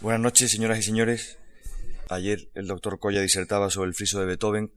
Buenas 0.00 0.20
noches, 0.20 0.52
señoras 0.52 0.78
y 0.78 0.82
señores. 0.84 1.38
Ayer 2.08 2.50
el 2.54 2.68
doctor 2.68 3.00
Colla 3.00 3.20
disertaba 3.20 3.68
sobre 3.68 3.88
el 3.88 3.94
friso 3.94 4.20
de 4.20 4.26
Beethoven 4.26 4.72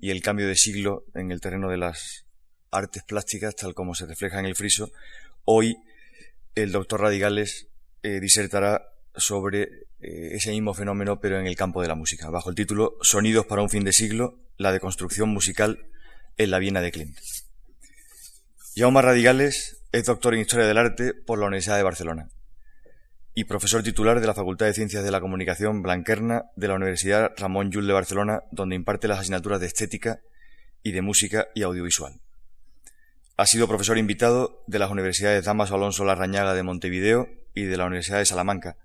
y 0.00 0.10
el 0.10 0.20
cambio 0.20 0.48
de 0.48 0.56
siglo 0.56 1.04
en 1.14 1.30
el 1.30 1.40
terreno 1.40 1.70
de 1.70 1.76
las 1.76 2.26
artes 2.72 3.04
plásticas, 3.04 3.54
tal 3.54 3.74
como 3.74 3.94
se 3.94 4.06
refleja 4.06 4.40
en 4.40 4.46
el 4.46 4.56
friso. 4.56 4.90
Hoy 5.44 5.76
el 6.56 6.72
doctor 6.72 7.02
Radigales 7.02 7.68
eh, 8.02 8.18
disertará 8.18 8.82
sobre 9.14 9.62
eh, 10.00 10.30
ese 10.32 10.50
mismo 10.50 10.74
fenómeno, 10.74 11.20
pero 11.20 11.38
en 11.38 11.46
el 11.46 11.54
campo 11.54 11.80
de 11.80 11.86
la 11.86 11.94
música, 11.94 12.28
bajo 12.28 12.50
el 12.50 12.56
título 12.56 12.96
Sonidos 13.00 13.46
para 13.46 13.62
un 13.62 13.70
fin 13.70 13.84
de 13.84 13.92
siglo, 13.92 14.40
la 14.56 14.72
deconstrucción 14.72 15.28
musical 15.28 15.86
en 16.36 16.50
la 16.50 16.58
Viena 16.58 16.80
de 16.80 16.90
Klimt. 16.90 17.16
Jaume 18.74 19.02
Radigales 19.02 19.84
es 19.92 20.04
doctor 20.04 20.34
en 20.34 20.40
Historia 20.40 20.66
del 20.66 20.78
Arte 20.78 21.14
por 21.14 21.38
la 21.38 21.46
Universidad 21.46 21.76
de 21.76 21.84
Barcelona 21.84 22.28
y 23.38 23.44
profesor 23.44 23.84
titular 23.84 24.20
de 24.20 24.26
la 24.26 24.34
Facultad 24.34 24.66
de 24.66 24.74
Ciencias 24.74 25.04
de 25.04 25.12
la 25.12 25.20
Comunicación 25.20 25.80
Blanquerna 25.80 26.46
de 26.56 26.66
la 26.66 26.74
Universidad 26.74 27.30
Ramón 27.36 27.70
Llull 27.70 27.86
de 27.86 27.92
Barcelona, 27.92 28.42
donde 28.50 28.74
imparte 28.74 29.06
las 29.06 29.20
asignaturas 29.20 29.60
de 29.60 29.68
Estética 29.68 30.18
y 30.82 30.90
de 30.90 31.02
Música 31.02 31.46
y 31.54 31.62
Audiovisual. 31.62 32.20
Ha 33.36 33.46
sido 33.46 33.68
profesor 33.68 33.96
invitado 33.96 34.64
de 34.66 34.80
las 34.80 34.90
universidades 34.90 35.44
Damas 35.44 35.70
Alonso 35.70 36.04
Larrañaga 36.04 36.52
de 36.52 36.64
Montevideo 36.64 37.28
y 37.54 37.62
de 37.62 37.76
la 37.76 37.86
Universidad 37.86 38.18
de 38.18 38.24
Salamanca, 38.24 38.76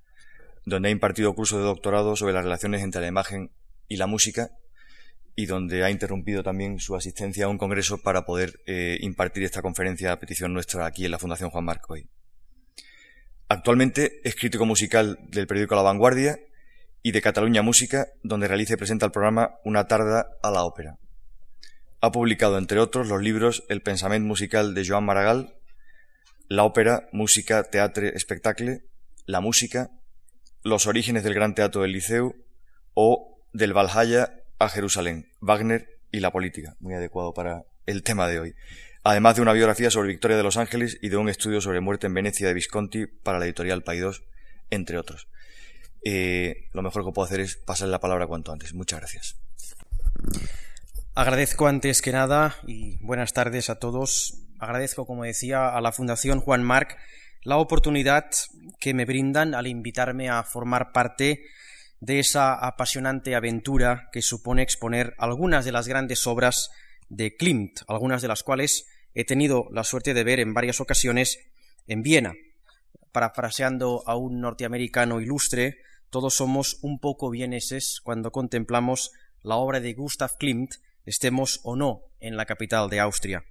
donde 0.67 0.90
ha 0.90 0.91
impartido 0.91 1.34
cursos 1.34 1.57
de 1.57 1.65
doctorado 1.65 2.15
sobre 2.15 2.34
las 2.34 2.43
relaciones 2.43 2.84
entre 2.84 3.01
la 3.01 3.07
imagen 3.07 3.49
y 3.88 3.98
la 3.98 4.05
música 4.05 4.51
y 5.35 5.48
donde 5.48 5.84
ha 5.84 5.90
interrumpido 5.90 6.43
también 6.43 6.79
su 6.79 6.95
asistencia 6.95 7.45
a 7.45 7.49
un 7.49 7.57
congreso 7.57 8.04
para 8.04 8.23
poder 8.23 8.62
eh, 8.67 8.99
impartir 9.01 9.45
esta 9.45 9.63
conferencia 9.63 10.12
a 10.12 10.20
petición 10.20 10.54
nuestra 10.54 10.85
aquí 10.85 11.05
en 11.05 11.12
la 11.12 11.17
Fundación 11.17 11.49
Juan 11.49 11.65
Marco 11.65 11.93
hoy. 11.93 12.07
Actualmente 13.53 14.20
es 14.23 14.34
crítico 14.34 14.66
musical 14.66 15.20
del 15.30 15.45
periódico 15.45 15.75
La 15.75 15.84
Vanguardia 15.84 16.39
y 17.03 17.12
de 17.12 17.21
Cataluña 17.21 17.62
Música, 17.62 18.07
donde 18.23 18.48
realiza 18.48 18.73
y 18.73 18.77
presenta 18.77 19.05
el 19.05 19.12
programa 19.12 19.59
Una 19.63 19.85
tarda 19.85 20.26
a 20.41 20.49
la 20.49 20.63
ópera. 20.63 20.98
Ha 22.01 22.12
publicado, 22.12 22.57
entre 22.57 22.79
otros, 22.79 23.09
los 23.09 23.21
libros 23.21 23.63
El 23.70 23.84
pensament 23.84 24.26
musical 24.26 24.74
de 24.74 24.84
Joan 24.87 25.05
Maragall, 25.05 25.54
La 26.48 26.63
ópera, 26.63 27.07
música, 27.12 27.62
teatre, 27.62 28.13
espectacle, 28.15 28.85
La 29.27 29.40
música, 29.40 29.91
Los 30.63 30.87
orígenes 30.87 31.24
del 31.24 31.35
Gran 31.35 31.54
Teatro 31.54 31.84
del 31.84 31.91
Liceu 31.91 32.34
o 32.96 33.37
Del 33.54 33.77
Valhalla 33.77 34.34
a 34.57 34.68
Jerusalén, 34.68 35.27
Wagner 35.41 35.99
y 36.12 36.21
la 36.21 36.31
política, 36.31 36.76
muy 36.79 36.96
adecuado 36.96 37.35
para 37.35 37.65
el 37.85 38.01
tema 38.01 38.27
de 38.27 38.40
hoy 38.40 38.55
además 39.04 39.35
de 39.35 39.41
una 39.41 39.54
biografía 39.54 39.91
sobre 39.91 40.09
Victoria 40.09 40.37
de 40.37 40.43
los 40.43 40.57
Ángeles 40.57 40.98
y 41.01 41.09
de 41.09 41.18
un 41.18 41.29
estudio 41.29 41.62
sobre 41.62 41.82
muerte 41.82 42.07
en 42.07 42.13
Venecia 42.13 42.48
de 42.48 42.54
Visconti 42.54 43.05
para 43.05 43.40
la 43.40 43.46
editorial 43.46 43.84
Paidós, 43.84 44.23
entre 44.70 44.98
otros. 44.98 45.27
Eh, 46.05 46.68
lo 46.73 46.82
mejor 46.82 47.05
que 47.05 47.12
puedo 47.12 47.26
hacer 47.26 47.40
es 47.40 47.55
pasarle 47.55 47.91
la 47.91 47.99
palabra 47.99 48.27
cuanto 48.27 48.51
antes. 48.51 48.74
Muchas 48.74 48.99
gracias. 48.99 49.35
Agradezco 51.15 51.68
antes 51.68 52.01
que 52.01 52.12
nada 52.12 52.55
y 52.65 52.98
buenas 53.04 53.34
tardes 53.34 53.70
a 53.70 53.76
todos. 53.77 54.40
Agradezco, 54.59 55.05
como 55.05 55.24
decía, 55.24 55.70
a 55.70 55.81
la 55.81 55.91
Fundación 55.91 56.40
Juan 56.40 56.63
Marc 56.63 56.98
la 57.43 57.57
oportunidad 57.57 58.31
que 58.79 58.93
me 58.93 59.05
brindan 59.05 59.54
al 59.54 59.68
invitarme 59.68 60.29
a 60.29 60.43
formar 60.43 60.91
parte 60.93 61.43
de 61.99 62.20
esa 62.20 62.54
apasionante 62.54 63.35
aventura 63.35 64.09
que 64.12 64.22
supone 64.22 64.62
exponer 64.62 65.13
algunas 65.18 65.66
de 65.66 65.72
las 65.72 65.88
grandes 65.88 66.25
obras 66.25 66.69
de 67.09 67.35
Klimt, 67.35 67.81
algunas 67.88 68.22
de 68.22 68.28
las 68.28 68.44
cuales 68.44 68.88
he 69.13 69.25
tenido 69.25 69.67
la 69.72 69.83
suerte 69.83 70.13
de 70.13 70.23
ver 70.23 70.39
en 70.39 70.53
varias 70.53 70.79
ocasiones 70.81 71.39
en 71.88 72.01
Viena. 72.01 72.33
Parafraseando 73.11 74.03
a 74.07 74.16
un 74.16 74.41
norteamericano 74.41 75.22
ilustre, 75.22 75.78
todos 76.09 76.33
somos 76.33 76.79
un 76.81 77.00
poco 77.00 77.29
vieneses 77.29 78.00
cuando 78.03 78.31
contemplamos 78.31 79.11
la 79.41 79.56
obra 79.56 79.79
de 79.79 79.94
Gustav 79.94 80.38
Klimt, 80.38 80.75
estemos 81.06 81.59
o 81.63 81.75
no 81.75 82.03
en 82.19 82.38
la 82.38 82.45
capital 82.45 82.89
de 82.89 83.00
Austria. 83.00 83.44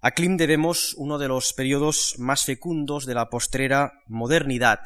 A 0.00 0.12
Klimt 0.12 0.38
debemos 0.38 0.94
uno 0.94 1.18
de 1.18 1.28
los 1.28 1.52
periodos 1.52 2.14
más 2.18 2.44
fecundos 2.44 3.06
de 3.06 3.14
la 3.14 3.28
postrera 3.28 3.92
modernidad, 4.06 4.80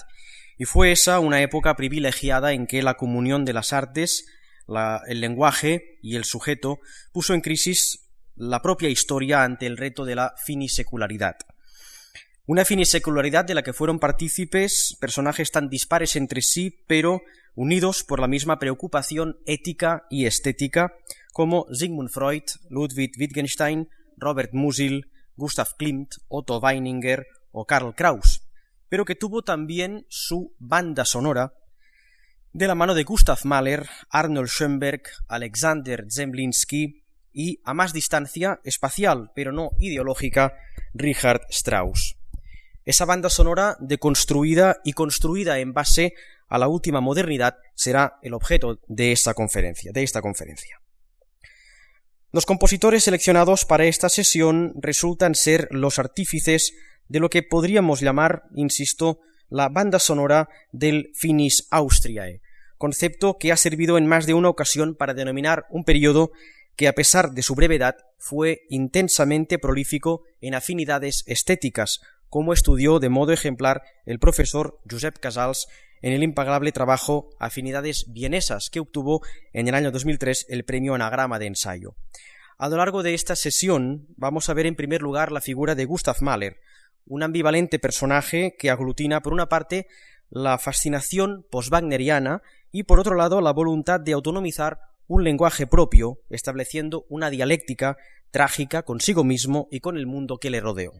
y 0.56 0.64
fue 0.64 0.92
esa 0.92 1.20
una 1.20 1.42
época 1.42 1.76
privilegiada 1.76 2.53
en 2.53 2.66
que 2.66 2.82
la 2.82 2.94
comunión 2.94 3.44
de 3.44 3.53
las 3.53 3.72
artes 3.72 4.26
el 5.06 5.20
lenguaje 5.20 5.98
y 6.03 6.16
el 6.16 6.25
sujeto 6.25 6.80
puso 7.12 7.34
en 7.34 7.41
crisis 7.41 8.00
la 8.41 8.62
propia 8.62 8.89
historia 8.89 9.45
ante 9.45 9.67
el 9.67 9.77
reto 9.77 10.06
de 10.06 10.15
la 10.15 10.34
finisecularidad. 10.43 11.37
Una 12.47 12.65
finisecularidad 12.65 13.45
de 13.45 13.55
la 13.55 13.62
que 13.62 13.75
fueron 13.75 13.99
partícipes 13.99 14.97
personajes 14.99 15.51
tan 15.51 15.69
dispares 15.69 16.17
entre 16.17 16.41
sí, 16.41 16.83
pero 16.87 17.21
unidos 17.55 18.03
por 18.03 18.19
la 18.19 18.28
misma 18.28 18.59
preocupación 18.59 19.37
ética 19.45 20.06
y 20.09 20.25
estética, 20.25 20.95
como 21.34 21.67
Sigmund 21.71 22.09
Freud, 22.09 22.45
Ludwig 22.71 23.12
Wittgenstein, 23.19 23.91
Robert 24.17 24.55
Musil, 24.55 25.11
Gustav 25.37 25.77
Klimt, 25.77 26.15
Otto 26.28 26.61
Weininger 26.61 27.27
o 27.53 27.67
Karl 27.67 27.95
Kraus, 27.95 28.43
pero 28.89 29.05
que 29.05 29.17
tuvo 29.17 29.43
también 29.43 30.07
su 30.09 30.55
banda 30.59 31.05
sonora 31.05 31.53
de 32.55 32.67
la 32.67 32.75
mano 32.75 32.95
de 32.95 33.05
Gustav 33.05 33.41
Mahler, 33.45 33.87
Arnold 34.09 34.49
Schoenberg, 34.49 35.03
Alexander 35.28 36.07
Zemlinsky 36.11 37.00
y, 37.32 37.60
a 37.64 37.74
más 37.74 37.92
distancia, 37.92 38.60
espacial 38.64 39.30
pero 39.34 39.52
no 39.52 39.70
ideológica, 39.78 40.54
Richard 40.94 41.42
Strauss. 41.50 42.16
Esa 42.84 43.04
banda 43.04 43.28
sonora 43.28 43.76
deconstruida 43.80 44.80
y 44.84 44.94
construida 44.94 45.58
en 45.58 45.72
base 45.72 46.14
a 46.48 46.58
la 46.58 46.68
última 46.68 47.00
modernidad 47.00 47.56
será 47.74 48.18
el 48.22 48.34
objeto 48.34 48.80
de 48.88 49.12
esta 49.12 49.34
conferencia, 49.34 49.92
de 49.92 50.02
esta 50.02 50.20
conferencia. 50.20 50.80
Los 52.32 52.46
compositores 52.46 53.04
seleccionados 53.04 53.64
para 53.64 53.86
esta 53.86 54.08
sesión 54.08 54.74
resultan 54.76 55.34
ser 55.34 55.68
los 55.70 55.98
artífices 55.98 56.74
de 57.08 57.18
lo 57.18 57.28
que 57.28 57.42
podríamos 57.42 58.00
llamar, 58.00 58.44
insisto, 58.54 59.20
la 59.48 59.68
banda 59.68 59.98
sonora 59.98 60.48
del 60.70 61.10
Finis 61.14 61.66
Austriae, 61.70 62.41
concepto 62.78 63.36
que 63.36 63.50
ha 63.50 63.56
servido 63.56 63.98
en 63.98 64.06
más 64.06 64.26
de 64.26 64.34
una 64.34 64.48
ocasión 64.48 64.94
para 64.94 65.12
denominar 65.12 65.66
un 65.70 65.84
periodo 65.84 66.30
que 66.76 66.88
a 66.88 66.94
pesar 66.94 67.32
de 67.32 67.42
su 67.42 67.54
brevedad 67.54 67.97
fue 68.19 68.62
intensamente 68.69 69.58
prolífico 69.58 70.22
en 70.41 70.54
afinidades 70.54 71.25
estéticas, 71.26 72.00
como 72.28 72.53
estudió 72.53 72.98
de 72.98 73.08
modo 73.08 73.32
ejemplar 73.32 73.82
el 74.06 74.19
profesor 74.19 74.80
Josep 74.88 75.19
Casals 75.19 75.69
en 76.03 76.12
el 76.12 76.22
impagable 76.22 76.72
trabajo 76.72 77.30
Afinidades 77.38 78.06
vienesas, 78.09 78.70
que 78.70 78.80
obtuvo 78.80 79.20
en 79.53 79.69
el 79.69 79.75
año 79.75 79.91
2003 79.91 80.47
el 80.48 80.64
premio 80.64 80.94
Anagrama 80.94 81.38
de 81.38 81.47
ensayo. 81.47 81.94
A 82.56 82.69
lo 82.69 82.76
largo 82.76 83.03
de 83.03 83.14
esta 83.14 83.36
sesión 83.36 84.06
vamos 84.16 84.48
a 84.48 84.54
ver 84.54 84.66
en 84.66 84.76
primer 84.76 85.03
lugar 85.03 85.32
la 85.32 85.41
figura 85.41 85.75
de 85.75 85.84
Gustav 85.84 86.16
Mahler, 86.20 86.60
un 87.06 87.22
ambivalente 87.22 87.78
personaje 87.78 88.54
que 88.59 88.70
aglutina 88.70 89.22
por 89.22 89.32
una 89.32 89.48
parte 89.48 89.86
la 90.28 90.59
fascinación 90.59 91.44
post-wagneriana 91.50 92.42
y 92.70 92.84
por 92.84 93.00
otro 93.00 93.16
lado 93.16 93.41
la 93.41 93.53
voluntad 93.53 93.98
de 93.98 94.12
autonomizar 94.12 94.90
un 95.10 95.25
lenguaje 95.25 95.66
propio, 95.66 96.21
estableciendo 96.28 97.04
una 97.09 97.31
dialéctica 97.31 97.97
trágica 98.31 98.84
consigo 98.84 99.25
mismo 99.25 99.66
y 99.72 99.81
con 99.81 99.97
el 99.97 100.06
mundo 100.06 100.38
que 100.38 100.50
le 100.50 100.60
rodeó. 100.60 100.93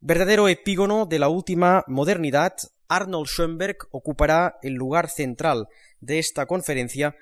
Verdadero 0.00 0.48
epígono 0.48 1.06
de 1.06 1.18
la 1.18 1.30
última 1.30 1.82
modernidad, 1.86 2.52
Arnold 2.88 3.26
Schoenberg 3.26 3.78
ocupará 3.90 4.58
el 4.60 4.74
lugar 4.74 5.08
central 5.08 5.68
de 6.00 6.18
esta 6.18 6.44
conferencia 6.44 7.16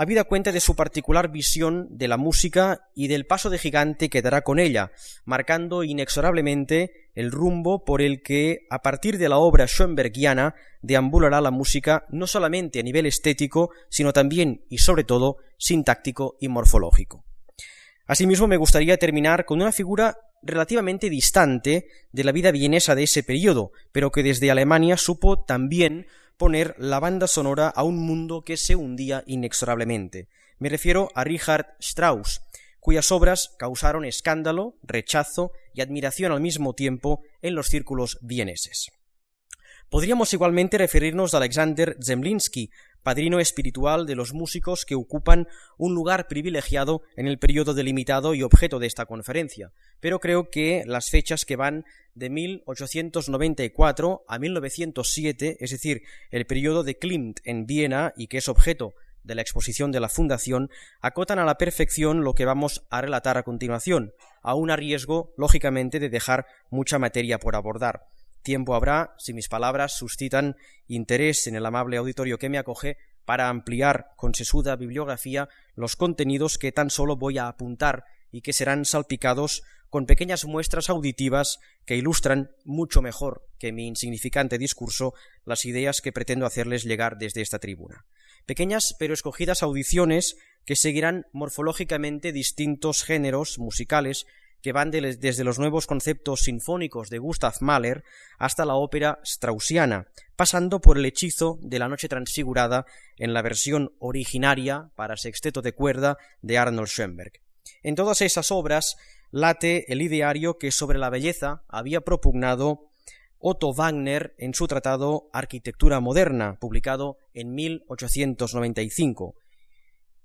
habida 0.00 0.24
cuenta 0.24 0.50
de 0.50 0.60
su 0.60 0.74
particular 0.76 1.30
visión 1.30 1.86
de 1.90 2.08
la 2.08 2.16
música 2.16 2.88
y 2.94 3.08
del 3.08 3.26
paso 3.26 3.50
de 3.50 3.58
gigante 3.58 4.08
que 4.08 4.22
dará 4.22 4.40
con 4.40 4.58
ella, 4.58 4.92
marcando 5.26 5.84
inexorablemente 5.84 7.10
el 7.14 7.30
rumbo 7.30 7.84
por 7.84 8.00
el 8.00 8.22
que, 8.22 8.66
a 8.70 8.80
partir 8.80 9.18
de 9.18 9.28
la 9.28 9.36
obra 9.36 9.68
schoenbergiana, 9.68 10.54
deambulará 10.80 11.42
la 11.42 11.50
música 11.50 12.06
no 12.08 12.26
solamente 12.26 12.80
a 12.80 12.82
nivel 12.82 13.04
estético, 13.04 13.72
sino 13.90 14.14
también 14.14 14.64
y 14.70 14.78
sobre 14.78 15.04
todo 15.04 15.36
sintáctico 15.58 16.38
y 16.40 16.48
morfológico. 16.48 17.26
Asimismo, 18.06 18.46
me 18.46 18.56
gustaría 18.56 18.96
terminar 18.96 19.44
con 19.44 19.60
una 19.60 19.70
figura 19.70 20.16
relativamente 20.42 21.10
distante 21.10 21.88
de 22.10 22.24
la 22.24 22.32
vida 22.32 22.52
vienesa 22.52 22.94
de 22.94 23.02
ese 23.02 23.22
periodo, 23.22 23.72
pero 23.92 24.10
que 24.10 24.22
desde 24.22 24.50
Alemania 24.50 24.96
supo 24.96 25.44
también 25.44 26.06
poner 26.40 26.74
la 26.78 27.00
banda 27.00 27.26
sonora 27.26 27.68
a 27.68 27.82
un 27.82 27.98
mundo 27.98 28.44
que 28.44 28.56
se 28.56 28.74
hundía 28.74 29.22
inexorablemente. 29.26 30.28
Me 30.58 30.70
refiero 30.70 31.10
a 31.14 31.22
Richard 31.22 31.76
Strauss, 31.80 32.40
cuyas 32.80 33.12
obras 33.12 33.54
causaron 33.58 34.06
escándalo, 34.06 34.74
rechazo 34.82 35.52
y 35.74 35.82
admiración 35.82 36.32
al 36.32 36.40
mismo 36.40 36.72
tiempo 36.72 37.20
en 37.42 37.54
los 37.54 37.66
círculos 37.66 38.16
vieneses. 38.22 38.90
Podríamos 39.90 40.32
igualmente 40.32 40.78
referirnos 40.78 41.34
a 41.34 41.36
Alexander 41.36 41.98
Zemlinsky, 42.02 42.70
padrino 43.02 43.40
espiritual 43.40 44.06
de 44.06 44.14
los 44.14 44.32
músicos 44.32 44.84
que 44.84 44.94
ocupan 44.94 45.48
un 45.78 45.94
lugar 45.94 46.28
privilegiado 46.28 47.02
en 47.16 47.26
el 47.26 47.38
periodo 47.38 47.74
delimitado 47.74 48.34
y 48.34 48.42
objeto 48.42 48.78
de 48.78 48.86
esta 48.86 49.06
conferencia. 49.06 49.72
Pero 50.00 50.20
creo 50.20 50.50
que 50.50 50.84
las 50.86 51.10
fechas 51.10 51.44
que 51.44 51.56
van 51.56 51.84
de 52.14 52.30
1894 52.30 54.24
a 54.26 54.38
1907, 54.38 55.56
es 55.60 55.70
decir, 55.70 56.02
el 56.30 56.46
periodo 56.46 56.82
de 56.82 56.98
Klimt 56.98 57.40
en 57.44 57.66
Viena 57.66 58.12
y 58.16 58.26
que 58.26 58.38
es 58.38 58.48
objeto 58.48 58.94
de 59.22 59.34
la 59.34 59.42
exposición 59.42 59.92
de 59.92 60.00
la 60.00 60.08
Fundación, 60.08 60.70
acotan 61.00 61.38
a 61.38 61.44
la 61.44 61.58
perfección 61.58 62.24
lo 62.24 62.34
que 62.34 62.44
vamos 62.44 62.84
a 62.90 63.00
relatar 63.00 63.36
a 63.36 63.42
continuación, 63.42 64.12
aún 64.42 64.70
a 64.70 64.76
riesgo, 64.76 65.32
lógicamente, 65.36 66.00
de 66.00 66.08
dejar 66.08 66.46
mucha 66.70 66.98
materia 66.98 67.38
por 67.38 67.54
abordar. 67.54 68.06
Tiempo 68.42 68.74
habrá, 68.74 69.14
si 69.18 69.32
mis 69.32 69.48
palabras 69.48 69.96
suscitan 69.96 70.56
interés 70.86 71.46
en 71.46 71.56
el 71.56 71.66
amable 71.66 71.96
auditorio 71.96 72.38
que 72.38 72.48
me 72.48 72.58
acoge, 72.58 72.96
para 73.24 73.48
ampliar 73.48 74.12
con 74.16 74.34
sesuda 74.34 74.76
bibliografía 74.76 75.48
los 75.74 75.94
contenidos 75.94 76.58
que 76.58 76.72
tan 76.72 76.90
solo 76.90 77.16
voy 77.16 77.38
a 77.38 77.48
apuntar 77.48 78.04
y 78.32 78.40
que 78.40 78.52
serán 78.52 78.84
salpicados 78.84 79.62
con 79.88 80.06
pequeñas 80.06 80.44
muestras 80.44 80.88
auditivas 80.88 81.58
que 81.84 81.96
ilustran 81.96 82.50
mucho 82.64 83.02
mejor 83.02 83.46
que 83.58 83.72
mi 83.72 83.86
insignificante 83.88 84.56
discurso 84.56 85.14
las 85.44 85.64
ideas 85.64 86.00
que 86.00 86.12
pretendo 86.12 86.46
hacerles 86.46 86.84
llegar 86.84 87.18
desde 87.18 87.40
esta 87.40 87.58
tribuna. 87.58 88.06
Pequeñas 88.46 88.94
pero 88.98 89.14
escogidas 89.14 89.62
audiciones 89.62 90.36
que 90.64 90.76
seguirán 90.76 91.26
morfológicamente 91.32 92.32
distintos 92.32 93.02
géneros 93.02 93.58
musicales 93.58 94.26
que 94.62 94.72
van 94.72 94.90
desde 94.90 95.44
los 95.44 95.58
nuevos 95.58 95.86
conceptos 95.86 96.40
sinfónicos 96.40 97.10
de 97.10 97.18
Gustav 97.18 97.54
Mahler 97.60 98.04
hasta 98.38 98.64
la 98.64 98.74
ópera 98.74 99.20
straussiana, 99.24 100.06
pasando 100.36 100.80
por 100.80 100.98
el 100.98 101.06
hechizo 101.06 101.58
de 101.62 101.78
la 101.78 101.88
noche 101.88 102.08
transfigurada 102.08 102.86
en 103.16 103.32
la 103.32 103.42
versión 103.42 103.92
originaria 103.98 104.90
para 104.96 105.16
sexteto 105.16 105.62
de 105.62 105.72
cuerda 105.72 106.18
de 106.42 106.58
Arnold 106.58 106.88
Schoenberg. 106.88 107.32
En 107.82 107.94
todas 107.94 108.20
esas 108.20 108.50
obras 108.50 108.96
late 109.30 109.90
el 109.92 110.02
ideario 110.02 110.58
que 110.58 110.70
sobre 110.70 110.98
la 110.98 111.10
belleza 111.10 111.62
había 111.68 112.00
propugnado 112.00 112.90
Otto 113.38 113.72
Wagner 113.72 114.34
en 114.36 114.52
su 114.52 114.66
tratado 114.66 115.30
Arquitectura 115.32 116.00
Moderna, 116.00 116.58
publicado 116.60 117.16
en 117.32 117.54
1895. 117.54 119.34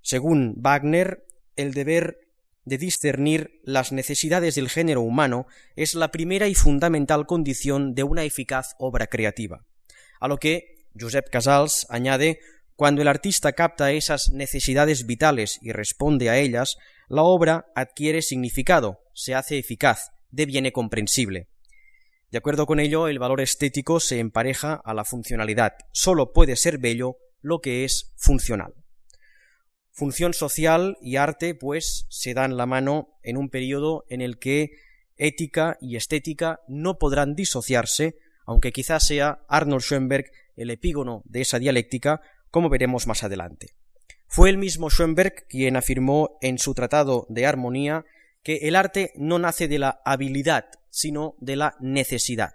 Según 0.01 0.55
Wagner, 0.57 1.25
el 1.55 1.73
deber 1.73 2.19
de 2.65 2.77
discernir 2.77 3.61
las 3.63 3.91
necesidades 3.91 4.55
del 4.55 4.69
género 4.69 5.01
humano 5.01 5.47
es 5.75 5.95
la 5.95 6.11
primera 6.11 6.47
y 6.47 6.55
fundamental 6.55 7.25
condición 7.25 7.93
de 7.93 8.03
una 8.03 8.23
eficaz 8.23 8.75
obra 8.79 9.07
creativa. 9.07 9.65
A 10.19 10.27
lo 10.27 10.37
que 10.37 10.85
Josep 10.99 11.29
Casals 11.29 11.85
añade 11.89 12.39
cuando 12.75 13.01
el 13.01 13.07
artista 13.07 13.53
capta 13.53 13.93
esas 13.93 14.31
necesidades 14.31 15.05
vitales 15.05 15.59
y 15.61 15.71
responde 15.71 16.29
a 16.29 16.37
ellas, 16.37 16.77
la 17.07 17.23
obra 17.23 17.67
adquiere 17.73 18.21
significado, 18.21 18.99
se 19.13 19.33
hace 19.33 19.57
eficaz, 19.57 20.11
deviene 20.31 20.73
comprensible. 20.73 21.47
De 22.31 22.37
acuerdo 22.37 22.65
con 22.65 22.81
ello, 22.81 23.07
el 23.07 23.19
valor 23.19 23.39
estético 23.39 24.01
se 24.01 24.19
empareja 24.19 24.73
a 24.83 24.93
la 24.93 25.05
funcionalidad. 25.05 25.73
Solo 25.93 26.33
puede 26.33 26.57
ser 26.57 26.79
bello 26.79 27.15
lo 27.41 27.61
que 27.61 27.85
es 27.85 28.11
funcional. 28.17 28.73
Función 29.97 30.33
social 30.33 30.97
y 30.99 31.15
arte, 31.15 31.55
pues, 31.55 32.05
se 32.09 32.33
dan 32.33 32.57
la 32.57 32.65
mano 32.65 33.17
en 33.23 33.37
un 33.37 33.47
periodo 33.47 34.03
en 34.09 34.19
el 34.19 34.39
que 34.39 34.71
ética 35.15 35.77
y 35.79 35.95
estética 35.95 36.59
no 36.67 36.97
podrán 36.97 37.33
disociarse, 37.33 38.17
aunque 38.45 38.73
quizás 38.73 39.07
sea 39.07 39.45
Arnold 39.47 39.81
Schoenberg 39.81 40.25
el 40.57 40.69
epígono 40.69 41.23
de 41.23 41.39
esa 41.39 41.59
dialéctica, 41.59 42.19
como 42.51 42.67
veremos 42.67 43.07
más 43.07 43.23
adelante. 43.23 43.69
Fue 44.27 44.49
el 44.49 44.57
mismo 44.57 44.89
Schoenberg 44.89 45.47
quien 45.47 45.77
afirmó 45.77 46.39
en 46.41 46.57
su 46.57 46.73
tratado 46.73 47.25
de 47.29 47.45
armonía 47.45 48.03
que 48.43 48.67
el 48.67 48.75
arte 48.75 49.13
no 49.15 49.39
nace 49.39 49.69
de 49.69 49.79
la 49.79 50.01
habilidad, 50.03 50.65
sino 50.89 51.35
de 51.39 51.55
la 51.55 51.77
necesidad, 51.79 52.53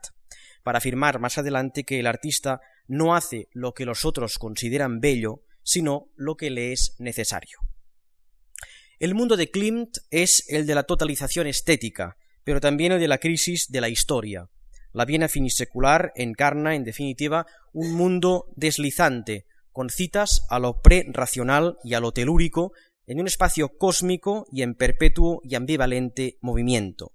para 0.62 0.76
afirmar 0.76 1.20
más 1.20 1.38
adelante 1.38 1.84
que 1.84 2.00
el 2.00 2.06
artista 2.06 2.60
no 2.86 3.14
hace 3.14 3.48
lo 3.52 3.72
que 3.72 3.86
los 3.86 4.04
otros 4.04 4.36
consideran 4.36 5.00
bello, 5.00 5.40
sino 5.62 6.10
lo 6.16 6.36
que 6.36 6.50
le 6.50 6.72
es 6.72 6.94
necesario. 6.98 7.58
El 8.98 9.14
mundo 9.14 9.36
de 9.36 9.50
Klimt 9.50 9.96
es 10.10 10.44
el 10.48 10.66
de 10.66 10.74
la 10.74 10.82
totalización 10.82 11.46
estética, 11.46 12.16
pero 12.44 12.60
también 12.60 12.92
el 12.92 13.00
de 13.00 13.08
la 13.08 13.18
crisis 13.18 13.68
de 13.70 13.80
la 13.80 13.88
historia. 13.88 14.48
La 14.92 15.04
Viena 15.04 15.28
finisecular 15.28 16.12
encarna, 16.16 16.74
en 16.74 16.84
definitiva, 16.84 17.46
un 17.72 17.92
mundo 17.92 18.46
deslizante, 18.56 19.46
con 19.72 19.88
citas 19.88 20.42
a 20.50 20.58
lo 20.58 20.82
pre-racional 20.82 21.78
y 21.84 21.94
a 21.94 22.00
lo 22.00 22.12
telúrico, 22.12 22.72
en 23.06 23.20
un 23.20 23.26
espacio 23.26 23.76
cósmico 23.78 24.46
y 24.52 24.62
en 24.62 24.74
perpetuo 24.74 25.40
y 25.44 25.54
ambivalente 25.54 26.38
movimiento. 26.40 27.12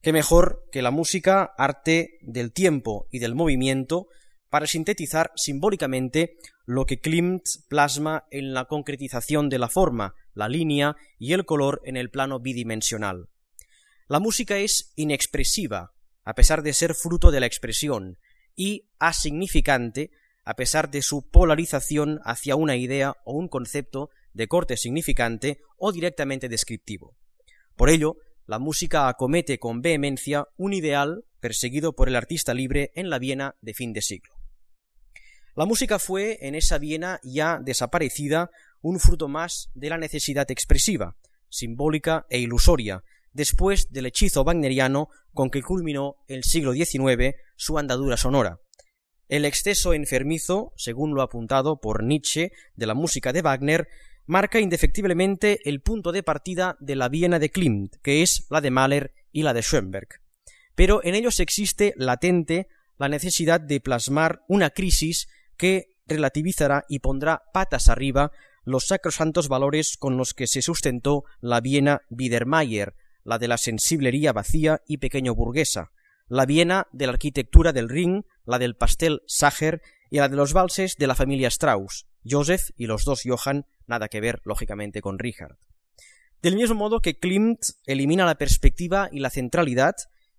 ¿Qué 0.00 0.12
mejor 0.12 0.64
que 0.72 0.82
la 0.82 0.90
música, 0.90 1.52
arte 1.56 2.18
del 2.22 2.52
tiempo 2.52 3.06
y 3.12 3.20
del 3.20 3.34
movimiento, 3.34 4.08
para 4.50 4.66
sintetizar 4.66 5.30
simbólicamente 5.36 6.36
lo 6.66 6.86
que 6.86 7.00
Klimt 7.00 7.42
plasma 7.68 8.24
en 8.30 8.54
la 8.54 8.66
concretización 8.66 9.48
de 9.48 9.58
la 9.58 9.68
forma, 9.68 10.14
la 10.34 10.48
línea 10.48 10.96
y 11.18 11.32
el 11.32 11.44
color 11.44 11.80
en 11.84 11.96
el 11.96 12.10
plano 12.10 12.40
bidimensional. 12.40 13.28
La 14.08 14.20
música 14.20 14.58
es 14.58 14.92
inexpresiva, 14.96 15.92
a 16.24 16.34
pesar 16.34 16.62
de 16.62 16.72
ser 16.72 16.94
fruto 16.94 17.30
de 17.30 17.40
la 17.40 17.46
expresión, 17.46 18.18
y 18.54 18.88
asignificante, 18.98 20.10
a 20.44 20.54
pesar 20.54 20.90
de 20.90 21.02
su 21.02 21.28
polarización 21.30 22.20
hacia 22.24 22.56
una 22.56 22.76
idea 22.76 23.16
o 23.24 23.32
un 23.32 23.48
concepto 23.48 24.10
de 24.32 24.48
corte 24.48 24.76
significante 24.76 25.60
o 25.76 25.92
directamente 25.92 26.48
descriptivo. 26.48 27.16
Por 27.76 27.90
ello, 27.90 28.16
la 28.46 28.58
música 28.58 29.08
acomete 29.08 29.58
con 29.58 29.80
vehemencia 29.80 30.46
un 30.56 30.72
ideal 30.72 31.24
perseguido 31.40 31.94
por 31.94 32.08
el 32.08 32.16
artista 32.16 32.54
libre 32.54 32.92
en 32.94 33.08
la 33.08 33.18
Viena 33.18 33.56
de 33.60 33.74
fin 33.74 33.92
de 33.92 34.02
siglo. 34.02 34.31
La 35.54 35.66
música 35.66 35.98
fue, 35.98 36.38
en 36.40 36.54
esa 36.54 36.78
Viena 36.78 37.20
ya 37.22 37.58
desaparecida, 37.62 38.50
un 38.80 38.98
fruto 38.98 39.28
más 39.28 39.70
de 39.74 39.90
la 39.90 39.98
necesidad 39.98 40.50
expresiva, 40.50 41.16
simbólica 41.50 42.26
e 42.30 42.38
ilusoria, 42.38 43.04
después 43.34 43.92
del 43.92 44.06
hechizo 44.06 44.44
wagneriano 44.44 45.10
con 45.34 45.50
que 45.50 45.62
culminó 45.62 46.16
el 46.26 46.42
siglo 46.42 46.72
XIX 46.72 47.34
su 47.56 47.76
andadura 47.76 48.16
sonora. 48.16 48.60
El 49.28 49.44
exceso 49.44 49.92
enfermizo, 49.92 50.72
según 50.76 51.14
lo 51.14 51.20
apuntado 51.20 51.80
por 51.80 52.02
Nietzsche, 52.02 52.52
de 52.74 52.86
la 52.86 52.94
música 52.94 53.34
de 53.34 53.42
Wagner, 53.42 53.88
marca 54.24 54.58
indefectiblemente 54.58 55.68
el 55.68 55.82
punto 55.82 56.12
de 56.12 56.22
partida 56.22 56.78
de 56.80 56.96
la 56.96 57.10
Viena 57.10 57.38
de 57.38 57.50
Klimt, 57.50 57.96
que 58.02 58.22
es 58.22 58.46
la 58.48 58.62
de 58.62 58.70
Mahler 58.70 59.12
y 59.32 59.42
la 59.42 59.52
de 59.52 59.60
Schoenberg. 59.60 60.08
Pero 60.74 61.04
en 61.04 61.14
ellos 61.14 61.40
existe 61.40 61.92
latente 61.98 62.68
la 62.98 63.10
necesidad 63.10 63.60
de 63.60 63.80
plasmar 63.80 64.42
una 64.48 64.70
crisis 64.70 65.28
que 65.62 65.94
relativizará 66.08 66.84
y 66.88 66.98
pondrá 66.98 67.44
patas 67.52 67.88
arriba 67.88 68.32
los 68.64 68.88
sacrosantos 68.88 69.46
valores 69.46 69.96
con 69.96 70.16
los 70.16 70.34
que 70.34 70.48
se 70.48 70.60
sustentó 70.60 71.22
la 71.40 71.60
Viena 71.60 72.02
Biedermeier, 72.10 72.96
la 73.22 73.38
de 73.38 73.46
la 73.46 73.58
sensiblería 73.58 74.32
vacía 74.32 74.82
y 74.88 74.96
pequeño 74.96 75.36
burguesa, 75.36 75.92
la 76.26 76.46
Viena 76.46 76.88
de 76.90 77.06
la 77.06 77.12
arquitectura 77.12 77.72
del 77.72 77.88
Ring, 77.88 78.24
la 78.44 78.58
del 78.58 78.74
pastel 78.74 79.22
Sacher 79.28 79.82
y 80.10 80.16
la 80.16 80.28
de 80.28 80.34
los 80.34 80.52
valses 80.52 80.96
de 80.96 81.06
la 81.06 81.14
familia 81.14 81.46
Strauss, 81.46 82.08
Joseph 82.28 82.70
y 82.76 82.86
los 82.86 83.04
dos 83.04 83.22
Johann, 83.24 83.64
nada 83.86 84.08
que 84.08 84.20
ver, 84.20 84.40
lógicamente, 84.44 85.00
con 85.00 85.20
Richard. 85.20 85.58
Del 86.42 86.56
mismo 86.56 86.74
modo 86.74 86.98
que 86.98 87.20
Klimt 87.20 87.60
elimina 87.86 88.26
la 88.26 88.34
perspectiva 88.34 89.08
y 89.12 89.20
la 89.20 89.30
centralidad, 89.30 89.94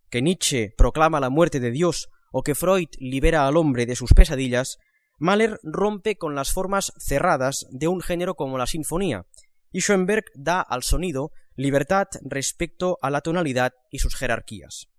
que 0.10 0.22
Nietzsche 0.22 0.74
proclama 0.78 1.22
la 1.22 1.30
muerte 1.30 1.62
de 1.62 1.72
Dios 1.72 2.10
o 2.34 2.44
que 2.44 2.56
Freud 2.56 2.90
libera 3.00 3.48
al 3.48 3.56
hombre 3.56 3.86
de 3.86 3.96
sus 3.96 4.14
pesadillas, 4.14 4.80
Mahler 5.24 5.58
rompe 5.64 6.18
con 6.18 6.36
las 6.36 6.52
formas 6.52 6.92
cerradas 6.98 7.66
de 7.72 7.88
un 7.88 8.02
género 8.02 8.36
como 8.36 8.58
la 8.58 8.68
sinfonía, 8.68 9.26
y 9.72 9.80
Schoenberg 9.80 10.26
da 10.36 10.60
al 10.60 10.84
sonido 10.84 11.32
libertad 11.56 12.08
respecto 12.24 12.98
a 13.02 13.10
la 13.10 13.22
tonalidad 13.22 13.72
y 13.90 14.00
sus 14.00 14.18
jerarquías. 14.18 14.90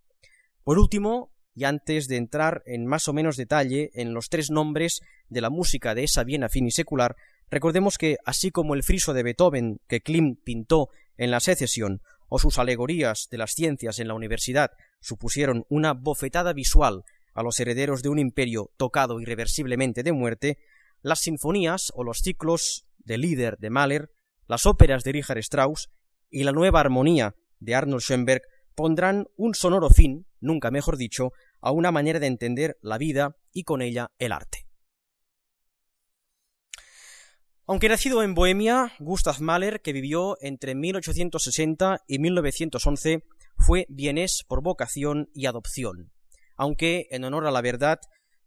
Por 0.62 0.78
último, 0.78 1.31
y 1.54 1.64
antes 1.64 2.09
de 2.09 2.16
entrar 2.16 2.62
en 2.64 2.87
más 2.87 3.07
o 3.07 3.12
menos 3.12 3.37
detalle 3.37 3.90
en 3.93 4.14
los 4.14 4.31
tres 4.31 4.50
nombres 4.50 5.02
de 5.28 5.43
la 5.43 5.50
música 5.50 5.95
de 5.95 6.04
esa 6.04 6.25
Viena 6.25 6.49
finisecular, 6.49 7.16
recordemos 7.50 7.99
que, 7.99 8.16
así 8.25 8.50
como 8.50 8.73
el 8.73 8.83
friso 8.83 9.12
de 9.12 9.25
Beethoven 9.25 9.81
que 9.88 10.00
Klimt 10.00 10.43
pintó 10.43 10.88
en 11.19 11.33
la 11.33 11.40
secesión, 11.40 12.00
o 12.31 12.38
sus 12.38 12.59
alegorías 12.59 13.28
de 13.31 13.37
las 13.37 13.52
ciencias 13.52 13.99
en 13.99 14.09
la 14.09 14.14
universidad 14.14 14.71
supusieron 15.02 15.66
una 15.69 15.93
bofetada 15.93 16.54
visual 16.54 17.04
a 17.35 17.43
los 17.43 17.59
herederos 17.61 18.03
de 18.03 18.09
un 18.09 18.19
imperio 18.19 18.71
tocado 18.76 19.21
irreversiblemente 19.21 20.03
de 20.03 20.12
muerte, 20.12 20.59
las 21.03 21.21
sinfonías 21.21 21.93
o 21.95 22.05
los 22.05 22.19
ciclos 22.19 22.87
de 22.99 23.19
líder 23.19 23.59
de 23.59 23.71
Mahler, 23.71 24.11
las 24.47 24.67
óperas 24.67 25.05
de 25.05 25.12
Richard 25.12 25.38
Strauss 25.38 25.91
y 26.31 26.45
la 26.45 26.53
nueva 26.53 26.81
armonía 26.81 27.35
de 27.61 27.75
Arnold 27.75 28.03
Schoenberg 28.03 28.43
pondrán 28.75 29.26
un 29.37 29.55
sonoro 29.55 29.91
fin, 29.91 30.26
nunca 30.41 30.71
mejor 30.71 30.97
dicho, 30.97 31.33
a 31.61 31.71
una 31.71 31.93
manera 31.93 32.21
de 32.21 32.26
entender 32.26 32.76
la 32.83 32.99
vida 32.99 33.37
y 33.53 33.64
con 33.64 33.83
ella 33.83 34.11
el 34.19 34.33
arte. 34.33 34.67
Aunque 37.67 37.88
nacido 37.88 38.23
en 38.23 38.35
Bohemia, 38.35 38.93
Gustav 38.99 39.41
Mahler, 39.41 39.81
que 39.81 39.95
vivió 39.95 40.37
entre 40.43 40.75
1860 40.75 42.03
y 42.07 42.19
1911, 42.19 43.25
fue 43.57 43.87
vienés 43.88 44.45
por 44.47 44.62
vocación 44.62 45.31
y 45.33 45.47
adopción, 45.47 46.12
aunque, 46.56 47.06
en 47.11 47.25
honor 47.25 47.46
a 47.46 47.50
la 47.50 47.61
verdad, 47.61 48.00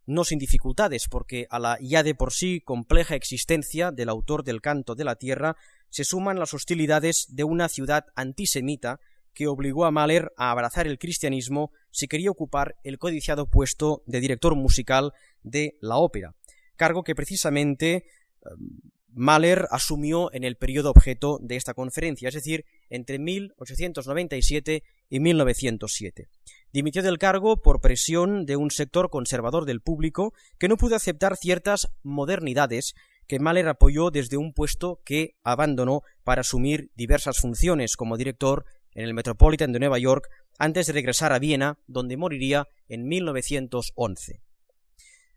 no 0.06 0.24
sin 0.24 0.38
dificultades, 0.38 1.06
porque 1.08 1.46
a 1.50 1.58
la 1.58 1.78
ya 1.80 2.02
de 2.02 2.14
por 2.14 2.32
sí 2.32 2.60
compleja 2.60 3.14
existencia 3.14 3.90
del 3.90 4.08
autor 4.08 4.42
del 4.42 4.62
Canto 4.62 4.94
de 4.94 5.04
la 5.04 5.16
Tierra 5.16 5.56
se 5.90 6.04
suman 6.04 6.38
las 6.38 6.54
hostilidades 6.54 7.26
de 7.28 7.44
una 7.44 7.68
ciudad 7.68 8.06
antisemita 8.16 9.00
que 9.34 9.46
obligó 9.46 9.84
a 9.84 9.90
Mahler 9.90 10.32
a 10.36 10.50
abrazar 10.50 10.86
el 10.86 10.98
cristianismo 10.98 11.72
si 11.90 12.08
quería 12.08 12.30
ocupar 12.30 12.76
el 12.84 12.98
codiciado 12.98 13.50
puesto 13.50 14.02
de 14.06 14.20
director 14.20 14.56
musical 14.56 15.12
de 15.42 15.76
la 15.80 15.98
ópera, 15.98 16.34
cargo 16.76 17.04
que 17.04 17.14
precisamente 17.14 18.06
em, 18.42 18.80
Mahler 19.14 19.66
asumió 19.70 20.32
en 20.32 20.44
el 20.44 20.56
periodo 20.56 20.90
objeto 20.90 21.38
de 21.42 21.56
esta 21.56 21.74
conferencia, 21.74 22.28
es 22.28 22.34
decir, 22.34 22.64
entre 22.90 23.18
1897 23.18 24.82
y 25.08 25.20
1907. 25.20 26.28
Dimitió 26.72 27.02
del 27.02 27.18
cargo 27.18 27.62
por 27.62 27.80
presión 27.80 28.44
de 28.44 28.56
un 28.56 28.70
sector 28.70 29.10
conservador 29.10 29.64
del 29.64 29.80
público 29.80 30.34
que 30.58 30.68
no 30.68 30.76
pudo 30.76 30.96
aceptar 30.96 31.36
ciertas 31.36 31.88
modernidades 32.02 32.94
que 33.26 33.38
Mahler 33.38 33.68
apoyó 33.68 34.10
desde 34.10 34.36
un 34.36 34.52
puesto 34.52 35.00
que 35.04 35.36
abandonó 35.42 36.02
para 36.24 36.40
asumir 36.40 36.90
diversas 36.94 37.38
funciones 37.38 37.96
como 37.96 38.16
director 38.16 38.64
en 38.94 39.04
el 39.04 39.14
Metropolitan 39.14 39.72
de 39.72 39.78
Nueva 39.78 39.98
York 39.98 40.28
antes 40.58 40.86
de 40.86 40.92
regresar 40.92 41.32
a 41.32 41.38
Viena, 41.38 41.78
donde 41.86 42.16
moriría 42.16 42.68
en 42.88 43.06
1911. 43.06 44.40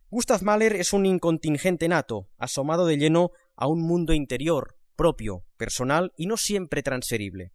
Gustav 0.10 0.44
Mahler 0.44 0.76
es 0.76 0.92
un 0.92 1.06
incontingente 1.06 1.88
nato, 1.88 2.28
asomado 2.38 2.86
de 2.86 2.98
lleno 2.98 3.32
a 3.62 3.68
un 3.68 3.84
mundo 3.84 4.14
interior, 4.14 4.76
propio, 4.96 5.44
personal 5.56 6.12
y 6.18 6.26
no 6.26 6.36
siempre 6.36 6.82
transferible. 6.82 7.52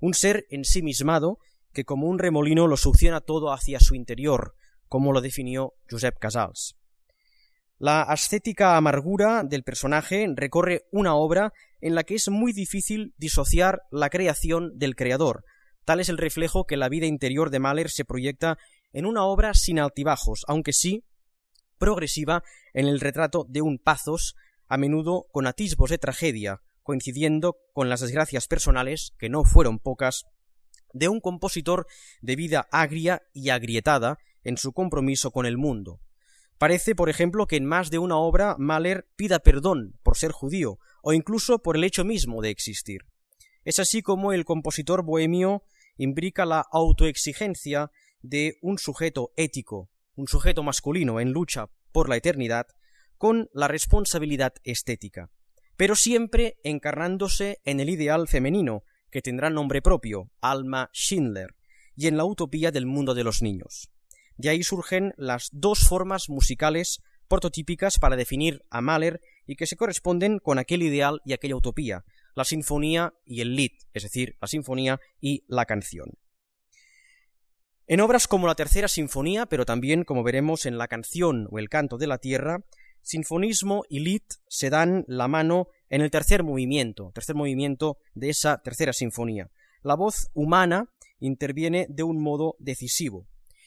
Un 0.00 0.12
ser 0.12 0.46
ensimismado 0.50 1.38
que 1.72 1.84
como 1.84 2.08
un 2.08 2.18
remolino 2.18 2.66
lo 2.66 2.76
succiona 2.76 3.20
todo 3.20 3.52
hacia 3.52 3.78
su 3.78 3.94
interior, 3.94 4.56
como 4.88 5.12
lo 5.12 5.20
definió 5.20 5.74
Josep 5.88 6.18
Casals. 6.18 6.74
La 7.78 8.02
ascética 8.02 8.76
amargura 8.76 9.44
del 9.44 9.62
personaje 9.62 10.26
recorre 10.34 10.86
una 10.90 11.14
obra 11.14 11.52
en 11.80 11.94
la 11.94 12.02
que 12.02 12.16
es 12.16 12.28
muy 12.28 12.52
difícil 12.52 13.14
disociar 13.16 13.82
la 13.92 14.10
creación 14.10 14.76
del 14.76 14.96
creador. 14.96 15.44
Tal 15.84 16.00
es 16.00 16.08
el 16.08 16.18
reflejo 16.18 16.64
que 16.64 16.76
la 16.76 16.88
vida 16.88 17.06
interior 17.06 17.50
de 17.50 17.60
Mahler 17.60 17.90
se 17.90 18.04
proyecta 18.04 18.58
en 18.92 19.06
una 19.06 19.24
obra 19.24 19.54
sin 19.54 19.78
altibajos, 19.78 20.42
aunque 20.48 20.72
sí 20.72 21.04
progresiva 21.78 22.42
en 22.72 22.88
el 22.88 22.98
retrato 22.98 23.46
de 23.48 23.62
un 23.62 23.78
Pazos 23.78 24.34
a 24.74 24.76
menudo 24.76 25.28
con 25.30 25.46
atisbos 25.46 25.90
de 25.90 25.98
tragedia, 25.98 26.60
coincidiendo 26.82 27.58
con 27.72 27.88
las 27.88 28.00
desgracias 28.00 28.48
personales, 28.48 29.12
que 29.20 29.28
no 29.28 29.44
fueron 29.44 29.78
pocas, 29.78 30.24
de 30.92 31.06
un 31.06 31.20
compositor 31.20 31.86
de 32.22 32.34
vida 32.34 32.66
agria 32.72 33.22
y 33.32 33.50
agrietada 33.50 34.18
en 34.42 34.56
su 34.56 34.72
compromiso 34.72 35.30
con 35.30 35.46
el 35.46 35.58
mundo. 35.58 36.00
Parece, 36.58 36.96
por 36.96 37.08
ejemplo, 37.08 37.46
que 37.46 37.54
en 37.54 37.66
más 37.66 37.90
de 37.90 38.00
una 38.00 38.16
obra 38.16 38.56
Mahler 38.58 39.06
pida 39.14 39.38
perdón 39.38 39.96
por 40.02 40.16
ser 40.16 40.32
judío, 40.32 40.80
o 41.02 41.12
incluso 41.12 41.60
por 41.60 41.76
el 41.76 41.84
hecho 41.84 42.04
mismo 42.04 42.42
de 42.42 42.50
existir. 42.50 43.02
Es 43.62 43.78
así 43.78 44.02
como 44.02 44.32
el 44.32 44.44
compositor 44.44 45.04
bohemio 45.04 45.62
imbrica 45.96 46.46
la 46.46 46.66
autoexigencia 46.72 47.92
de 48.22 48.58
un 48.60 48.78
sujeto 48.78 49.30
ético, 49.36 49.88
un 50.16 50.26
sujeto 50.26 50.64
masculino 50.64 51.20
en 51.20 51.30
lucha 51.30 51.68
por 51.92 52.08
la 52.08 52.16
eternidad, 52.16 52.66
con 53.18 53.48
la 53.52 53.68
responsabilidad 53.68 54.54
estética, 54.64 55.30
pero 55.76 55.94
siempre 55.94 56.56
encarnándose 56.64 57.60
en 57.64 57.80
el 57.80 57.90
ideal 57.90 58.28
femenino, 58.28 58.82
que 59.10 59.22
tendrá 59.22 59.50
nombre 59.50 59.82
propio, 59.82 60.30
Alma 60.40 60.90
Schindler, 60.92 61.54
y 61.96 62.08
en 62.08 62.16
la 62.16 62.24
utopía 62.24 62.70
del 62.70 62.86
mundo 62.86 63.14
de 63.14 63.24
los 63.24 63.42
niños. 63.42 63.90
De 64.36 64.48
ahí 64.48 64.62
surgen 64.62 65.14
las 65.16 65.48
dos 65.52 65.86
formas 65.86 66.28
musicales 66.28 67.00
prototípicas 67.28 67.98
para 67.98 68.16
definir 68.16 68.64
a 68.70 68.80
Mahler 68.80 69.20
y 69.46 69.56
que 69.56 69.66
se 69.66 69.76
corresponden 69.76 70.38
con 70.38 70.58
aquel 70.58 70.82
ideal 70.82 71.20
y 71.24 71.32
aquella 71.32 71.56
utopía, 71.56 72.04
la 72.34 72.44
sinfonía 72.44 73.14
y 73.24 73.40
el 73.40 73.54
Lied, 73.54 73.72
es 73.92 74.02
decir, 74.02 74.36
la 74.40 74.48
sinfonía 74.48 75.00
y 75.20 75.44
la 75.46 75.64
canción. 75.64 76.10
En 77.86 78.00
obras 78.00 78.26
como 78.26 78.46
la 78.46 78.54
Tercera 78.54 78.88
Sinfonía, 78.88 79.46
pero 79.46 79.66
también, 79.66 80.04
como 80.04 80.22
veremos, 80.22 80.64
en 80.64 80.78
la 80.78 80.88
canción 80.88 81.48
o 81.50 81.58
el 81.58 81.68
canto 81.68 81.98
de 81.98 82.06
la 82.06 82.18
Tierra, 82.18 82.64
sinfonismo 83.04 83.84
y 83.88 84.00
Lied 84.00 84.22
se 84.48 84.70
dan 84.70 85.04
la 85.06 85.28
mano 85.28 85.68
en 85.88 86.00
el 86.00 86.10
tercer 86.10 86.42
movimiento, 86.42 87.12
tercer 87.14 87.36
movimiento 87.36 87.98
de 88.14 88.30
esa 88.30 88.60
tercera 88.62 88.92
sinfonía. 88.92 89.50
La 89.82 89.94
voz 89.94 90.30
humana 90.34 90.90
interviene 91.20 91.86
de 91.88 92.02
un 92.02 92.20
modo 92.20 92.56
decisivo, 92.58 93.26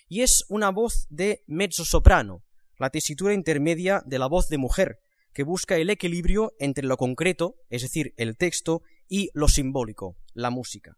y 0.09 0.21
es 0.21 0.43
una 0.49 0.71
voz 0.71 1.07
de 1.09 1.43
mezzo-soprano, 1.47 2.43
la 2.77 2.89
tesitura 2.89 3.33
intermedia 3.33 4.03
de 4.05 4.19
la 4.19 4.27
voz 4.27 4.49
de 4.49 4.57
mujer, 4.57 4.99
que 5.33 5.43
busca 5.43 5.77
el 5.77 5.89
equilibrio 5.89 6.53
entre 6.59 6.85
lo 6.85 6.97
concreto, 6.97 7.55
es 7.69 7.83
decir, 7.83 8.13
el 8.17 8.37
texto, 8.37 8.81
y 9.07 9.29
lo 9.33 9.47
simbólico, 9.47 10.17
la 10.33 10.49
música, 10.49 10.97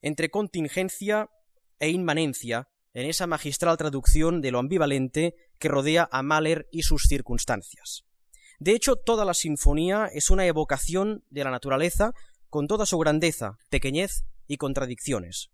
entre 0.00 0.30
contingencia 0.30 1.28
e 1.80 1.88
inmanencia, 1.90 2.68
en 2.94 3.06
esa 3.06 3.26
magistral 3.26 3.76
traducción 3.76 4.40
de 4.40 4.50
lo 4.50 4.58
ambivalente 4.58 5.34
que 5.58 5.68
rodea 5.68 6.08
a 6.10 6.22
Mahler 6.22 6.68
y 6.70 6.82
sus 6.82 7.04
circunstancias. 7.04 8.04
De 8.58 8.72
hecho, 8.72 8.96
toda 8.96 9.24
la 9.24 9.34
sinfonía 9.34 10.08
es 10.12 10.30
una 10.30 10.46
evocación 10.46 11.24
de 11.30 11.44
la 11.44 11.50
naturaleza 11.50 12.12
con 12.48 12.68
toda 12.68 12.86
su 12.86 12.98
grandeza, 12.98 13.56
pequeñez 13.70 14.24
y 14.46 14.56
contradicciones. 14.56 15.50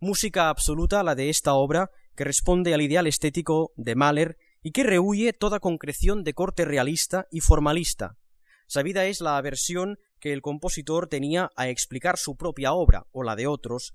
Música 0.00 0.48
absoluta 0.48 1.02
la 1.02 1.14
de 1.14 1.30
esta 1.30 1.54
obra 1.54 1.90
que 2.16 2.24
responde 2.24 2.74
al 2.74 2.82
ideal 2.82 3.06
estético 3.06 3.72
de 3.76 3.94
Mahler 3.94 4.36
y 4.62 4.72
que 4.72 4.82
rehuye 4.82 5.32
toda 5.32 5.60
concreción 5.60 6.24
de 6.24 6.34
corte 6.34 6.64
realista 6.64 7.26
y 7.30 7.40
formalista. 7.40 8.16
Sabida 8.66 9.06
es 9.06 9.20
la 9.20 9.36
aversión 9.36 9.98
que 10.20 10.32
el 10.32 10.42
compositor 10.42 11.06
tenía 11.06 11.50
a 11.54 11.68
explicar 11.68 12.18
su 12.18 12.36
propia 12.36 12.72
obra 12.72 13.06
o 13.12 13.22
la 13.22 13.36
de 13.36 13.46
otros, 13.46 13.94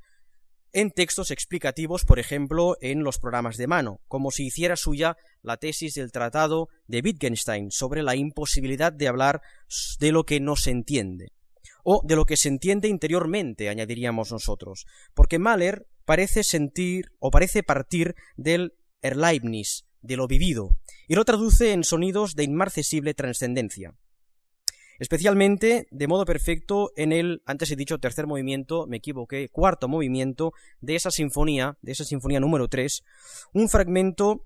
en 0.73 0.91
textos 0.91 1.31
explicativos, 1.31 2.05
por 2.05 2.19
ejemplo, 2.19 2.77
en 2.81 3.03
los 3.03 3.19
programas 3.19 3.57
de 3.57 3.67
mano, 3.67 4.01
como 4.07 4.31
si 4.31 4.45
hiciera 4.45 4.75
suya 4.75 5.17
la 5.41 5.57
tesis 5.57 5.95
del 5.95 6.11
tratado 6.11 6.69
de 6.87 7.01
Wittgenstein 7.01 7.71
sobre 7.71 8.03
la 8.03 8.15
imposibilidad 8.15 8.93
de 8.93 9.07
hablar 9.07 9.41
de 9.99 10.11
lo 10.11 10.25
que 10.25 10.39
no 10.39 10.55
se 10.55 10.71
entiende, 10.71 11.31
o 11.83 12.01
de 12.05 12.15
lo 12.15 12.25
que 12.25 12.37
se 12.37 12.49
entiende 12.49 12.87
interiormente, 12.87 13.69
añadiríamos 13.69 14.31
nosotros, 14.31 14.85
porque 15.13 15.39
Mahler 15.39 15.87
parece 16.05 16.43
sentir 16.43 17.11
o 17.19 17.31
parece 17.31 17.63
partir 17.63 18.15
del 18.35 18.73
Erleibnis, 19.01 19.85
de 20.01 20.17
lo 20.17 20.27
vivido, 20.27 20.77
y 21.07 21.15
lo 21.15 21.25
traduce 21.25 21.73
en 21.73 21.83
sonidos 21.83 22.35
de 22.35 22.43
inmarcesible 22.43 23.13
trascendencia 23.13 23.95
especialmente 24.99 25.87
de 25.89 26.07
modo 26.07 26.25
perfecto 26.25 26.91
en 26.95 27.11
el, 27.11 27.41
antes 27.45 27.71
he 27.71 27.75
dicho 27.75 27.97
tercer 27.97 28.27
movimiento, 28.27 28.85
me 28.87 28.97
equivoqué, 28.97 29.49
cuarto 29.49 29.87
movimiento 29.87 30.53
de 30.81 30.95
esa 30.95 31.11
sinfonía, 31.11 31.77
de 31.81 31.93
esa 31.93 32.03
sinfonía 32.03 32.39
número 32.39 32.67
3, 32.67 33.03
un 33.53 33.69
fragmento 33.69 34.45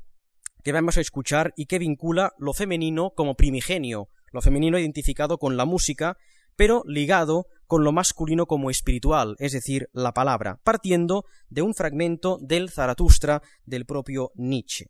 que 0.64 0.72
vamos 0.72 0.98
a 0.98 1.02
escuchar 1.02 1.54
y 1.58 1.66
que 1.66 1.80
vincula 1.80 2.34
lo 2.38 2.54
femenino 2.54 3.12
como 3.12 3.36
primigenio, 3.36 4.08
lo 4.32 4.42
femenino 4.42 4.80
identificado 4.80 5.38
con 5.38 5.58
la 5.58 5.66
música, 5.66 6.18
pero 6.56 6.84
ligado 6.86 7.48
con 7.68 7.84
lo 7.84 7.92
masculino 7.92 8.46
como 8.46 8.70
espiritual, 8.70 9.36
es 9.40 9.52
decir, 9.52 9.90
la 9.94 10.14
palabra, 10.14 10.60
partiendo 10.64 11.26
de 11.50 11.64
un 11.64 11.74
fragmento 11.74 12.38
del 12.42 12.70
Zaratustra 12.70 13.42
del 13.66 13.86
propio 13.86 14.32
Nietzsche. 14.36 14.88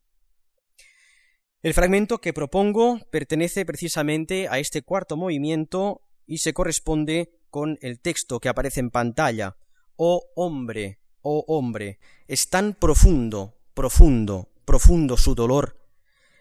El 1.64 1.74
fragmento 1.74 2.20
que 2.20 2.34
propongo 2.34 3.00
pertenece 3.10 3.66
precisamente 3.66 4.50
a 4.50 4.60
este 4.60 4.82
cuarto 4.82 5.16
movimiento 5.16 6.02
y 6.28 6.40
se 6.40 6.54
corresponde 6.54 7.40
con 7.50 7.80
el 7.82 8.02
texto 8.02 8.42
que 8.42 8.50
aparece 8.50 8.82
en 8.82 8.92
pantalla. 8.92 9.56
Oh 9.96 10.26
hombre, 10.36 11.00
oh 11.22 11.46
hombre, 11.48 12.00
es 12.28 12.50
tan 12.50 12.74
profundo, 12.74 13.56
profundo, 13.74 14.50
profundo 14.66 15.16
su 15.16 15.36
dolor. 15.36 15.80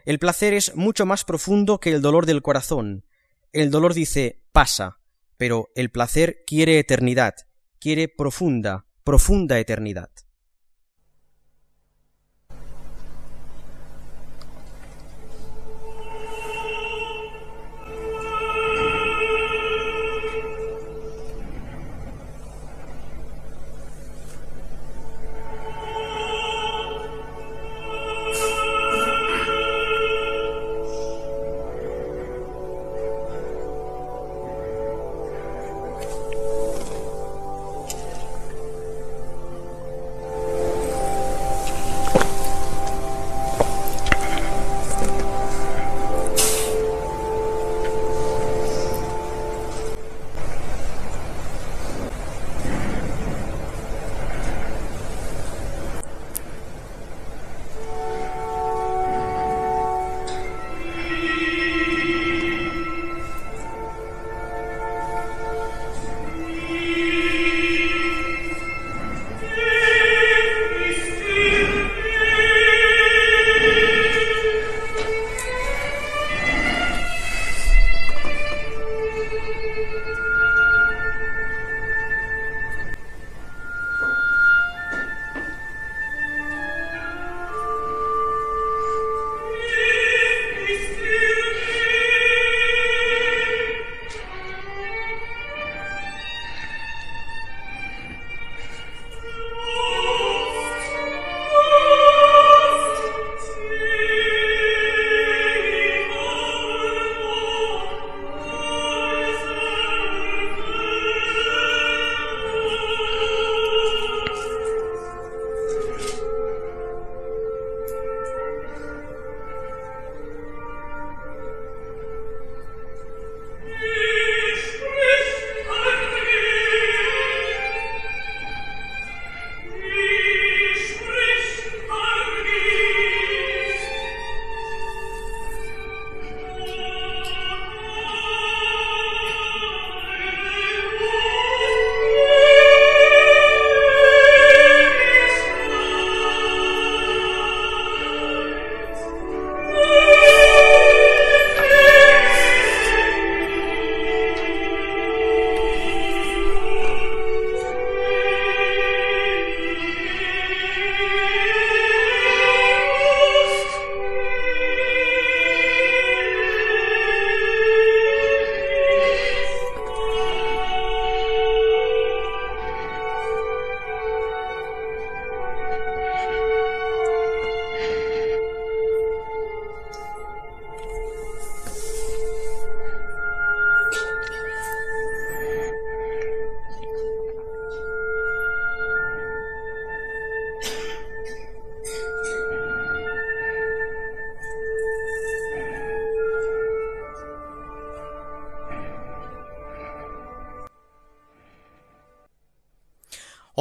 El 0.07 0.19
placer 0.19 0.55
es 0.55 0.75
mucho 0.75 1.07
más 1.07 1.23
profundo 1.23 1.79
que 1.79 1.93
el 1.93 2.03
dolor 2.03 2.27
del 2.27 2.43
corazón. 2.43 3.05
El 3.53 3.71
dolor 3.71 3.95
dice 3.95 4.43
pasa, 4.51 4.99
pero 5.37 5.71
el 5.77 5.93
placer 5.93 6.43
quiere 6.49 6.81
eternidad, 6.81 7.35
quiere 7.79 8.09
profunda, 8.09 8.87
profunda 9.05 9.61
eternidad. 9.61 10.11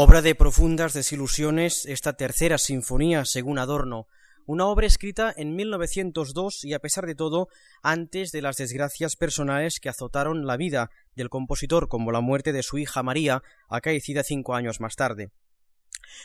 Obra 0.04 0.24
de 0.24 0.34
profundas 0.34 0.94
desilusiones, 0.94 1.86
esta 1.86 2.14
tercera 2.14 2.58
sinfonía, 2.58 3.24
según 3.24 3.60
Adorno, 3.60 4.08
una 4.48 4.66
obra 4.66 4.88
escrita 4.88 5.32
en 5.38 5.56
1902 5.56 6.66
y 6.66 6.74
a 6.74 6.80
pesar 6.80 7.06
de 7.06 7.14
todo 7.14 7.50
antes 7.84 8.32
de 8.32 8.42
las 8.42 8.58
desgracias 8.58 9.16
personales 9.16 9.80
que 9.80 9.90
azotaron 9.90 10.48
la 10.48 10.58
vida 10.58 10.90
del 11.16 11.30
compositor 11.30 11.88
como 11.88 12.12
la 12.12 12.20
muerte 12.20 12.52
de 12.52 12.64
su 12.64 12.80
hija 12.80 13.04
María, 13.04 13.44
acaecida 13.70 14.24
cinco 14.24 14.56
años 14.56 14.80
más 14.80 14.96
tarde. 14.96 15.30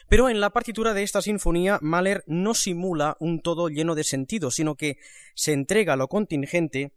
Pero 0.08 0.30
en 0.30 0.40
la 0.40 0.48
partitura 0.48 0.94
de 0.94 1.02
esta 1.02 1.20
sinfonía 1.20 1.78
Mahler 1.82 2.24
no 2.26 2.54
simula 2.54 3.18
un 3.20 3.42
todo 3.42 3.68
lleno 3.68 3.94
de 3.94 4.04
sentido, 4.04 4.50
sino 4.50 4.76
que 4.76 4.96
se 5.34 5.52
entrega 5.52 5.92
a 5.92 5.96
lo 5.96 6.08
contingente 6.08 6.94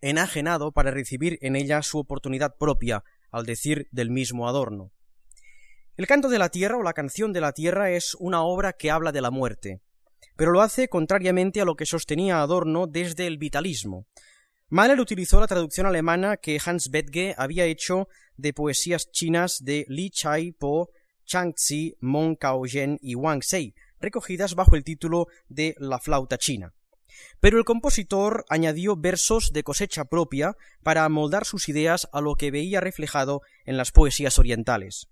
enajenado 0.00 0.72
para 0.72 0.90
recibir 0.90 1.38
en 1.42 1.56
ella 1.56 1.82
su 1.82 1.98
oportunidad 1.98 2.56
propia, 2.56 3.04
al 3.30 3.44
decir 3.44 3.86
del 3.90 4.08
mismo 4.08 4.48
Adorno. 4.48 4.92
El 5.96 6.06
canto 6.06 6.28
de 6.28 6.38
la 6.38 6.50
tierra 6.50 6.76
o 6.76 6.82
la 6.82 6.92
canción 6.92 7.32
de 7.32 7.40
la 7.40 7.52
tierra 7.52 7.90
es 7.90 8.14
una 8.16 8.42
obra 8.42 8.74
que 8.74 8.90
habla 8.90 9.12
de 9.12 9.22
la 9.22 9.30
muerte, 9.30 9.80
pero 10.36 10.52
lo 10.52 10.60
hace 10.60 10.88
contrariamente 10.88 11.62
a 11.62 11.64
lo 11.64 11.74
que 11.74 11.86
sostenía 11.86 12.42
Adorno 12.42 12.86
desde 12.86 13.26
el 13.26 13.38
vitalismo. 13.38 14.06
Mahler 14.68 15.00
utilizó 15.00 15.40
la 15.40 15.46
traducción 15.46 15.86
alemana 15.86 16.36
que 16.36 16.60
Hans 16.62 16.90
Betge 16.90 17.34
había 17.38 17.64
hecho 17.64 18.08
de 18.36 18.52
poesías 18.52 19.10
chinas 19.10 19.64
de 19.64 19.86
Li 19.88 20.10
Chai 20.10 20.52
Po, 20.52 20.90
Changzi, 21.24 21.96
Mon 22.00 22.36
Kaogen 22.36 22.98
y 23.00 23.14
Wang 23.14 23.42
Sei, 23.42 23.74
recogidas 23.98 24.54
bajo 24.54 24.76
el 24.76 24.84
título 24.84 25.28
de 25.48 25.76
La 25.78 25.98
flauta 25.98 26.36
china. 26.36 26.74
Pero 27.40 27.56
el 27.56 27.64
compositor 27.64 28.44
añadió 28.50 28.96
versos 28.96 29.50
de 29.54 29.62
cosecha 29.62 30.04
propia 30.04 30.58
para 30.82 31.06
amoldar 31.06 31.46
sus 31.46 31.70
ideas 31.70 32.06
a 32.12 32.20
lo 32.20 32.34
que 32.34 32.50
veía 32.50 32.82
reflejado 32.82 33.40
en 33.64 33.78
las 33.78 33.92
poesías 33.92 34.38
orientales. 34.38 35.08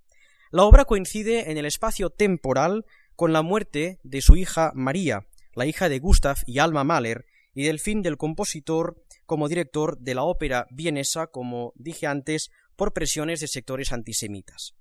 La 0.55 0.63
obra 0.63 0.85
coincide 0.85 1.51
en 1.51 1.59
el 1.59 1.67
espacio 1.67 2.11
temporal 2.11 2.85
con 3.17 3.33
la 3.33 3.43
muerte 3.43 3.99
de 4.05 4.21
su 4.21 4.37
hija 4.37 4.71
María, 4.77 5.27
la 5.57 5.67
hija 5.67 5.89
de 5.89 5.99
Gustav 5.99 6.37
y 6.47 6.61
Alma 6.61 6.85
Mahler, 6.85 7.27
y 7.55 7.65
del 7.65 7.81
fin 7.81 8.03
del 8.03 8.17
compositor 8.17 9.03
como 9.27 9.49
director 9.49 9.99
de 9.99 10.15
la 10.15 10.23
ópera 10.23 10.69
vienesa, 10.71 11.27
como 11.27 11.73
dije 11.75 12.07
antes, 12.07 12.53
por 12.77 12.93
presiones 12.93 13.41
de 13.41 13.49
sectores 13.49 13.93
antisemitas. 13.93 14.77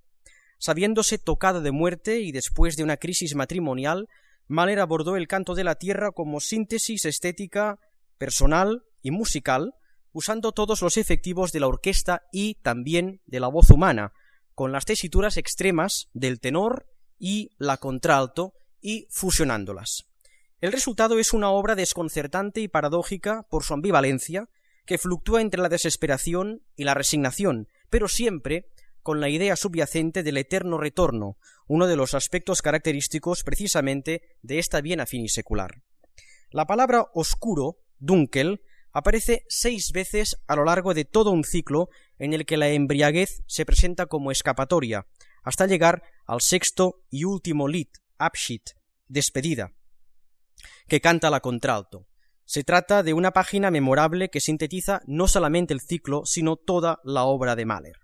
Sabiéndose 0.59 1.17
tocado 1.17 1.59
de 1.59 1.71
muerte 1.71 2.19
y 2.19 2.31
después 2.31 2.75
de 2.75 2.83
una 2.83 2.97
crisis 2.97 3.33
matrimonial, 3.33 4.09
Mahler 4.45 4.79
abordó 4.79 5.15
el 5.15 5.27
canto 5.27 5.55
de 5.55 5.63
la 5.63 5.73
tierra 5.73 6.11
como 6.11 6.39
síntesis 6.39 7.03
estética, 7.05 7.79
personal 8.19 8.83
y 9.01 9.09
musical, 9.09 9.73
usando 10.11 10.51
todos 10.51 10.83
los 10.83 10.97
efectivos 10.97 11.51
de 11.51 11.61
la 11.61 11.67
orquesta 11.67 12.21
y 12.31 12.59
también 12.61 13.21
de 13.25 13.39
la 13.39 13.47
voz 13.47 13.71
humana, 13.71 14.13
con 14.55 14.71
las 14.71 14.85
tesituras 14.85 15.37
extremas 15.37 16.09
del 16.13 16.39
tenor 16.39 16.87
y 17.19 17.51
la 17.57 17.77
contralto 17.77 18.53
y 18.81 19.07
fusionándolas. 19.09 20.05
El 20.61 20.71
resultado 20.71 21.19
es 21.19 21.33
una 21.33 21.49
obra 21.49 21.75
desconcertante 21.75 22.61
y 22.61 22.67
paradójica 22.67 23.45
por 23.49 23.63
su 23.63 23.73
ambivalencia, 23.73 24.49
que 24.85 24.97
fluctúa 24.97 25.41
entre 25.41 25.61
la 25.61 25.69
desesperación 25.69 26.61
y 26.75 26.83
la 26.83 26.93
resignación, 26.93 27.67
pero 27.89 28.07
siempre 28.07 28.69
con 29.01 29.19
la 29.19 29.29
idea 29.29 29.55
subyacente 29.55 30.23
del 30.23 30.37
eterno 30.37 30.77
retorno, 30.77 31.37
uno 31.67 31.87
de 31.87 31.95
los 31.95 32.13
aspectos 32.13 32.61
característicos 32.61 33.43
precisamente 33.43 34.37
de 34.41 34.59
esta 34.59 34.81
Viena 34.81 35.05
finisecular. 35.05 35.81
La 36.49 36.65
palabra 36.65 37.07
oscuro, 37.13 37.77
dunkel, 37.99 38.61
aparece 38.93 39.43
seis 39.49 39.91
veces 39.91 40.37
a 40.47 40.55
lo 40.55 40.63
largo 40.63 40.93
de 40.93 41.03
todo 41.03 41.31
un 41.31 41.43
ciclo 41.43 41.89
en 42.19 42.33
el 42.33 42.45
que 42.45 42.57
la 42.57 42.69
embriaguez 42.69 43.43
se 43.47 43.65
presenta 43.65 44.05
como 44.05 44.31
escapatoria, 44.31 45.07
hasta 45.43 45.67
llegar 45.67 46.03
al 46.25 46.41
sexto 46.41 47.03
y 47.09 47.25
último 47.25 47.67
lit, 47.67 47.89
Abschied, 48.17 48.61
despedida, 49.07 49.73
que 50.87 51.01
canta 51.01 51.29
la 51.29 51.41
contralto. 51.41 52.07
Se 52.45 52.63
trata 52.63 53.03
de 53.03 53.13
una 53.13 53.31
página 53.31 53.71
memorable 53.71 54.29
que 54.29 54.39
sintetiza 54.39 55.01
no 55.05 55.27
solamente 55.27 55.73
el 55.73 55.81
ciclo, 55.81 56.25
sino 56.25 56.55
toda 56.55 56.99
la 57.03 57.23
obra 57.23 57.55
de 57.55 57.65
Mahler. 57.65 57.97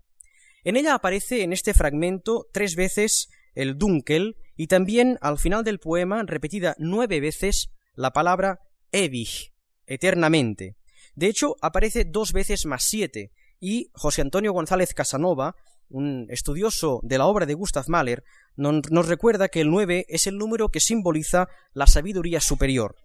En 0.64 0.76
ella 0.76 0.96
aparece 0.96 1.44
en 1.44 1.54
este 1.54 1.74
fragmento 1.74 2.48
tres 2.52 2.76
veces 2.76 3.30
el 3.54 3.78
Dunkel 3.78 4.36
y 4.56 4.68
también 4.68 5.18
al 5.22 5.38
final 5.38 5.64
del 5.64 5.80
poema 5.80 6.24
repetida 6.26 6.76
nueve 6.78 7.20
veces 7.20 7.70
la 7.96 8.12
palabra 8.12 8.60
ewig, 8.92 9.54
eternamente, 9.86 10.78
de 11.20 11.28
hecho, 11.28 11.58
aparece 11.62 12.06
dos 12.06 12.32
veces 12.32 12.66
más 12.66 12.84
siete, 12.84 13.32
y 13.60 13.92
José 13.94 14.22
Antonio 14.22 14.54
González 14.54 14.94
Casanova, 14.94 15.56
un 15.90 16.28
estudioso 16.30 17.00
de 17.04 17.18
la 17.18 17.26
obra 17.26 17.46
de 17.46 17.54
Gustav 17.54 17.86
Mahler, 17.88 18.24
nos 18.56 19.08
recuerda 19.08 19.48
que 19.48 19.62
el 19.62 19.70
nueve 19.70 20.06
es 20.10 20.28
el 20.28 20.38
número 20.38 20.70
que 20.70 20.80
simboliza 20.80 21.48
la 21.74 21.88
sabiduría 21.88 22.40
superior. 22.40 22.96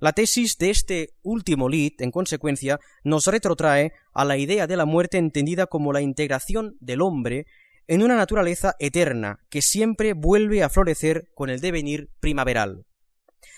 La 0.00 0.12
tesis 0.12 0.58
de 0.58 0.70
este 0.70 1.10
último 1.22 1.68
lead, 1.68 1.92
en 1.98 2.10
consecuencia, 2.10 2.78
nos 3.04 3.26
retrotrae 3.26 3.92
a 4.12 4.24
la 4.24 4.36
idea 4.36 4.66
de 4.66 4.76
la 4.76 4.84
muerte 4.84 5.18
entendida 5.18 5.66
como 5.66 5.92
la 5.92 6.00
integración 6.00 6.76
del 6.80 7.00
hombre 7.00 7.46
en 7.86 8.02
una 8.02 8.16
naturaleza 8.16 8.74
eterna 8.78 9.38
que 9.50 9.62
siempre 9.62 10.12
vuelve 10.14 10.62
a 10.62 10.68
florecer 10.68 11.28
con 11.34 11.50
el 11.50 11.60
devenir 11.60 12.10
primaveral. 12.20 12.84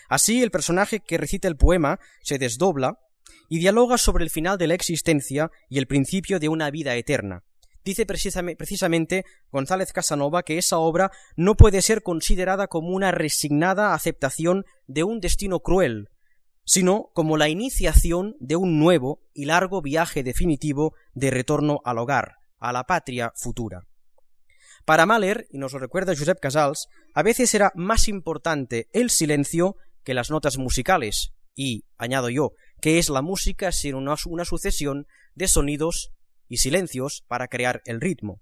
Así, 0.09 0.43
el 0.43 0.51
personaje 0.51 1.01
que 1.01 1.19
recita 1.19 1.49
el 1.49 1.57
poema 1.57 1.99
se 2.23 2.39
desdobla 2.39 2.99
y 3.49 3.59
dialoga 3.59 3.99
sobre 3.99 4.25
el 4.25 4.31
final 4.31 4.59
de 4.59 4.67
la 4.67 4.75
existencia 4.75 5.51
y 5.69 5.79
el 5.79 5.87
principio 5.87 6.39
de 6.39 6.49
una 6.49 6.71
vida 6.71 6.95
eterna. 6.97 7.45
Dice 7.85 8.05
precisamente 8.05 9.25
González 9.53 9.93
Casanova 9.93 10.43
que 10.43 10.59
esa 10.59 10.79
obra 10.79 11.13
no 11.37 11.55
puede 11.55 11.83
ser 11.83 12.03
considerada 12.03 12.67
como 12.67 12.89
una 12.89 13.13
resignada 13.13 13.95
aceptación 13.95 14.65
de 14.89 15.05
un 15.05 15.21
destino 15.21 15.61
cruel, 15.61 16.09
sino 16.65 17.11
como 17.15 17.37
la 17.37 17.49
iniciación 17.49 18.35
de 18.41 18.57
un 18.57 18.81
nuevo 18.81 19.21
y 19.33 19.45
largo 19.45 19.83
viaje 19.83 20.25
definitivo 20.25 20.95
de 21.15 21.31
retorno 21.31 21.81
al 21.85 21.99
hogar, 21.99 22.39
a 22.59 22.73
la 22.73 22.85
patria 22.85 23.33
futura. 23.37 23.87
Para 24.85 25.07
Mahler, 25.07 25.47
y 25.51 25.59
nos 25.59 25.73
lo 25.73 25.79
recuerda 25.79 26.17
Josep 26.17 26.41
Casals, 26.41 26.89
a 27.15 27.23
veces 27.23 27.55
era 27.55 27.71
más 27.77 28.09
importante 28.09 28.89
el 28.93 29.11
silencio 29.11 29.77
que 30.03 30.15
las 30.15 30.31
notas 30.31 30.59
musicales, 30.59 31.36
y, 31.57 31.85
añado 31.99 32.31
yo, 32.31 32.53
que 32.81 32.99
es 32.99 33.09
la 33.09 33.23
música 33.23 33.73
sino 33.73 33.99
una, 33.99 34.15
una 34.27 34.45
sucesión 34.45 35.09
de 35.35 35.49
sonidos 35.49 36.13
y 36.49 36.59
silencios 36.59 37.25
para 37.27 37.49
crear 37.49 37.83
el 37.87 38.01
ritmo. 38.01 38.41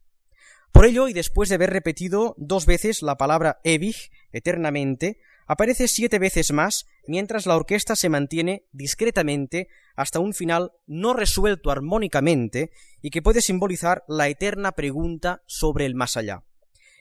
Por 0.72 0.86
ello, 0.86 1.06
y 1.08 1.12
después 1.12 1.48
de 1.48 1.54
haber 1.54 1.70
repetido 1.70 2.34
dos 2.36 2.66
veces 2.66 3.00
la 3.00 3.16
palabra 3.16 3.60
ewig, 3.62 4.10
eternamente, 4.32 5.20
aparece 5.46 5.86
siete 5.86 6.18
veces 6.18 6.52
más 6.52 6.86
mientras 7.06 7.46
la 7.46 7.54
orquesta 7.54 7.94
se 7.94 8.08
mantiene 8.08 8.64
discretamente 8.72 9.68
hasta 9.94 10.18
un 10.18 10.34
final 10.34 10.72
no 10.86 11.14
resuelto 11.14 11.70
armónicamente 11.70 12.70
y 13.00 13.10
que 13.10 13.22
puede 13.22 13.40
simbolizar 13.40 14.02
la 14.08 14.28
eterna 14.28 14.72
pregunta 14.72 15.42
sobre 15.46 15.86
el 15.86 15.94
más 15.94 16.16
allá. 16.16 16.42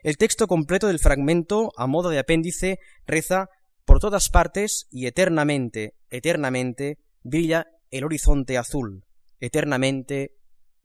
El 0.04 0.18
texto 0.18 0.48
completo 0.48 0.88
del 0.88 1.00
fragmento, 1.00 1.72
a 1.78 1.88
modo 1.88 2.10
de 2.10 2.20
apéndice, 2.20 2.80
reza 3.08 3.50
por 3.86 4.00
todas 4.00 4.30
partes 4.30 4.88
y 4.92 5.08
eternamente, 5.08 5.96
eternamente, 6.14 7.00
brilla 7.24 7.68
el 7.90 8.04
horizonte 8.04 8.58
azul, 8.58 9.04
eternamente, 9.40 10.38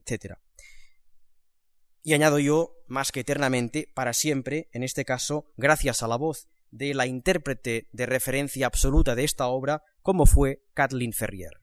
etc. 0.04 0.36
Y 2.02 2.14
añado 2.14 2.38
yo, 2.38 2.74
más 2.86 3.12
que 3.12 3.20
eternamente, 3.20 3.90
para 3.94 4.14
siempre, 4.14 4.68
en 4.72 4.82
este 4.82 5.04
caso, 5.04 5.52
gracias 5.58 6.02
a 6.02 6.08
la 6.08 6.16
voz 6.16 6.48
de 6.70 6.94
la 6.94 7.06
intérprete 7.06 7.88
de 7.92 8.06
referencia 8.06 8.66
absoluta 8.66 9.14
de 9.14 9.24
esta 9.24 9.48
obra, 9.48 9.82
como 10.02 10.24
fue 10.24 10.62
Kathleen 10.72 11.12
Ferrier. 11.12 11.57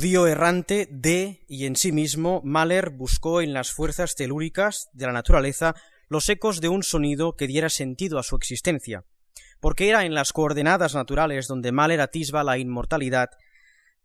Judío 0.00 0.26
errante 0.26 0.88
de 0.90 1.44
y 1.46 1.66
en 1.66 1.76
sí 1.76 1.92
mismo, 1.92 2.40
Mahler 2.42 2.88
buscó 2.88 3.42
en 3.42 3.52
las 3.52 3.70
fuerzas 3.70 4.14
telúricas 4.14 4.88
de 4.94 5.04
la 5.04 5.12
naturaleza 5.12 5.74
los 6.08 6.26
ecos 6.30 6.62
de 6.62 6.70
un 6.70 6.82
sonido 6.82 7.36
que 7.36 7.46
diera 7.46 7.68
sentido 7.68 8.18
a 8.18 8.22
su 8.22 8.34
existencia, 8.34 9.04
porque 9.60 9.90
era 9.90 10.06
en 10.06 10.14
las 10.14 10.32
coordenadas 10.32 10.94
naturales 10.94 11.48
donde 11.48 11.70
Mahler 11.70 12.00
atisba 12.00 12.44
la 12.44 12.56
inmortalidad 12.56 13.28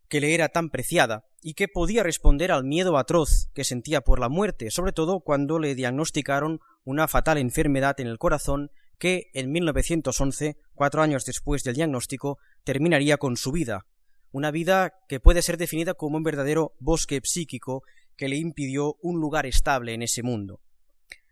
que 0.09 0.19
le 0.19 0.35
era 0.35 0.49
tan 0.49 0.69
preciada 0.69 1.27
y 1.41 1.53
que 1.53 1.69
podía 1.69 2.03
responder 2.03 2.51
al 2.51 2.65
miedo 2.65 2.97
atroz 2.97 3.47
que 3.53 3.63
sentía 3.63 4.01
por 4.01 4.19
la 4.19 4.27
muerte, 4.27 4.71
sobre 4.71 4.91
todo 4.91 5.21
cuando 5.21 5.59
le 5.59 5.75
diagnosticaron 5.75 6.59
una 6.83 7.07
fatal 7.07 7.37
enfermedad 7.37 7.97
en 8.01 8.07
el 8.07 8.17
corazón 8.17 8.69
que 8.99 9.31
en 9.33 9.49
1911, 9.49 10.57
cuatro 10.73 11.01
años 11.01 11.23
después 11.23 11.63
del 11.63 11.75
diagnóstico, 11.75 12.37
terminaría 12.65 13.15
con 13.15 13.37
su 13.37 13.53
vida, 13.53 13.85
una 14.35 14.51
vida 14.51 14.95
que 15.07 15.21
puede 15.21 15.41
ser 15.41 15.55
definida 15.55 15.93
como 15.93 16.17
un 16.17 16.23
verdadero 16.23 16.73
bosque 16.79 17.21
psíquico 17.23 17.83
que 18.17 18.27
le 18.27 18.35
impidió 18.35 18.97
un 19.01 19.21
lugar 19.21 19.45
estable 19.45 19.93
en 19.93 20.01
ese 20.01 20.23
mundo. 20.23 20.59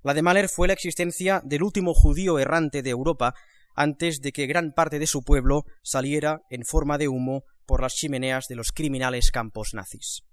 La 0.03 0.13
de 0.13 0.21
Mahler 0.21 0.47
fue 0.47 0.67
la 0.67 0.73
existencia 0.73 1.41
del 1.43 1.63
último 1.63 1.93
judío 1.93 2.39
errante 2.39 2.81
de 2.81 2.91
Europa 2.91 3.35
antes 3.75 4.21
de 4.21 4.31
que 4.31 4.47
gran 4.47 4.71
parte 4.71 4.99
de 4.99 5.07
su 5.07 5.21
pueblo 5.21 5.65
saliera 5.81 6.43
en 6.49 6.63
forma 6.63 6.97
de 6.97 7.09
humo 7.09 7.43
por 7.65 7.81
las 7.81 7.93
chimeneas 7.93 8.47
de 8.47 8.55
los 8.55 8.71
criminales 8.71 9.31
campos 9.31 9.73
nazis. 9.73 10.23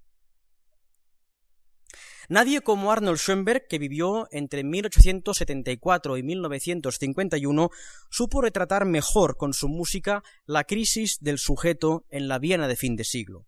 Nadie 2.29 2.61
como 2.61 2.91
Arnold 2.91 3.17
Schoenberg, 3.17 3.67
que 3.67 3.79
vivió 3.79 4.27
entre 4.31 4.63
1874 4.63 6.17
y 6.17 6.23
1951, 6.23 7.69
supo 8.09 8.41
retratar 8.41 8.85
mejor 8.85 9.37
con 9.37 9.53
su 9.53 9.67
música 9.69 10.23
la 10.45 10.63
crisis 10.63 11.17
del 11.21 11.39
sujeto 11.39 12.05
en 12.09 12.27
la 12.27 12.39
Viena 12.39 12.67
de 12.67 12.75
fin 12.75 12.95
de 12.95 13.03
siglo. 13.03 13.45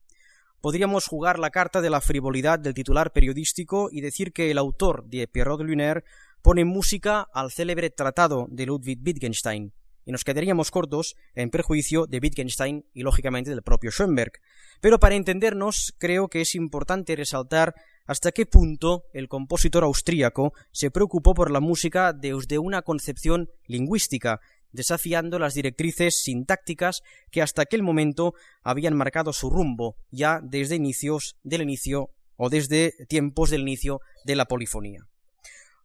Podríamos 0.62 1.08
jugar 1.08 1.40
la 1.40 1.50
carta 1.50 1.82
de 1.82 1.90
la 1.90 2.02
frivolidad 2.02 2.58
del 2.58 2.74
titular 2.74 3.12
periodístico 3.12 3.90
y 3.92 4.02
decir 4.02 4.32
que 4.32 4.50
el 4.50 4.58
autor 4.58 5.06
de 5.06 5.28
Pierrot 5.28 5.62
Lunaire 5.62 6.04
pone 6.42 6.66
música 6.66 7.28
al 7.34 7.52
célebre 7.52 7.90
tratado 7.90 8.48
de 8.50 8.66
Ludwig 8.66 9.00
Wittgenstein, 9.06 9.74
y 10.06 10.12
nos 10.12 10.24
quedaríamos 10.24 10.72
cortos 10.72 11.16
en 11.36 11.50
perjuicio 11.50 12.08
de 12.08 12.20
Wittgenstein 12.20 12.86
y 12.94 13.04
lógicamente 13.04 13.50
del 13.50 13.62
propio 13.62 13.92
Schoenberg. 13.92 14.34
Pero 14.82 15.00
para 15.00 15.16
entendernos, 15.16 15.94
creo 15.98 16.28
que 16.28 16.42
es 16.42 16.56
importante 16.56 17.16
resaltar 17.16 17.76
hasta 18.06 18.32
qué 18.32 18.46
punto 18.46 19.04
el 19.14 19.28
compositor 19.28 19.84
austríaco 19.84 20.54
se 20.72 20.92
preocupó 20.92 21.34
por 21.34 21.52
la 21.52 21.60
música 21.60 22.14
desde 22.14 22.58
una 22.58 22.82
concepción 22.82 23.50
lingüística, 23.68 24.40
desafiando 24.72 25.40
las 25.40 25.54
directrices 25.54 26.24
sintácticas 26.24 27.02
que 27.32 27.42
hasta 27.42 27.62
aquel 27.62 27.84
momento 27.84 28.34
habían 28.64 28.96
marcado 28.96 29.32
su 29.32 29.50
rumbo, 29.50 29.96
ya 30.12 30.40
desde 30.44 30.76
inicios 30.76 31.38
del 31.44 31.62
inicio 31.62 32.10
o 32.36 32.50
desde 32.50 32.94
tiempos 33.08 33.52
del 33.52 33.62
inicio 33.62 34.02
de 34.26 34.36
la 34.36 34.46
polifonía. 34.46 35.08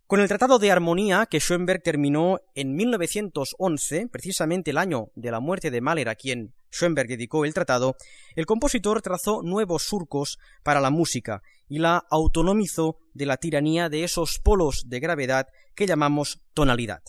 Con 0.08 0.20
el 0.20 0.28
Tratado 0.28 0.58
de 0.58 0.72
Armonía 0.72 1.26
que 1.26 1.38
Schoenberg 1.38 1.82
terminó 1.82 2.40
en 2.54 2.74
1911, 2.74 4.08
precisamente 4.10 4.70
el 4.70 4.78
año 4.78 5.08
de 5.14 5.30
la 5.30 5.38
muerte 5.38 5.70
de 5.70 5.82
Mahler 5.82 6.08
a 6.08 6.14
quien 6.14 6.54
Schoenberg 6.72 7.08
dedicó 7.08 7.44
el 7.44 7.52
tratado, 7.52 7.94
el 8.34 8.46
compositor 8.46 9.02
trazó 9.02 9.42
nuevos 9.42 9.82
surcos 9.82 10.38
para 10.62 10.80
la 10.80 10.88
música 10.88 11.42
y 11.68 11.78
la 11.78 12.02
autonomizó 12.10 12.96
de 13.12 13.26
la 13.26 13.36
tiranía 13.36 13.90
de 13.90 14.02
esos 14.02 14.38
polos 14.38 14.84
de 14.86 14.98
gravedad 14.98 15.46
que 15.74 15.86
llamamos 15.86 16.40
tonalidad. 16.54 17.02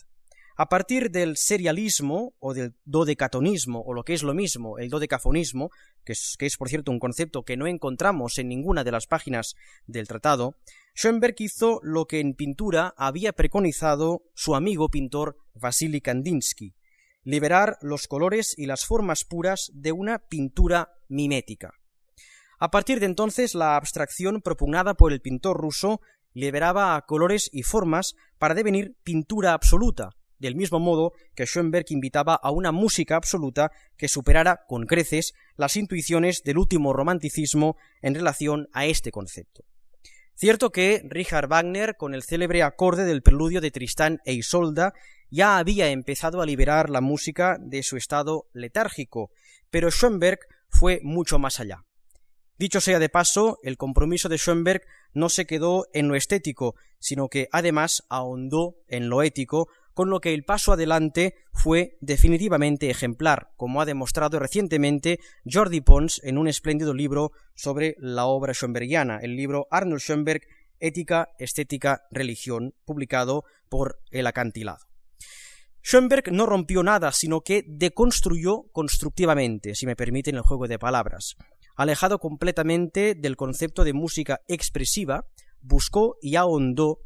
A 0.61 0.67
partir 0.67 1.09
del 1.09 1.37
serialismo 1.37 2.35
o 2.39 2.53
del 2.53 2.75
dodecatonismo, 2.83 3.79
o 3.79 3.93
lo 3.93 4.03
que 4.03 4.13
es 4.13 4.23
lo 4.23 4.33
mismo, 4.33 4.77
el 4.77 4.89
dodecafonismo, 4.89 5.69
que 6.03 6.11
es, 6.11 6.35
que 6.37 6.47
es 6.47 6.57
por 6.57 6.67
cierto 6.67 6.91
un 6.91 6.99
concepto 6.99 7.43
que 7.43 7.55
no 7.55 7.65
encontramos 7.65 8.37
en 8.39 8.49
ninguna 8.49 8.83
de 8.83 8.91
las 8.91 9.07
páginas 9.07 9.55
del 9.87 10.09
tratado, 10.09 10.57
Schoenberg 10.93 11.35
hizo 11.37 11.79
lo 11.81 12.07
que 12.07 12.19
en 12.19 12.33
pintura 12.33 12.93
había 12.97 13.31
preconizado 13.31 14.23
su 14.33 14.53
amigo 14.53 14.89
pintor 14.89 15.37
Vasily 15.53 16.01
Kandinsky, 16.01 16.75
liberar 17.23 17.77
los 17.81 18.09
colores 18.09 18.53
y 18.57 18.65
las 18.65 18.85
formas 18.85 19.23
puras 19.23 19.71
de 19.73 19.93
una 19.93 20.19
pintura 20.19 20.89
mimética. 21.07 21.71
A 22.59 22.69
partir 22.69 22.99
de 22.99 23.05
entonces, 23.05 23.55
la 23.55 23.77
abstracción 23.77 24.41
propugnada 24.41 24.95
por 24.95 25.13
el 25.13 25.21
pintor 25.21 25.55
ruso 25.55 26.01
liberaba 26.33 26.97
a 26.97 27.05
colores 27.05 27.49
y 27.53 27.63
formas 27.63 28.15
para 28.37 28.55
devenir 28.55 28.97
pintura 29.03 29.53
absoluta, 29.53 30.18
del 30.39 30.55
mismo 30.55 30.79
modo 30.79 31.13
que 31.35 31.45
Schoenberg 31.45 31.85
invitaba 31.89 32.35
a 32.35 32.51
una 32.51 32.71
música 32.71 33.15
absoluta 33.15 33.71
que 33.97 34.07
superara 34.07 34.61
con 34.67 34.85
creces 34.85 35.33
las 35.55 35.75
intuiciones 35.75 36.43
del 36.43 36.57
último 36.57 36.93
romanticismo 36.93 37.77
en 38.01 38.15
relación 38.15 38.67
a 38.73 38.85
este 38.85 39.11
concepto. 39.11 39.63
Cierto 40.35 40.71
que 40.71 41.01
Richard 41.03 41.49
Wagner, 41.49 41.97
con 41.97 42.13
el 42.13 42.23
célebre 42.23 42.63
acorde 42.63 43.03
del 43.03 43.21
preludio 43.21 43.59
de 43.59 43.71
Tristán 43.71 44.19
e 44.23 44.33
Isolda, 44.33 44.93
ya 45.29 45.57
había 45.57 45.89
empezado 45.89 46.41
a 46.41 46.45
liberar 46.45 46.89
la 46.89 47.01
música 47.01 47.57
de 47.59 47.83
su 47.83 47.97
estado 47.97 48.47
letárgico, 48.53 49.31
pero 49.69 49.91
Schoenberg 49.91 50.39
fue 50.69 51.01
mucho 51.03 51.39
más 51.39 51.59
allá. 51.59 51.83
Dicho 52.57 52.81
sea 52.81 52.99
de 52.99 53.09
paso, 53.09 53.57
el 53.63 53.77
compromiso 53.77 54.27
de 54.27 54.37
Schoenberg 54.37 54.81
no 55.13 55.29
se 55.29 55.45
quedó 55.45 55.87
en 55.93 56.07
lo 56.07 56.15
estético, 56.15 56.75
sino 56.99 57.29
que 57.29 57.47
además 57.51 58.03
ahondó 58.09 58.75
en 58.87 59.09
lo 59.09 59.23
ético, 59.23 59.69
con 59.93 60.09
lo 60.09 60.19
que 60.19 60.33
el 60.33 60.43
paso 60.43 60.71
adelante 60.71 61.35
fue 61.51 61.97
definitivamente 62.01 62.89
ejemplar, 62.89 63.49
como 63.57 63.81
ha 63.81 63.85
demostrado 63.85 64.39
recientemente 64.39 65.19
Jordi 65.45 65.81
Pons 65.81 66.21
en 66.23 66.37
un 66.37 66.47
espléndido 66.47 66.93
libro 66.93 67.31
sobre 67.55 67.95
la 67.99 68.25
obra 68.25 68.53
schoenbergiana, 68.53 69.19
el 69.21 69.35
libro 69.35 69.67
Arnold 69.71 70.01
Schoenberg, 70.01 70.41
Ética, 70.79 71.29
Estética, 71.37 72.03
Religión, 72.11 72.73
publicado 72.85 73.43
por 73.69 73.99
El 74.11 74.27
Acantilado. 74.27 74.85
Schoenberg 75.81 76.31
no 76.31 76.45
rompió 76.45 76.83
nada, 76.83 77.11
sino 77.11 77.41
que 77.41 77.63
deconstruyó 77.67 78.63
constructivamente, 78.71 79.75
si 79.75 79.85
me 79.85 79.95
permiten 79.95 80.35
el 80.35 80.41
juego 80.41 80.67
de 80.67 80.79
palabras. 80.79 81.35
Alejado 81.75 82.19
completamente 82.19 83.15
del 83.15 83.37
concepto 83.37 83.83
de 83.83 83.93
música 83.93 84.41
expresiva, 84.47 85.25
buscó 85.61 86.17
y 86.21 86.35
ahondó 86.35 86.99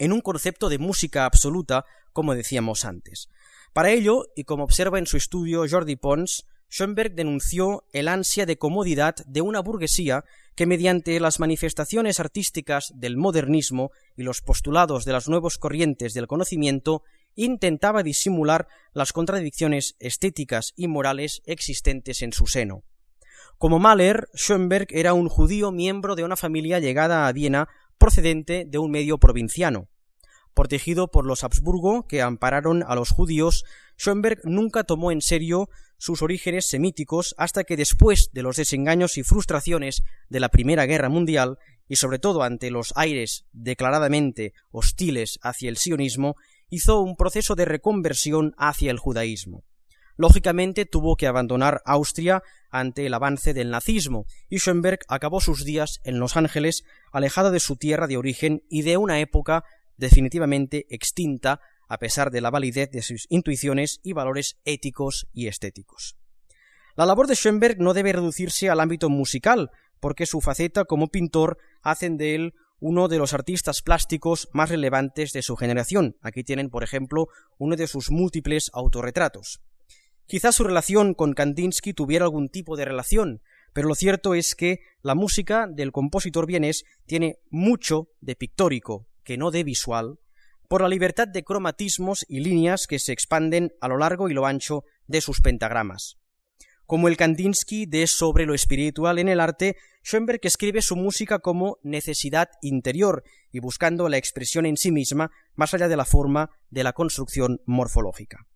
en 0.00 0.12
un 0.12 0.22
concepto 0.22 0.70
de 0.70 0.78
música 0.78 1.26
absoluta, 1.26 1.84
como 2.12 2.34
decíamos 2.34 2.84
antes. 2.84 3.28
Para 3.74 3.90
ello, 3.90 4.26
y 4.34 4.44
como 4.44 4.64
observa 4.64 4.98
en 4.98 5.06
su 5.06 5.18
estudio 5.18 5.64
Jordi 5.70 5.94
Pons, 5.94 6.46
Schoenberg 6.70 7.14
denunció 7.14 7.84
el 7.92 8.08
ansia 8.08 8.46
de 8.46 8.56
comodidad 8.56 9.16
de 9.26 9.42
una 9.42 9.60
burguesía 9.60 10.24
que 10.56 10.66
mediante 10.66 11.20
las 11.20 11.38
manifestaciones 11.38 12.18
artísticas 12.18 12.92
del 12.96 13.18
modernismo 13.18 13.90
y 14.16 14.22
los 14.22 14.40
postulados 14.40 15.04
de 15.04 15.12
las 15.12 15.28
nuevas 15.28 15.58
corrientes 15.58 16.14
del 16.14 16.26
conocimiento 16.26 17.02
intentaba 17.34 18.02
disimular 18.02 18.68
las 18.94 19.12
contradicciones 19.12 19.96
estéticas 19.98 20.72
y 20.76 20.88
morales 20.88 21.42
existentes 21.44 22.22
en 22.22 22.32
su 22.32 22.46
seno. 22.46 22.84
Como 23.58 23.78
Mahler, 23.78 24.28
Schoenberg 24.34 24.86
era 24.90 25.12
un 25.12 25.28
judío 25.28 25.70
miembro 25.70 26.16
de 26.16 26.24
una 26.24 26.36
familia 26.36 26.78
llegada 26.78 27.26
a 27.26 27.32
Viena 27.32 27.68
procedente 28.00 28.64
de 28.66 28.78
un 28.78 28.90
medio 28.90 29.18
provinciano. 29.18 29.88
Protegido 30.54 31.10
por 31.12 31.26
los 31.26 31.44
Habsburgo, 31.44 32.08
que 32.08 32.22
ampararon 32.22 32.82
a 32.82 32.96
los 32.96 33.10
judíos, 33.10 33.64
Schoenberg 33.96 34.40
nunca 34.44 34.82
tomó 34.82 35.12
en 35.12 35.20
serio 35.20 35.68
sus 35.98 36.22
orígenes 36.22 36.66
semíticos 36.66 37.34
hasta 37.36 37.62
que 37.62 37.76
después 37.76 38.30
de 38.32 38.42
los 38.42 38.56
desengaños 38.56 39.18
y 39.18 39.22
frustraciones 39.22 40.02
de 40.30 40.40
la 40.40 40.48
Primera 40.48 40.86
Guerra 40.86 41.10
Mundial, 41.10 41.58
y 41.86 41.96
sobre 41.96 42.18
todo 42.18 42.42
ante 42.42 42.70
los 42.70 42.92
aires 42.96 43.44
declaradamente 43.52 44.54
hostiles 44.70 45.38
hacia 45.42 45.68
el 45.68 45.76
sionismo, 45.76 46.36
hizo 46.70 47.00
un 47.00 47.16
proceso 47.16 47.54
de 47.54 47.66
reconversión 47.66 48.54
hacia 48.56 48.90
el 48.90 48.98
judaísmo. 48.98 49.62
Lógicamente 50.20 50.84
tuvo 50.84 51.16
que 51.16 51.26
abandonar 51.26 51.80
Austria 51.86 52.42
ante 52.68 53.06
el 53.06 53.14
avance 53.14 53.54
del 53.54 53.70
nazismo, 53.70 54.26
y 54.50 54.58
Schoenberg 54.58 54.98
acabó 55.08 55.40
sus 55.40 55.64
días 55.64 55.98
en 56.04 56.18
Los 56.18 56.36
Ángeles, 56.36 56.84
alejado 57.10 57.50
de 57.50 57.58
su 57.58 57.76
tierra 57.76 58.06
de 58.06 58.18
origen 58.18 58.62
y 58.68 58.82
de 58.82 58.98
una 58.98 59.18
época 59.20 59.64
definitivamente 59.96 60.84
extinta 60.90 61.62
a 61.88 61.96
pesar 61.96 62.30
de 62.30 62.42
la 62.42 62.50
validez 62.50 62.90
de 62.90 63.00
sus 63.00 63.24
intuiciones 63.30 63.98
y 64.02 64.12
valores 64.12 64.58
éticos 64.66 65.26
y 65.32 65.46
estéticos. 65.46 66.18
La 66.96 67.06
labor 67.06 67.26
de 67.26 67.34
Schoenberg 67.34 67.78
no 67.78 67.94
debe 67.94 68.12
reducirse 68.12 68.68
al 68.68 68.80
ámbito 68.80 69.08
musical, 69.08 69.70
porque 70.00 70.26
su 70.26 70.42
faceta 70.42 70.84
como 70.84 71.08
pintor 71.08 71.56
hacen 71.80 72.18
de 72.18 72.34
él 72.34 72.54
uno 72.78 73.08
de 73.08 73.16
los 73.16 73.32
artistas 73.32 73.80
plásticos 73.80 74.50
más 74.52 74.68
relevantes 74.68 75.32
de 75.32 75.40
su 75.40 75.56
generación. 75.56 76.18
Aquí 76.20 76.44
tienen, 76.44 76.68
por 76.68 76.84
ejemplo, 76.84 77.28
uno 77.56 77.74
de 77.74 77.86
sus 77.86 78.10
múltiples 78.10 78.70
autorretratos. 78.74 79.62
Quizás 80.30 80.54
su 80.54 80.62
relación 80.62 81.14
con 81.14 81.32
Kandinsky 81.32 81.92
tuviera 81.92 82.24
algún 82.24 82.50
tipo 82.50 82.76
de 82.76 82.84
relación, 82.84 83.42
pero 83.72 83.88
lo 83.88 83.96
cierto 83.96 84.34
es 84.34 84.54
que 84.54 84.78
la 85.02 85.16
música 85.16 85.66
del 85.68 85.90
compositor 85.90 86.46
vienés 86.46 86.84
tiene 87.04 87.40
mucho 87.50 88.10
de 88.20 88.36
pictórico, 88.36 89.08
que 89.24 89.36
no 89.36 89.50
de 89.50 89.64
visual, 89.64 90.20
por 90.68 90.82
la 90.82 90.88
libertad 90.88 91.26
de 91.26 91.42
cromatismos 91.42 92.24
y 92.28 92.38
líneas 92.38 92.86
que 92.86 93.00
se 93.00 93.10
expanden 93.10 93.72
a 93.80 93.88
lo 93.88 93.98
largo 93.98 94.28
y 94.28 94.32
lo 94.32 94.46
ancho 94.46 94.84
de 95.08 95.20
sus 95.20 95.40
pentagramas. 95.40 96.18
Como 96.86 97.08
el 97.08 97.16
Kandinsky 97.16 97.86
de 97.86 98.06
Sobre 98.06 98.46
lo 98.46 98.54
espiritual 98.54 99.18
en 99.18 99.28
el 99.28 99.40
arte, 99.40 99.74
Schoenberg 100.04 100.38
escribe 100.44 100.80
su 100.80 100.94
música 100.94 101.40
como 101.40 101.78
necesidad 101.82 102.50
interior 102.62 103.24
y 103.50 103.58
buscando 103.58 104.08
la 104.08 104.18
expresión 104.18 104.64
en 104.64 104.76
sí 104.76 104.92
misma 104.92 105.32
más 105.56 105.74
allá 105.74 105.88
de 105.88 105.96
la 105.96 106.04
forma 106.04 106.50
de 106.70 106.84
la 106.84 106.92
construcción 106.92 107.60
morfológica. 107.66 108.46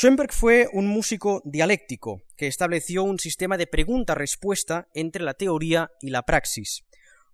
Schoenberg 0.00 0.32
fue 0.32 0.68
un 0.72 0.86
músico 0.86 1.42
dialéctico 1.44 2.22
que 2.36 2.46
estableció 2.46 3.02
un 3.02 3.18
sistema 3.18 3.56
de 3.56 3.66
pregunta-respuesta 3.66 4.86
entre 4.94 5.24
la 5.24 5.34
teoría 5.34 5.90
y 6.00 6.10
la 6.10 6.22
praxis. 6.22 6.84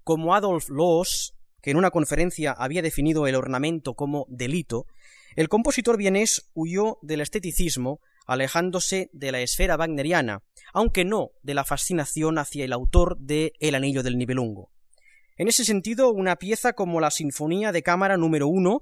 Como 0.02 0.34
Adolf 0.34 0.70
Loos, 0.70 1.34
que 1.60 1.72
en 1.72 1.76
una 1.76 1.90
conferencia 1.90 2.52
había 2.52 2.80
definido 2.80 3.26
el 3.26 3.34
ornamento 3.34 3.92
como 3.92 4.24
delito, 4.30 4.86
el 5.36 5.50
compositor 5.50 5.98
vienés 5.98 6.48
huyó 6.54 6.96
del 7.02 7.20
esteticismo, 7.20 8.00
alejándose 8.26 9.10
de 9.12 9.30
la 9.30 9.42
esfera 9.42 9.76
wagneriana, 9.76 10.42
aunque 10.72 11.04
no 11.04 11.32
de 11.42 11.52
la 11.52 11.64
fascinación 11.64 12.38
hacia 12.38 12.64
el 12.64 12.72
autor 12.72 13.18
de 13.18 13.52
El 13.60 13.74
Anillo 13.74 14.02
del 14.02 14.16
Nibelungo. 14.16 14.70
En 15.36 15.48
ese 15.48 15.64
sentido, 15.64 16.12
una 16.12 16.36
pieza 16.36 16.72
como 16.74 17.00
la 17.00 17.10
Sinfonía 17.10 17.72
de 17.72 17.82
Cámara 17.82 18.16
número 18.16 18.46
1 18.48 18.80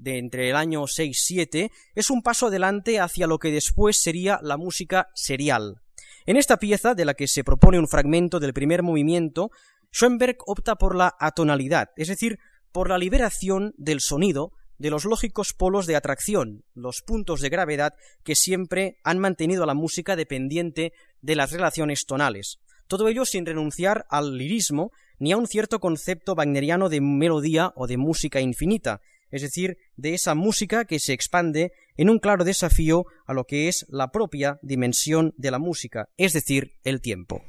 de 0.00 0.18
entre 0.18 0.50
el 0.50 0.56
año 0.56 0.82
6-7 0.82 1.70
es 1.94 2.10
un 2.10 2.22
paso 2.22 2.46
adelante 2.46 2.98
hacia 2.98 3.26
lo 3.26 3.38
que 3.38 3.52
después 3.52 4.00
sería 4.02 4.40
la 4.42 4.56
música 4.56 5.08
serial. 5.14 5.80
En 6.26 6.36
esta 6.36 6.58
pieza, 6.58 6.94
de 6.94 7.04
la 7.04 7.14
que 7.14 7.28
se 7.28 7.44
propone 7.44 7.78
un 7.78 7.88
fragmento 7.88 8.40
del 8.40 8.52
primer 8.52 8.82
movimiento, 8.82 9.50
Schoenberg 9.92 10.36
opta 10.46 10.76
por 10.76 10.96
la 10.96 11.14
atonalidad, 11.18 11.90
es 11.96 12.08
decir, 12.08 12.38
por 12.72 12.88
la 12.88 12.98
liberación 12.98 13.74
del 13.76 14.00
sonido 14.00 14.52
de 14.78 14.90
los 14.90 15.04
lógicos 15.04 15.52
polos 15.52 15.86
de 15.86 15.96
atracción, 15.96 16.64
los 16.74 17.02
puntos 17.02 17.40
de 17.40 17.50
gravedad 17.50 17.94
que 18.24 18.34
siempre 18.34 18.96
han 19.04 19.18
mantenido 19.18 19.64
a 19.64 19.66
la 19.66 19.74
música 19.74 20.16
dependiente 20.16 20.92
de 21.20 21.36
las 21.36 21.52
relaciones 21.52 22.06
tonales. 22.06 22.58
Todo 22.86 23.08
ello 23.08 23.24
sin 23.24 23.44
renunciar 23.44 24.06
al 24.08 24.38
lirismo 24.38 24.90
ni 25.18 25.32
a 25.32 25.36
un 25.36 25.46
cierto 25.46 25.80
concepto 25.80 26.34
wagneriano 26.34 26.88
de 26.88 27.02
melodía 27.02 27.72
o 27.76 27.86
de 27.86 27.98
música 27.98 28.40
infinita, 28.40 29.00
es 29.30 29.42
decir, 29.42 29.78
de 29.96 30.14
esa 30.14 30.34
música 30.34 30.84
que 30.84 30.98
se 30.98 31.12
expande 31.12 31.72
en 31.96 32.10
un 32.10 32.18
claro 32.18 32.44
desafío 32.44 33.06
a 33.26 33.34
lo 33.34 33.44
que 33.44 33.68
es 33.68 33.86
la 33.88 34.10
propia 34.10 34.58
dimensión 34.62 35.34
de 35.36 35.50
la 35.50 35.58
música, 35.58 36.08
es 36.16 36.32
decir, 36.32 36.72
el 36.84 37.00
tiempo. 37.00 37.42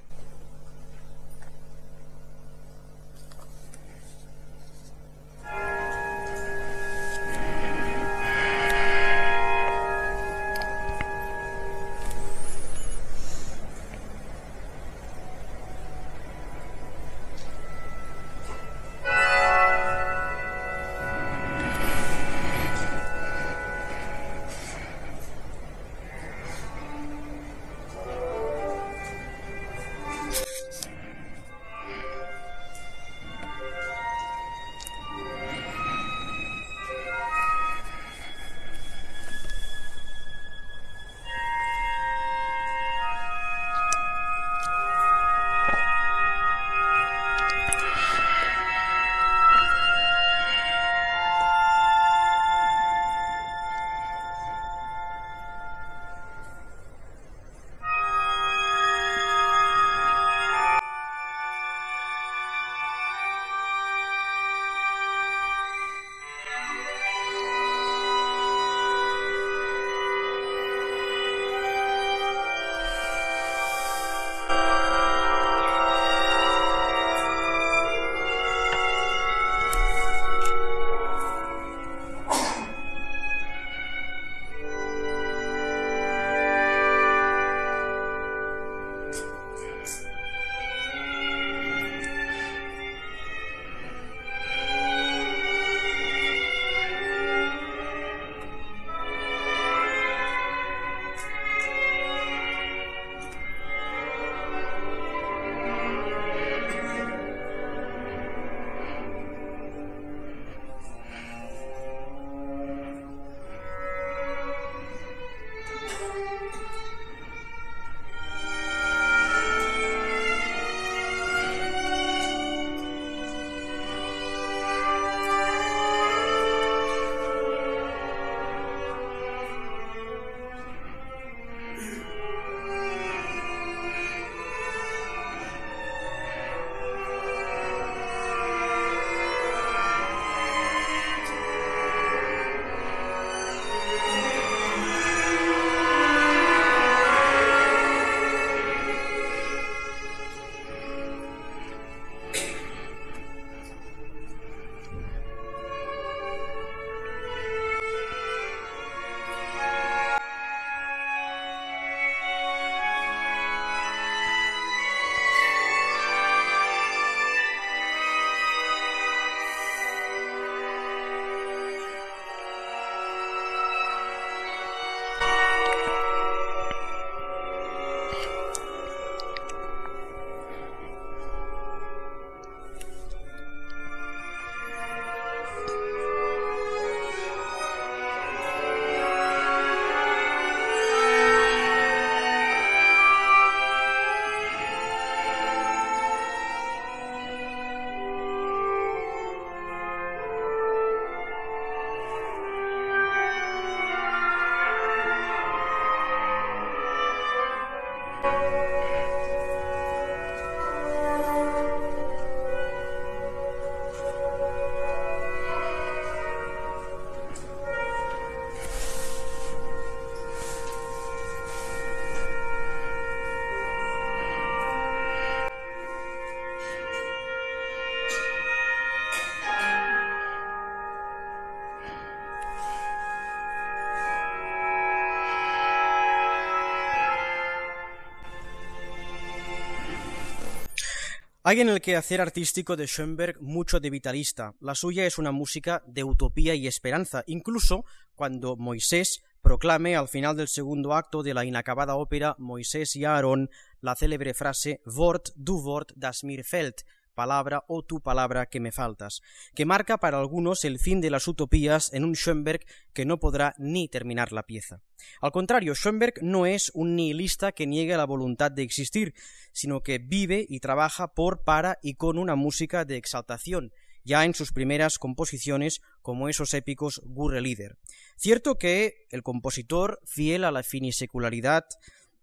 Hay 241.43 241.59
en 241.59 241.69
el 241.69 241.81
quehacer 241.81 242.21
artístico 242.21 242.75
de 242.75 242.85
Schoenberg 242.85 243.41
mucho 243.41 243.79
de 243.79 243.89
vitalista. 243.89 244.53
La 244.59 244.75
suya 244.75 245.07
es 245.07 245.17
una 245.17 245.31
música 245.31 245.81
de 245.87 246.03
utopía 246.03 246.53
y 246.53 246.67
esperanza, 246.67 247.23
incluso 247.25 247.83
cuando 248.13 248.55
Moisés 248.57 249.23
proclame 249.41 249.95
al 249.95 250.07
final 250.07 250.37
del 250.37 250.47
segundo 250.47 250.93
acto 250.93 251.23
de 251.23 251.33
la 251.33 251.43
inacabada 251.43 251.95
ópera 251.95 252.35
Moisés 252.37 252.95
y 252.95 253.05
Aarón 253.05 253.49
la 253.79 253.95
célebre 253.95 254.35
frase 254.35 254.81
Wort 254.85 255.29
du 255.35 255.59
Wort 255.63 255.93
das 255.95 256.23
mir 256.23 256.43
fällt, 256.43 256.85
palabra 257.13 257.63
o 257.67 257.83
tu 257.83 258.01
palabra 258.01 258.47
que 258.47 258.59
me 258.59 258.71
faltas, 258.71 259.21
que 259.55 259.65
marca 259.65 259.97
para 259.97 260.19
algunos 260.19 260.65
el 260.65 260.79
fin 260.79 261.01
de 261.01 261.09
las 261.09 261.27
utopías 261.27 261.93
en 261.93 262.03
un 262.03 262.15
Schoenberg 262.15 262.65
que 262.93 263.05
no 263.05 263.19
podrá 263.19 263.53
ni 263.57 263.87
terminar 263.87 264.31
la 264.31 264.43
pieza. 264.43 264.81
Al 265.21 265.31
contrario, 265.31 265.75
Schoenberg 265.75 266.15
no 266.21 266.45
es 266.45 266.71
un 266.73 266.95
nihilista 266.95 267.51
que 267.51 267.67
niegue 267.67 267.97
la 267.97 268.05
voluntad 268.05 268.51
de 268.51 268.63
existir, 268.63 269.13
sino 269.51 269.81
que 269.81 269.99
vive 269.99 270.45
y 270.47 270.59
trabaja 270.59 271.13
por, 271.13 271.43
para 271.43 271.79
y 271.81 271.95
con 271.95 272.17
una 272.17 272.35
música 272.35 272.85
de 272.85 272.97
exaltación, 272.97 273.71
ya 274.03 274.25
en 274.25 274.33
sus 274.33 274.51
primeras 274.51 274.97
composiciones 274.97 275.81
como 276.01 276.29
esos 276.29 276.53
épicos 276.53 277.01
Gurre 277.03 277.41
Lieder. 277.41 277.77
Cierto 278.15 278.57
que 278.57 279.07
el 279.09 279.23
compositor, 279.23 279.99
fiel 280.05 280.43
a 280.43 280.51
la 280.51 280.63
finisecularidad 280.63 281.65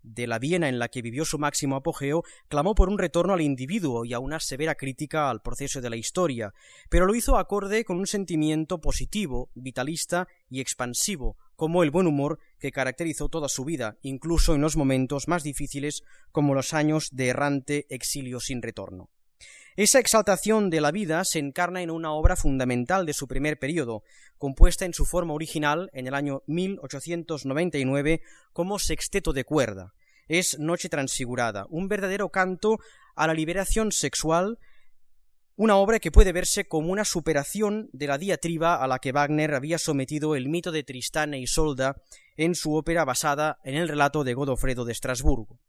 de 0.02 0.26
la 0.26 0.38
Viena 0.38 0.68
en 0.68 0.78
la 0.78 0.88
que 0.88 1.02
vivió 1.02 1.24
su 1.24 1.38
máximo 1.38 1.76
apogeo, 1.76 2.22
clamó 2.48 2.74
por 2.74 2.88
un 2.88 2.98
retorno 2.98 3.34
al 3.34 3.40
individuo 3.40 4.04
y 4.04 4.12
a 4.14 4.18
una 4.18 4.40
severa 4.40 4.74
crítica 4.74 5.30
al 5.30 5.42
proceso 5.42 5.80
de 5.80 5.90
la 5.90 5.96
historia, 5.96 6.54
pero 6.88 7.06
lo 7.06 7.14
hizo 7.14 7.36
acorde 7.36 7.84
con 7.84 7.98
un 7.98 8.06
sentimiento 8.06 8.80
positivo, 8.80 9.50
vitalista 9.54 10.28
y 10.48 10.60
expansivo, 10.60 11.36
como 11.56 11.82
el 11.82 11.90
buen 11.90 12.06
humor 12.06 12.38
que 12.58 12.72
caracterizó 12.72 13.28
toda 13.28 13.48
su 13.48 13.64
vida, 13.64 13.96
incluso 14.02 14.54
en 14.54 14.60
los 14.60 14.76
momentos 14.76 15.28
más 15.28 15.42
difíciles 15.42 16.02
como 16.30 16.54
los 16.54 16.72
años 16.72 17.08
de 17.12 17.28
errante 17.28 17.86
exilio 17.90 18.40
sin 18.40 18.62
retorno. 18.62 19.10
Esa 19.78 20.00
exaltación 20.00 20.70
de 20.70 20.80
la 20.80 20.90
vida 20.90 21.24
se 21.24 21.38
encarna 21.38 21.82
en 21.82 21.92
una 21.92 22.10
obra 22.10 22.34
fundamental 22.34 23.06
de 23.06 23.12
su 23.12 23.28
primer 23.28 23.60
periodo, 23.60 24.02
compuesta 24.36 24.84
en 24.84 24.92
su 24.92 25.06
forma 25.06 25.34
original 25.34 25.88
en 25.92 26.08
el 26.08 26.14
año 26.14 26.42
1899 26.48 28.20
como 28.52 28.80
sexteto 28.80 29.32
de 29.32 29.44
cuerda. 29.44 29.94
Es 30.26 30.58
Noche 30.58 30.88
Transfigurada, 30.88 31.66
un 31.70 31.86
verdadero 31.86 32.30
canto 32.30 32.78
a 33.14 33.28
la 33.28 33.34
liberación 33.34 33.92
sexual, 33.92 34.58
una 35.54 35.76
obra 35.76 36.00
que 36.00 36.10
puede 36.10 36.32
verse 36.32 36.66
como 36.66 36.90
una 36.90 37.04
superación 37.04 37.88
de 37.92 38.08
la 38.08 38.18
diatriba 38.18 38.82
a 38.82 38.88
la 38.88 38.98
que 38.98 39.12
Wagner 39.12 39.54
había 39.54 39.78
sometido 39.78 40.34
el 40.34 40.48
mito 40.48 40.72
de 40.72 40.82
Tristán 40.82 41.34
e 41.34 41.38
Isolda 41.38 42.02
en 42.36 42.56
su 42.56 42.74
ópera 42.74 43.04
basada 43.04 43.60
en 43.62 43.76
el 43.76 43.88
relato 43.88 44.24
de 44.24 44.34
Godofredo 44.34 44.84
de 44.84 44.90
Estrasburgo. 44.90 45.60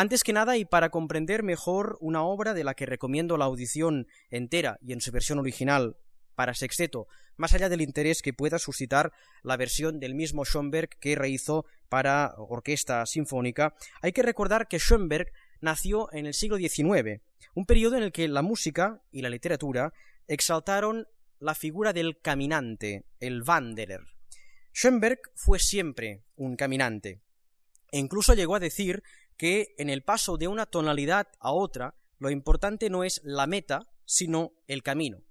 Antes 0.00 0.22
que 0.22 0.32
nada, 0.32 0.56
y 0.56 0.64
para 0.64 0.90
comprender 0.90 1.42
mejor 1.42 1.98
una 2.00 2.22
obra 2.22 2.54
de 2.54 2.62
la 2.62 2.74
que 2.74 2.86
recomiendo 2.86 3.36
la 3.36 3.46
audición 3.46 4.06
entera 4.30 4.78
y 4.80 4.92
en 4.92 5.00
su 5.00 5.10
versión 5.10 5.40
original 5.40 5.96
para 6.36 6.54
sexteto, 6.54 7.08
más 7.36 7.52
allá 7.52 7.68
del 7.68 7.80
interés 7.80 8.22
que 8.22 8.32
pueda 8.32 8.60
suscitar 8.60 9.12
la 9.42 9.56
versión 9.56 9.98
del 9.98 10.14
mismo 10.14 10.44
Schoenberg 10.44 10.90
que 11.00 11.16
rehizo 11.16 11.66
para 11.88 12.32
orquesta 12.36 13.04
sinfónica, 13.06 13.74
hay 14.00 14.12
que 14.12 14.22
recordar 14.22 14.68
que 14.68 14.78
Schoenberg 14.78 15.32
nació 15.60 16.08
en 16.12 16.26
el 16.26 16.34
siglo 16.34 16.58
XIX, 16.58 17.20
un 17.56 17.66
periodo 17.66 17.96
en 17.96 18.04
el 18.04 18.12
que 18.12 18.28
la 18.28 18.42
música 18.42 19.02
y 19.10 19.22
la 19.22 19.30
literatura 19.30 19.92
exaltaron 20.28 21.08
la 21.40 21.56
figura 21.56 21.92
del 21.92 22.20
caminante, 22.20 23.04
el 23.18 23.42
Wanderer. 23.42 24.02
Schoenberg 24.72 25.18
fue 25.34 25.58
siempre 25.58 26.22
un 26.36 26.54
caminante, 26.54 27.20
e 27.90 27.98
incluso 27.98 28.34
llegó 28.34 28.54
a 28.54 28.60
decir 28.60 29.02
que 29.38 29.74
en 29.78 29.88
el 29.88 30.02
paso 30.02 30.36
de 30.36 30.48
una 30.48 30.66
tonalidad 30.66 31.28
a 31.40 31.52
otra, 31.52 31.94
lo 32.18 32.28
importante 32.28 32.90
no 32.90 33.04
es 33.04 33.22
la 33.24 33.46
meta, 33.46 33.86
sino 34.04 34.52
el 34.66 34.82
camino. 34.82 35.22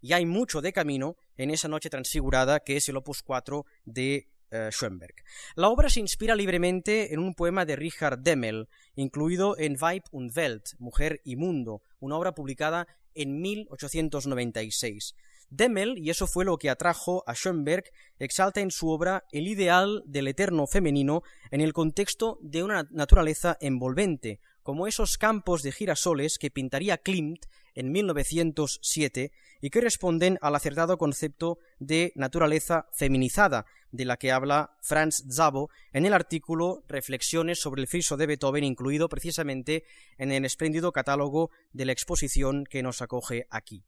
Y 0.00 0.12
hay 0.12 0.26
mucho 0.26 0.60
de 0.60 0.72
camino 0.72 1.16
en 1.36 1.50
esa 1.50 1.66
noche 1.66 1.90
transfigurada 1.90 2.60
que 2.60 2.76
es 2.76 2.88
el 2.88 2.96
opus 2.98 3.22
4 3.22 3.64
de 3.86 4.28
eh, 4.50 4.68
Schoenberg. 4.70 5.14
La 5.56 5.68
obra 5.68 5.88
se 5.88 6.00
inspira 6.00 6.36
libremente 6.36 7.14
en 7.14 7.20
un 7.20 7.34
poema 7.34 7.64
de 7.64 7.74
Richard 7.74 8.18
Demmel, 8.18 8.68
incluido 8.94 9.58
en 9.58 9.76
Weib 9.80 10.02
und 10.12 10.36
Welt, 10.36 10.66
Mujer 10.78 11.22
y 11.24 11.36
Mundo, 11.36 11.82
una 11.98 12.16
obra 12.16 12.34
publicada 12.34 12.86
en 13.14 13.40
1896. 13.40 15.14
Demmel, 15.56 15.98
y 15.98 16.10
eso 16.10 16.26
fue 16.26 16.44
lo 16.44 16.58
que 16.58 16.68
atrajo 16.68 17.22
a 17.26 17.34
Schoenberg, 17.34 17.84
exalta 18.18 18.60
en 18.60 18.70
su 18.70 18.88
obra 18.88 19.24
el 19.30 19.46
ideal 19.46 20.02
del 20.06 20.28
eterno 20.28 20.66
femenino 20.66 21.22
en 21.50 21.60
el 21.60 21.72
contexto 21.72 22.38
de 22.42 22.64
una 22.64 22.88
naturaleza 22.90 23.56
envolvente, 23.60 24.40
como 24.64 24.86
esos 24.86 25.16
campos 25.16 25.62
de 25.62 25.70
girasoles 25.72 26.38
que 26.38 26.50
pintaría 26.50 26.98
Klimt 26.98 27.44
en 27.74 27.92
1907 27.92 29.30
y 29.60 29.70
que 29.70 29.80
responden 29.80 30.38
al 30.40 30.56
acertado 30.56 30.98
concepto 30.98 31.58
de 31.78 32.12
naturaleza 32.16 32.88
feminizada, 32.92 33.66
de 33.92 34.06
la 34.06 34.16
que 34.16 34.32
habla 34.32 34.76
Franz 34.82 35.22
Zabo 35.30 35.70
en 35.92 36.04
el 36.04 36.14
artículo 36.14 36.82
Reflexiones 36.88 37.60
sobre 37.60 37.82
el 37.82 37.88
friso 37.88 38.16
de 38.16 38.26
Beethoven, 38.26 38.64
incluido 38.64 39.08
precisamente 39.08 39.84
en 40.18 40.32
el 40.32 40.44
espléndido 40.44 40.90
catálogo 40.90 41.50
de 41.72 41.84
la 41.84 41.92
exposición 41.92 42.64
que 42.64 42.82
nos 42.82 43.02
acoge 43.02 43.46
aquí. 43.50 43.84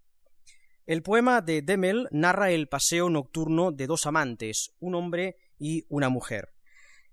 El 0.87 1.03
poema 1.03 1.41
de 1.41 1.63
Demel 1.63 2.07
narra 2.13 2.53
el 2.53 2.69
paseo 2.69 3.11
nocturno 3.11 3.73
de 3.73 3.89
dos 3.89 4.07
amantes, 4.07 4.71
un 4.79 4.95
hombre 4.95 5.37
y 5.59 5.85
una 5.89 6.11
mujer. 6.11 6.51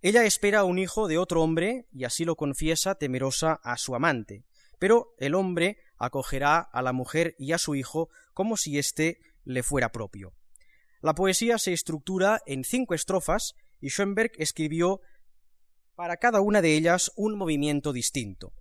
Ella 0.04 0.26
espera 0.26 0.64
un 0.64 0.78
hijo 0.78 1.08
de 1.08 1.18
otro 1.18 1.42
hombre 1.42 1.88
y 1.92 2.04
así 2.04 2.24
lo 2.24 2.36
confiesa 2.36 2.94
temerosa 2.96 3.60
a 3.64 3.78
su 3.78 3.96
amante, 3.96 4.44
pero 4.78 5.16
el 5.18 5.34
hombre 5.34 5.80
acogerá 5.98 6.60
a 6.60 6.84
la 6.84 6.94
mujer 6.94 7.34
y 7.40 7.54
a 7.54 7.58
su 7.58 7.74
hijo 7.74 8.10
como 8.36 8.58
si 8.58 8.78
éste 8.78 9.18
le 9.44 9.64
fuera 9.64 9.92
propio. 9.92 10.34
La 11.02 11.16
poesía 11.16 11.58
se 11.58 11.74
estructura 11.74 12.44
en 12.46 12.64
cinco 12.66 12.94
estrofas 12.94 13.56
y 13.82 13.90
Schoenberg 13.90 14.34
escribió 14.38 15.02
para 15.96 16.18
cada 16.18 16.42
una 16.42 16.62
de 16.62 16.76
ellas 16.76 17.12
un 17.16 17.36
movimiento 17.36 17.92
distinto. 17.92 18.54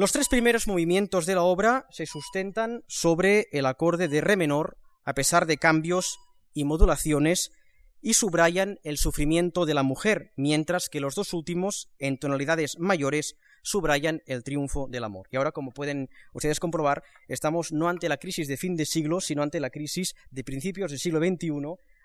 Los 0.00 0.12
tres 0.12 0.28
primeros 0.28 0.66
movimientos 0.66 1.26
de 1.26 1.34
la 1.34 1.42
obra 1.42 1.86
se 1.90 2.06
sustentan 2.06 2.84
sobre 2.86 3.48
el 3.52 3.66
acorde 3.66 4.08
de 4.08 4.22
re 4.22 4.34
menor, 4.34 4.78
a 5.04 5.12
pesar 5.12 5.44
de 5.44 5.58
cambios 5.58 6.18
y 6.54 6.64
modulaciones, 6.64 7.52
y 8.00 8.14
subrayan 8.14 8.78
el 8.82 8.96
sufrimiento 8.96 9.66
de 9.66 9.74
la 9.74 9.82
mujer, 9.82 10.32
mientras 10.36 10.88
que 10.88 11.00
los 11.00 11.16
dos 11.16 11.34
últimos, 11.34 11.90
en 11.98 12.16
tonalidades 12.16 12.78
mayores, 12.78 13.36
subrayan 13.62 14.22
el 14.24 14.42
triunfo 14.42 14.88
del 14.88 15.04
amor. 15.04 15.28
Y 15.30 15.36
ahora, 15.36 15.52
como 15.52 15.70
pueden 15.70 16.08
ustedes 16.32 16.60
comprobar, 16.60 17.02
estamos 17.28 17.70
no 17.70 17.90
ante 17.90 18.08
la 18.08 18.16
crisis 18.16 18.48
de 18.48 18.56
fin 18.56 18.76
de 18.76 18.86
siglo, 18.86 19.20
sino 19.20 19.42
ante 19.42 19.60
la 19.60 19.68
crisis 19.68 20.14
de 20.30 20.44
principios 20.44 20.92
del 20.92 20.98
siglo 20.98 21.18
XXI, 21.18 21.50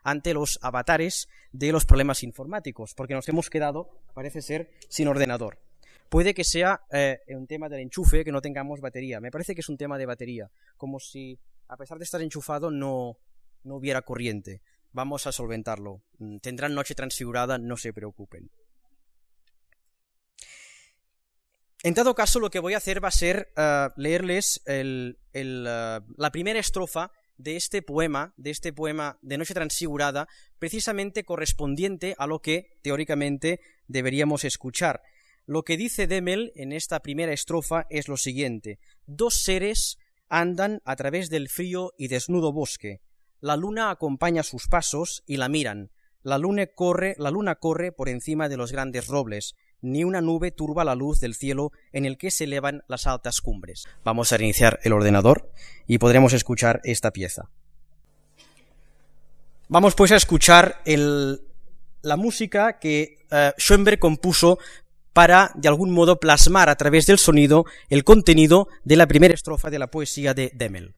ante 0.04 0.34
los 0.34 0.60
avatares 0.62 1.30
de 1.54 1.72
los 1.72 1.86
problemas 1.86 2.24
informáticos, 2.24 2.93
porque 2.93 3.14
nos 3.14 3.30
hemos 3.30 3.50
quedado, 3.50 3.88
parece 4.14 4.41
ser, 4.41 4.70
sin 4.89 5.08
ordenador. 5.08 5.64
Puede 6.16 6.34
que 6.34 6.45
sea 6.45 6.80
eh, 6.93 7.20
un 7.28 7.45
tema 7.45 7.68
del 7.68 7.82
enchufe, 7.82 8.24
que 8.24 8.32
no 8.32 8.39
tengamos 8.39 8.80
batería. 8.80 9.20
Me 9.20 9.32
parece 9.32 9.53
que 9.53 9.59
es 9.59 9.68
un 9.68 9.76
tema 9.76 9.97
de 9.97 10.05
batería, 10.05 10.49
como 10.78 10.97
si, 10.97 11.38
a 11.68 11.76
pesar 11.76 11.97
de 11.97 12.05
estar 12.05 12.22
enchufado, 12.22 12.72
no, 12.72 13.18
no 13.63 13.76
hubiera 13.76 14.01
corriente. 14.01 14.61
Vamos 14.93 15.28
a 15.28 15.34
solventarlo. 15.34 16.03
Mm, 16.20 16.38
tendrán 16.38 16.74
noche 16.74 16.95
transfigurada, 16.95 17.57
no 17.57 17.76
se 17.76 17.91
preocupen. 17.91 18.49
En 21.84 21.93
todo 21.93 22.16
caso, 22.16 22.39
lo 22.39 22.49
que 22.49 22.59
voy 22.59 22.76
a 22.76 22.78
hacer 22.78 23.03
va 23.03 23.09
a 23.09 23.11
ser 23.11 23.51
eh, 23.57 23.89
leerles 23.97 24.61
el, 24.68 25.20
eh, 25.34 25.99
la 26.16 26.32
primera 26.32 26.59
estrofa 26.59 27.11
de 27.36 27.57
este 27.57 27.82
poema, 27.82 28.34
de 28.38 28.51
este 28.51 28.72
poema 28.72 29.20
de 29.22 29.38
Noche 29.38 29.53
Transfigurada, 29.53 30.30
precisamente 30.59 31.26
correspondiente 31.26 32.16
a 32.18 32.26
lo 32.26 32.39
que 32.39 32.80
teóricamente 32.84 33.59
deberíamos 33.89 34.45
escuchar. 34.45 35.01
Lo 35.48 35.64
que 35.64 35.78
dice 35.78 36.08
Demel 36.08 36.52
en 36.56 36.72
esta 36.72 37.02
primera 37.02 37.32
estrofa 37.32 37.86
es 37.89 38.08
lo 38.08 38.18
siguiente. 38.18 38.80
Dos 39.06 39.43
seres 39.43 40.00
andan 40.28 40.82
a 40.86 40.96
través 40.96 41.30
del 41.30 41.50
frío 41.50 41.93
y 41.98 42.08
desnudo 42.08 42.52
bosque. 42.52 43.02
La 43.41 43.56
luna 43.56 43.91
acompaña 43.91 44.41
sus 44.41 44.68
pasos 44.68 45.24
y 45.28 45.38
la 45.38 45.50
miran. 45.50 45.91
La 46.24 46.39
luna 46.39 46.66
corre, 46.66 47.16
la 47.20 47.30
luna 47.30 47.56
corre 47.56 47.91
por 47.91 48.10
encima 48.10 48.50
de 48.50 48.58
los 48.58 48.72
grandes 48.72 49.06
robles. 49.06 49.54
Ni 49.82 50.04
una 50.04 50.22
nube 50.22 50.50
turba 50.50 50.84
la 50.84 50.96
luz 50.96 51.20
del 51.20 51.36
cielo 51.36 51.72
en 51.91 52.06
el 52.06 52.18
que 52.18 52.32
se 52.32 52.46
elevan 52.46 52.82
las 52.88 53.06
altas 53.06 53.41
cumbres. 53.41 53.86
Vamos 54.04 54.34
a 54.34 54.38
reiniciar 54.38 54.80
el 54.82 54.93
ordenador 54.93 55.52
y 55.86 56.00
podremos 56.00 56.34
escuchar 56.34 56.82
esta 56.84 57.12
pieza. 57.12 57.52
Vamos 59.68 59.93
pues 59.93 60.12
a 60.12 60.16
escuchar 60.16 60.82
el, 60.86 61.41
la 62.02 62.18
música 62.18 62.80
que 62.80 63.18
uh, 63.32 63.60
Schoenberg 63.60 64.00
compuso 64.00 64.58
para, 65.16 65.53
de 65.55 65.70
algún 65.70 65.91
modo, 65.91 66.20
plasmar 66.20 66.68
a 66.68 66.76
través 66.76 67.05
del 67.05 67.18
sonido 67.18 67.66
el 67.89 68.03
contenido 68.03 68.68
de 68.84 68.97
la 68.97 69.07
primera 69.07 69.34
estrofa 69.34 69.70
de 69.70 69.80
la 69.80 69.88
poesía 69.88 70.34
de 70.34 70.51
Demel. 70.53 70.93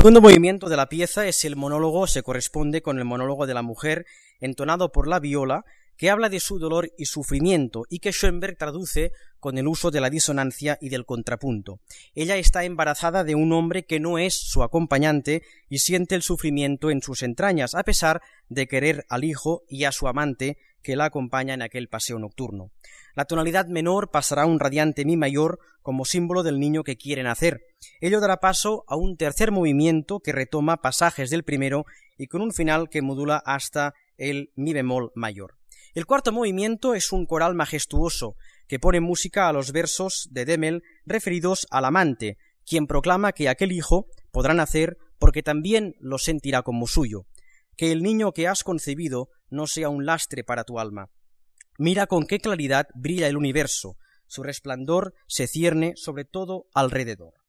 Segundo 0.00 0.22
movimiento 0.22 0.70
de 0.70 0.78
la 0.78 0.88
pieza 0.88 1.26
es 1.26 1.44
el 1.44 1.56
monólogo, 1.56 2.06
se 2.06 2.22
corresponde 2.22 2.80
con 2.80 2.98
el 2.98 3.04
monólogo 3.04 3.46
de 3.46 3.52
la 3.52 3.60
mujer, 3.60 4.06
entonado 4.40 4.92
por 4.92 5.06
la 5.06 5.20
viola, 5.20 5.66
que 5.98 6.08
habla 6.08 6.30
de 6.30 6.40
su 6.40 6.58
dolor 6.58 6.90
y 6.96 7.04
sufrimiento 7.04 7.82
y 7.90 7.98
que 7.98 8.10
Schoenberg 8.10 8.56
traduce 8.56 9.12
con 9.40 9.58
el 9.58 9.68
uso 9.68 9.90
de 9.90 10.00
la 10.00 10.08
disonancia 10.08 10.78
y 10.80 10.88
del 10.88 11.04
contrapunto. 11.04 11.80
Ella 12.14 12.38
está 12.38 12.64
embarazada 12.64 13.24
de 13.24 13.34
un 13.34 13.52
hombre 13.52 13.84
que 13.84 14.00
no 14.00 14.16
es 14.16 14.32
su 14.32 14.62
acompañante 14.62 15.42
y 15.68 15.80
siente 15.80 16.14
el 16.14 16.22
sufrimiento 16.22 16.90
en 16.90 17.02
sus 17.02 17.22
entrañas, 17.22 17.74
a 17.74 17.82
pesar 17.82 18.22
de 18.48 18.66
querer 18.66 19.04
al 19.10 19.24
hijo 19.24 19.64
y 19.68 19.84
a 19.84 19.92
su 19.92 20.08
amante 20.08 20.56
que 20.82 20.96
la 20.96 21.06
acompaña 21.06 21.54
en 21.54 21.62
aquel 21.62 21.88
paseo 21.88 22.18
nocturno. 22.18 22.70
La 23.14 23.24
tonalidad 23.24 23.66
menor 23.66 24.10
pasará 24.10 24.42
a 24.42 24.46
un 24.46 24.60
radiante 24.60 25.04
mi 25.04 25.16
mayor 25.16 25.58
como 25.82 26.04
símbolo 26.04 26.42
del 26.42 26.60
niño 26.60 26.84
que 26.84 26.96
quiere 26.96 27.22
nacer. 27.22 27.60
Ello 28.00 28.20
dará 28.20 28.38
paso 28.38 28.84
a 28.86 28.96
un 28.96 29.16
tercer 29.16 29.50
movimiento 29.50 30.20
que 30.20 30.32
retoma 30.32 30.78
pasajes 30.78 31.30
del 31.30 31.44
primero 31.44 31.84
y 32.16 32.26
con 32.26 32.42
un 32.42 32.52
final 32.52 32.88
que 32.88 33.02
modula 33.02 33.42
hasta 33.44 33.94
el 34.16 34.50
mi 34.54 34.72
bemol 34.72 35.10
mayor. 35.14 35.56
El 35.94 36.06
cuarto 36.06 36.30
movimiento 36.30 36.94
es 36.94 37.10
un 37.10 37.26
coral 37.26 37.54
majestuoso 37.54 38.36
que 38.68 38.78
pone 38.78 39.00
música 39.00 39.48
a 39.48 39.52
los 39.52 39.72
versos 39.72 40.28
de 40.30 40.44
Demel 40.44 40.82
referidos 41.04 41.66
al 41.70 41.84
amante, 41.84 42.36
quien 42.64 42.86
proclama 42.86 43.32
que 43.32 43.48
aquel 43.48 43.72
hijo 43.72 44.06
podrá 44.30 44.54
nacer 44.54 44.98
porque 45.18 45.42
también 45.42 45.96
lo 45.98 46.18
sentirá 46.18 46.62
como 46.62 46.86
suyo, 46.86 47.26
que 47.76 47.92
el 47.92 48.02
niño 48.02 48.32
que 48.32 48.48
has 48.48 48.62
concebido 48.62 49.28
no 49.48 49.66
sea 49.66 49.88
un 49.88 50.04
lastre 50.06 50.44
para 50.44 50.64
tu 50.64 50.78
alma. 50.78 51.08
Mira 51.78 52.06
con 52.06 52.26
qué 52.26 52.38
claridad 52.38 52.86
brilla 52.94 53.26
el 53.26 53.36
universo, 53.36 53.96
su 54.26 54.44
resplandor 54.44 55.14
se 55.26 55.48
cierne 55.48 55.94
sobre 55.96 56.24
todo 56.24 56.66
alrededor. 56.72 57.39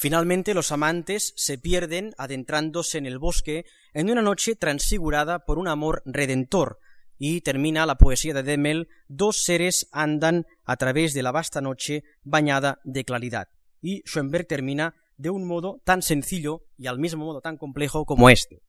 Finalmente 0.00 0.54
los 0.54 0.70
amantes 0.70 1.32
se 1.34 1.58
pierden 1.58 2.14
adentrándose 2.18 2.98
en 2.98 3.06
el 3.06 3.18
bosque 3.18 3.64
en 3.92 4.08
una 4.12 4.22
noche 4.22 4.54
transfigurada 4.54 5.40
por 5.40 5.58
un 5.58 5.66
amor 5.66 6.02
redentor, 6.06 6.78
y 7.18 7.40
termina 7.40 7.84
la 7.84 7.96
poesía 7.96 8.32
de 8.32 8.44
Demel, 8.44 8.86
dos 9.08 9.42
seres 9.42 9.88
andan 9.90 10.46
a 10.64 10.76
través 10.76 11.14
de 11.14 11.24
la 11.24 11.32
vasta 11.32 11.60
noche 11.60 12.04
bañada 12.22 12.78
de 12.84 13.02
claridad. 13.02 13.48
Y 13.82 14.02
Schoenberg 14.06 14.46
termina 14.46 14.94
de 15.16 15.30
un 15.30 15.44
modo 15.44 15.82
tan 15.84 16.02
sencillo 16.02 16.62
y 16.76 16.86
al 16.86 17.00
mismo 17.00 17.24
modo 17.24 17.40
tan 17.40 17.56
complejo 17.56 18.04
como 18.04 18.30
este. 18.30 18.62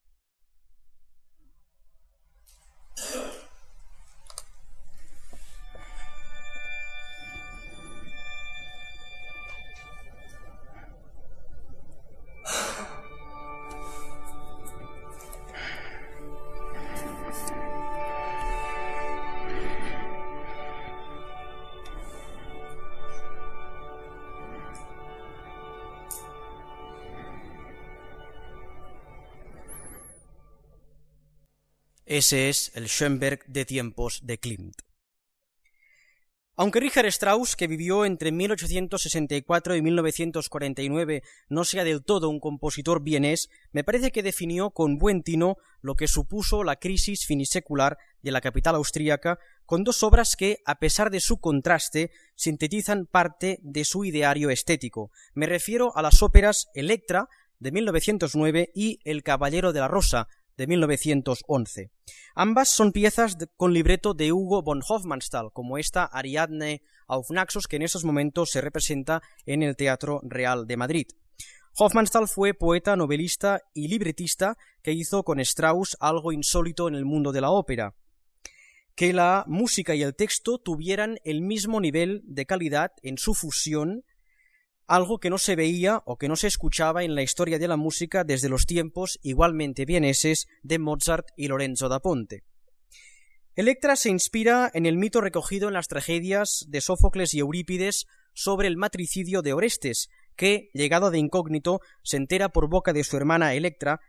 Ese 32.09 32.49
es 32.49 32.71
el 32.73 32.87
Schoenberg 32.87 33.45
de 33.45 33.65
tiempos 33.65 34.21
de 34.23 34.39
Klimt. 34.39 34.81
Aunque 36.55 36.79
Richard 36.79 37.05
Strauss, 37.05 37.55
que 37.55 37.67
vivió 37.67 38.03
entre 38.03 38.31
1864 38.31 39.75
y 39.75 39.81
1949, 39.83 41.21
no 41.49 41.63
sea 41.65 41.83
del 41.83 42.03
todo 42.03 42.29
un 42.29 42.39
compositor 42.39 43.03
vienés, 43.03 43.51
me 43.71 43.83
parece 43.83 44.09
que 44.09 44.23
definió 44.23 44.71
con 44.71 44.97
buen 44.97 45.21
tino 45.21 45.57
lo 45.81 45.93
que 45.93 46.07
supuso 46.07 46.63
la 46.63 46.77
crisis 46.77 47.27
finisecular 47.27 47.99
de 48.23 48.31
la 48.31 48.41
capital 48.41 48.73
austríaca, 48.73 49.37
con 49.67 49.83
dos 49.83 50.01
obras 50.01 50.35
que, 50.35 50.63
a 50.65 50.79
pesar 50.79 51.11
de 51.11 51.19
su 51.19 51.39
contraste, 51.39 52.09
sintetizan 52.33 53.05
parte 53.05 53.59
de 53.61 53.85
su 53.85 54.03
ideario 54.03 54.49
estético. 54.49 55.11
Me 55.35 55.45
refiero 55.45 55.95
a 55.95 56.01
las 56.01 56.23
óperas 56.23 56.69
Electra, 56.73 57.29
de 57.59 57.71
1909, 57.71 58.71
y 58.73 58.99
El 59.03 59.21
Caballero 59.21 59.73
de 59.73 59.81
la 59.81 59.87
Rosa, 59.87 60.27
de 60.59 60.67
1911. 60.67 61.89
Ambas 62.35 62.69
son 62.69 62.91
piezas 62.91 63.37
con 63.55 63.73
libreto 63.73 64.13
de 64.13 64.33
Hugo 64.33 64.61
von 64.61 64.81
Hofmannsthal, 64.87 65.51
como 65.53 65.77
esta 65.77 66.03
Ariadne 66.03 66.81
auf 67.07 67.31
Naxos 67.31 67.65
que 67.65 67.77
en 67.77 67.83
esos 67.83 68.03
momentos 68.03 68.51
se 68.51 68.59
representa 68.59 69.21
en 69.45 69.63
el 69.63 69.77
Teatro 69.77 70.19
Real 70.21 70.67
de 70.67 70.75
Madrid. 70.75 71.07
Hofmannsthal 71.77 72.27
fue 72.27 72.53
poeta, 72.53 72.97
novelista 72.97 73.61
y 73.73 73.87
libretista 73.87 74.57
que 74.83 74.91
hizo 74.91 75.23
con 75.23 75.39
Strauss 75.39 75.95
algo 76.01 76.33
insólito 76.33 76.89
en 76.89 76.95
el 76.95 77.05
mundo 77.05 77.31
de 77.31 77.41
la 77.41 77.51
ópera 77.51 77.95
que 78.95 79.13
la 79.13 79.45
música 79.47 79.95
y 79.95 80.03
el 80.03 80.13
texto 80.13 80.57
tuvieran 80.57 81.19
el 81.23 81.39
mismo 81.39 81.79
nivel 81.79 82.21
de 82.25 82.45
calidad 82.45 82.91
en 83.01 83.17
su 83.17 83.33
fusión 83.33 84.03
algo 84.89 85.19
que 85.19 85.29
no 85.29 85.37
se 85.37 85.55
veía 85.55 86.01
o 86.05 86.17
que 86.17 86.27
no 86.27 86.35
se 86.35 86.47
escuchaba 86.47 87.03
en 87.03 87.13
la 87.13 87.21
historia 87.21 87.59
de 87.59 87.67
la 87.67 87.77
música 87.77 88.23
desde 88.23 88.49
los 88.49 88.65
tiempos 88.65 89.19
igualmente 89.21 89.85
vieneses 89.85 90.47
de 90.63 90.79
Mozart 90.79 91.27
y 91.37 91.47
Lorenzo 91.47 91.89
da 91.89 91.99
Ponte. 91.99 92.43
Electra 93.55 93.95
se 93.95 94.09
inspira 94.09 94.71
en 94.73 94.87
el 94.87 94.97
mito 94.97 95.21
recogido 95.21 95.67
en 95.67 95.75
las 95.75 95.87
tragedias 95.87 96.65
de 96.69 96.81
Sófocles 96.81 97.35
y 97.35 97.39
Eurípides 97.39 98.07
sobre 98.33 98.67
el 98.67 98.77
matricidio 98.77 99.43
de 99.43 99.53
Orestes, 99.53 100.09
que, 100.35 100.71
llegado 100.73 101.11
de 101.11 101.19
incógnito, 101.19 101.81
se 102.01 102.17
entera 102.17 102.49
por 102.49 102.67
boca 102.67 102.91
de 102.91 103.03
su 103.03 103.15
hermana 103.15 103.53
Electra 103.53 104.01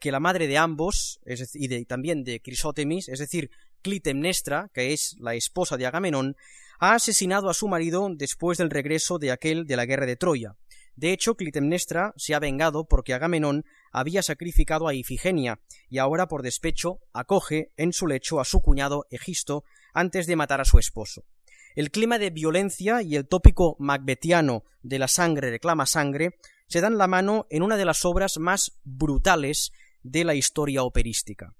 que 0.00 0.10
la 0.10 0.20
madre 0.20 0.48
de 0.48 0.58
ambos, 0.58 1.20
y 1.54 1.84
también 1.84 2.24
de 2.24 2.40
Crisótemis, 2.40 3.08
es 3.08 3.18
decir, 3.18 3.50
Clitemnestra, 3.82 4.70
que 4.72 4.92
es 4.92 5.16
la 5.18 5.34
esposa 5.34 5.76
de 5.76 5.86
Agamenón, 5.86 6.36
ha 6.78 6.94
asesinado 6.94 7.48
a 7.48 7.54
su 7.54 7.68
marido 7.68 8.08
después 8.14 8.58
del 8.58 8.70
regreso 8.70 9.18
de 9.18 9.30
aquel 9.30 9.66
de 9.66 9.76
la 9.76 9.86
guerra 9.86 10.06
de 10.06 10.16
Troya. 10.16 10.56
De 10.96 11.12
hecho, 11.12 11.34
Clitemnestra 11.34 12.14
se 12.16 12.34
ha 12.34 12.38
vengado 12.38 12.86
porque 12.88 13.12
Agamenón 13.12 13.64
había 13.92 14.22
sacrificado 14.22 14.88
a 14.88 14.94
Ifigenia 14.94 15.60
y 15.90 15.98
ahora 15.98 16.26
por 16.26 16.42
despecho 16.42 17.00
acoge 17.12 17.70
en 17.76 17.92
su 17.92 18.06
lecho 18.06 18.40
a 18.40 18.44
su 18.44 18.60
cuñado 18.60 19.04
Egisto, 19.10 19.64
antes 19.92 20.26
de 20.26 20.36
matar 20.36 20.60
a 20.60 20.64
su 20.64 20.78
esposo. 20.78 21.24
El 21.74 21.90
clima 21.90 22.18
de 22.18 22.30
violencia 22.30 23.02
y 23.02 23.16
el 23.16 23.28
tópico 23.28 23.76
macbetiano 23.78 24.64
de 24.82 24.98
la 24.98 25.08
sangre 25.08 25.50
reclama 25.50 25.84
sangre 25.84 26.38
se 26.68 26.80
dan 26.80 26.96
la 26.96 27.06
mano 27.06 27.46
en 27.50 27.62
una 27.62 27.76
de 27.76 27.84
las 27.84 28.04
obras 28.06 28.38
más 28.38 28.78
brutales 28.82 29.72
de 30.02 30.24
la 30.24 30.34
historia 30.34 30.82
operística. 30.82 31.54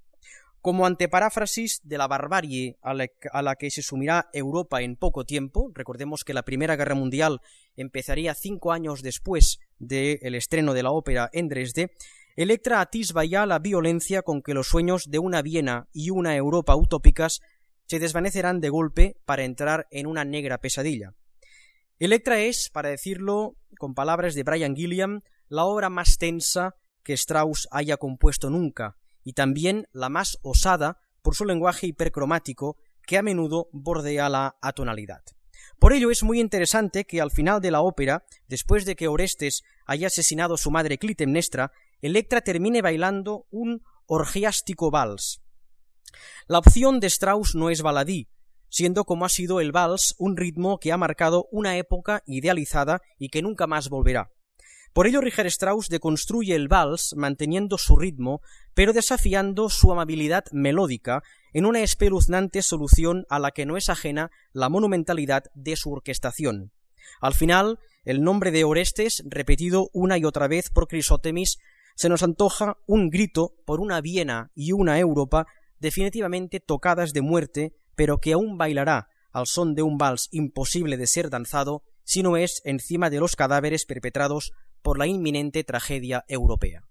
Como 0.67 0.85
anteparáfrasis 0.85 1.81
de 1.85 1.97
la 1.97 2.09
barbarie 2.09 2.77
a 2.83 2.93
la, 2.93 3.55
que 3.55 3.71
se 3.71 3.83
sumirá 3.83 4.29
Europa 4.33 4.83
en 4.83 4.97
poco 4.97 5.25
tiempo, 5.25 5.71
recordemos 5.73 6.25
que 6.25 6.35
la 6.35 6.43
Primera 6.43 6.75
Guerra 6.75 6.97
Mundial 6.97 7.41
empezaría 7.77 8.35
cinco 8.35 8.73
años 8.73 9.01
después 9.01 9.61
del 9.79 10.35
estreno 10.35 10.75
de 10.75 10.83
la 10.83 10.91
ópera 10.91 11.31
en 11.33 11.47
Dresde, 11.47 11.93
Electra 12.35 12.81
atisba 12.81 13.25
ya 13.25 13.47
la 13.47 13.61
violencia 13.61 14.23
con 14.23 14.43
que 14.43 14.55
los 14.55 14.67
sueños 14.67 15.09
de 15.09 15.21
una 15.21 15.41
Viena 15.41 15.87
y 15.93 16.11
una 16.11 16.35
Europa 16.35 16.75
utópicas 16.75 17.43
se 17.87 18.01
desvanecerán 18.01 18.59
de 18.59 18.69
golpe 18.69 19.14
para 19.25 19.45
entrar 19.45 19.87
en 19.93 20.09
una 20.09 20.25
negra 20.25 20.59
pesadilla. 20.59 21.14
Electra 22.01 22.41
es, 22.41 22.71
para 22.71 22.89
decirlo 22.89 23.55
con 23.79 23.95
palabras 23.95 24.35
de 24.35 24.43
Brian 24.43 24.75
Gilliam, 24.75 25.21
la 25.49 25.64
obra 25.64 25.91
más 25.91 26.19
tensa 26.19 26.75
que 27.05 27.12
Strauss 27.12 27.69
haya 27.71 27.99
compuesto 27.99 28.51
nunca, 28.51 28.97
y 29.27 29.33
también 29.33 29.89
la 29.93 30.09
más 30.09 30.39
osada 30.43 31.01
por 31.20 31.35
su 31.35 31.45
lenguaje 31.45 31.89
hipercromático 31.89 32.77
que 33.05 33.18
a 33.18 33.22
menudo 33.22 33.68
bordea 33.72 34.29
la 34.29 34.57
atonalidad. 34.62 35.24
Por 35.81 35.93
ello 35.93 36.12
es 36.12 36.22
muy 36.22 36.39
interesante 36.39 37.07
que 37.07 37.20
al 37.20 37.33
final 37.33 37.61
de 37.61 37.72
la 37.72 37.81
ópera, 37.81 38.24
después 38.47 38.85
de 38.85 38.95
que 38.95 39.09
Orestes 39.09 39.64
haya 39.85 40.07
asesinado 40.07 40.55
a 40.55 40.59
su 40.59 40.70
madre 40.70 40.97
Clitemnestra, 40.97 41.72
Electra 42.01 42.41
termine 42.41 42.83
bailando 42.83 43.49
un 43.51 43.83
orgiástico 44.07 44.93
vals. 44.93 45.43
La 46.47 46.61
opción 46.61 47.01
de 47.01 47.09
Strauss 47.09 47.57
no 47.57 47.68
es 47.68 47.83
baladí, 47.83 48.29
siendo 48.68 49.03
como 49.05 49.24
ha 49.24 49.29
sido 49.29 49.61
el 49.61 49.72
vals 49.72 50.14
un 50.18 50.37
ritmo 50.37 50.79
que 50.79 50.93
ha 50.93 50.97
marcado 50.97 51.49
una 51.51 51.77
época 51.79 52.22
idealizada 52.27 53.03
y 53.18 53.31
que 53.31 53.43
nunca 53.43 53.66
más 53.66 53.89
volverá. 53.89 54.31
Por 54.97 55.07
ello 55.07 55.20
Richard 55.20 55.49
Strauss 55.49 55.90
deconstruye 55.90 56.55
el 56.55 56.68
vals 56.68 57.12
manteniendo 57.18 57.76
su 57.76 57.97
ritmo, 57.97 58.40
pero 58.72 58.94
desafiando 58.94 59.68
su 59.68 59.92
amabilidad 59.92 60.47
melódica 60.53 61.22
en 61.53 61.66
una 61.66 61.82
espeluznante 61.82 62.62
solución 62.62 63.26
a 63.28 63.38
la 63.38 63.51
que 63.51 63.66
no 63.66 63.76
es 63.76 63.90
ajena 63.90 64.30
la 64.55 64.70
monumentalidad 64.70 65.44
de 65.53 65.76
su 65.76 65.92
orquestación. 65.92 66.72
Al 67.20 67.34
final, 67.34 67.78
el 68.07 68.22
nombre 68.22 68.51
de 68.53 68.64
Orestes, 68.64 69.22
repetido 69.26 69.90
una 69.92 70.16
y 70.16 70.24
otra 70.24 70.49
vez 70.49 70.70
por 70.70 70.88
Crisótemis, 70.88 71.59
se 71.94 72.09
nos 72.09 72.22
antoja 72.22 72.78
un 72.86 73.11
grito 73.11 73.53
por 73.66 73.80
una 73.80 74.01
Viena 74.01 74.51
y 74.55 74.72
una 74.72 74.99
Europa 74.99 75.47
definitivamente 75.78 76.59
tocadas 76.59 77.12
de 77.12 77.20
muerte, 77.20 77.74
pero 77.97 78.16
que 78.16 78.32
aún 78.32 78.57
bailará 78.57 79.11
al 79.30 79.47
son 79.47 79.74
de 79.74 79.82
un 79.82 79.99
vals 79.99 80.30
imposible 80.30 80.97
de 80.97 81.07
ser 81.07 81.28
danzado 81.28 81.82
si 82.03 82.22
no 82.22 82.38
es 82.38 82.62
encima 82.64 83.11
de 83.11 83.20
los 83.20 83.36
cadáveres 83.36 83.84
perpetrados 83.84 84.53
por 84.87 84.99
la 85.01 85.09
inminente 85.09 85.64
tragedia 85.64 86.24
europea. 86.28 86.87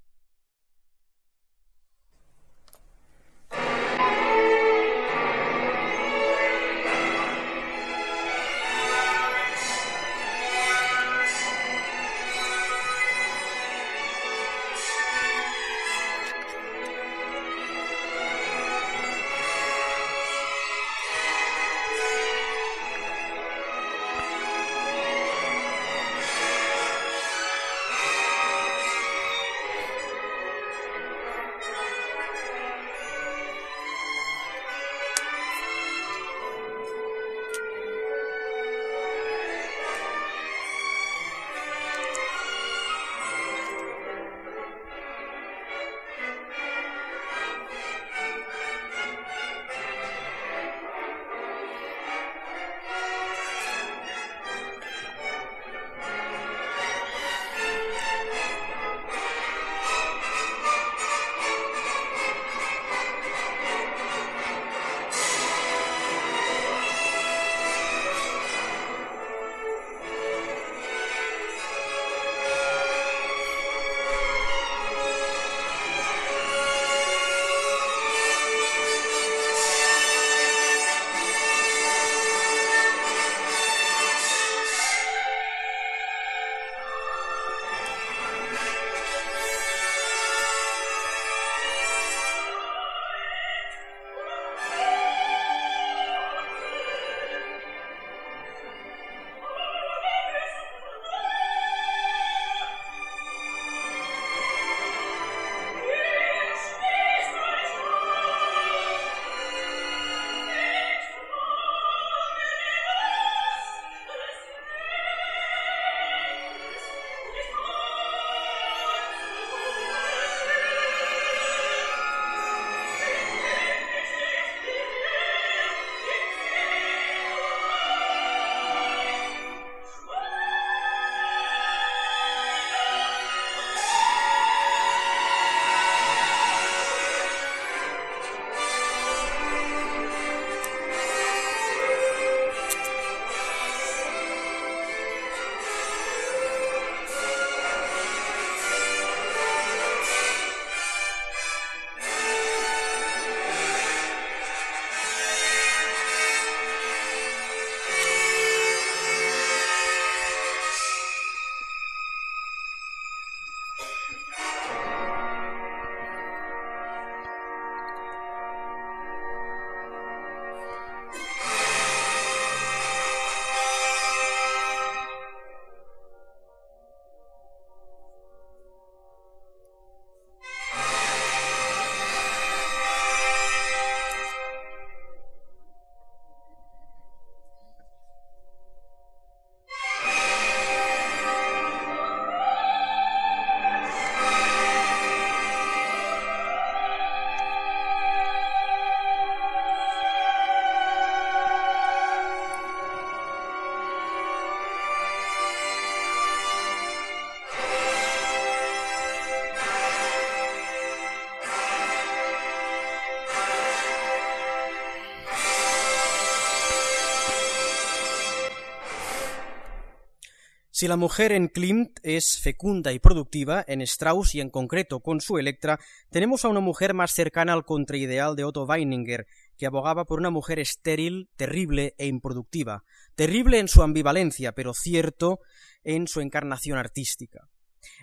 Si 220.78 220.90
la 220.90 220.98
mujer 220.98 221.32
en 221.32 221.48
Klimt 221.48 222.00
es 222.04 222.38
fecunda 222.38 222.92
y 222.92 223.00
productiva, 223.00 223.64
en 223.66 223.80
Strauss 223.80 224.36
y 224.36 224.42
en 224.42 224.50
concreto 224.50 225.00
con 225.00 225.22
su 225.22 225.38
Electra, 225.38 225.80
tenemos 226.10 226.44
a 226.44 226.50
una 226.50 226.60
mujer 226.60 226.94
más 226.94 227.14
cercana 227.14 227.54
al 227.54 227.64
contraideal 227.64 228.36
de 228.36 228.44
Otto 228.44 228.66
Weininger, 228.66 229.26
que 229.58 229.68
abogaba 229.68 230.04
por 230.04 230.20
una 230.20 230.32
mujer 230.32 230.60
estéril, 230.60 231.30
terrible 231.38 231.96
e 231.98 232.08
improductiva, 232.08 232.84
terrible 233.16 233.60
en 233.60 233.70
su 233.70 233.84
ambivalencia, 233.84 234.52
pero 234.52 234.74
cierto 234.74 235.40
en 235.86 236.10
su 236.10 236.20
encarnación 236.20 236.78
artística. 236.78 237.48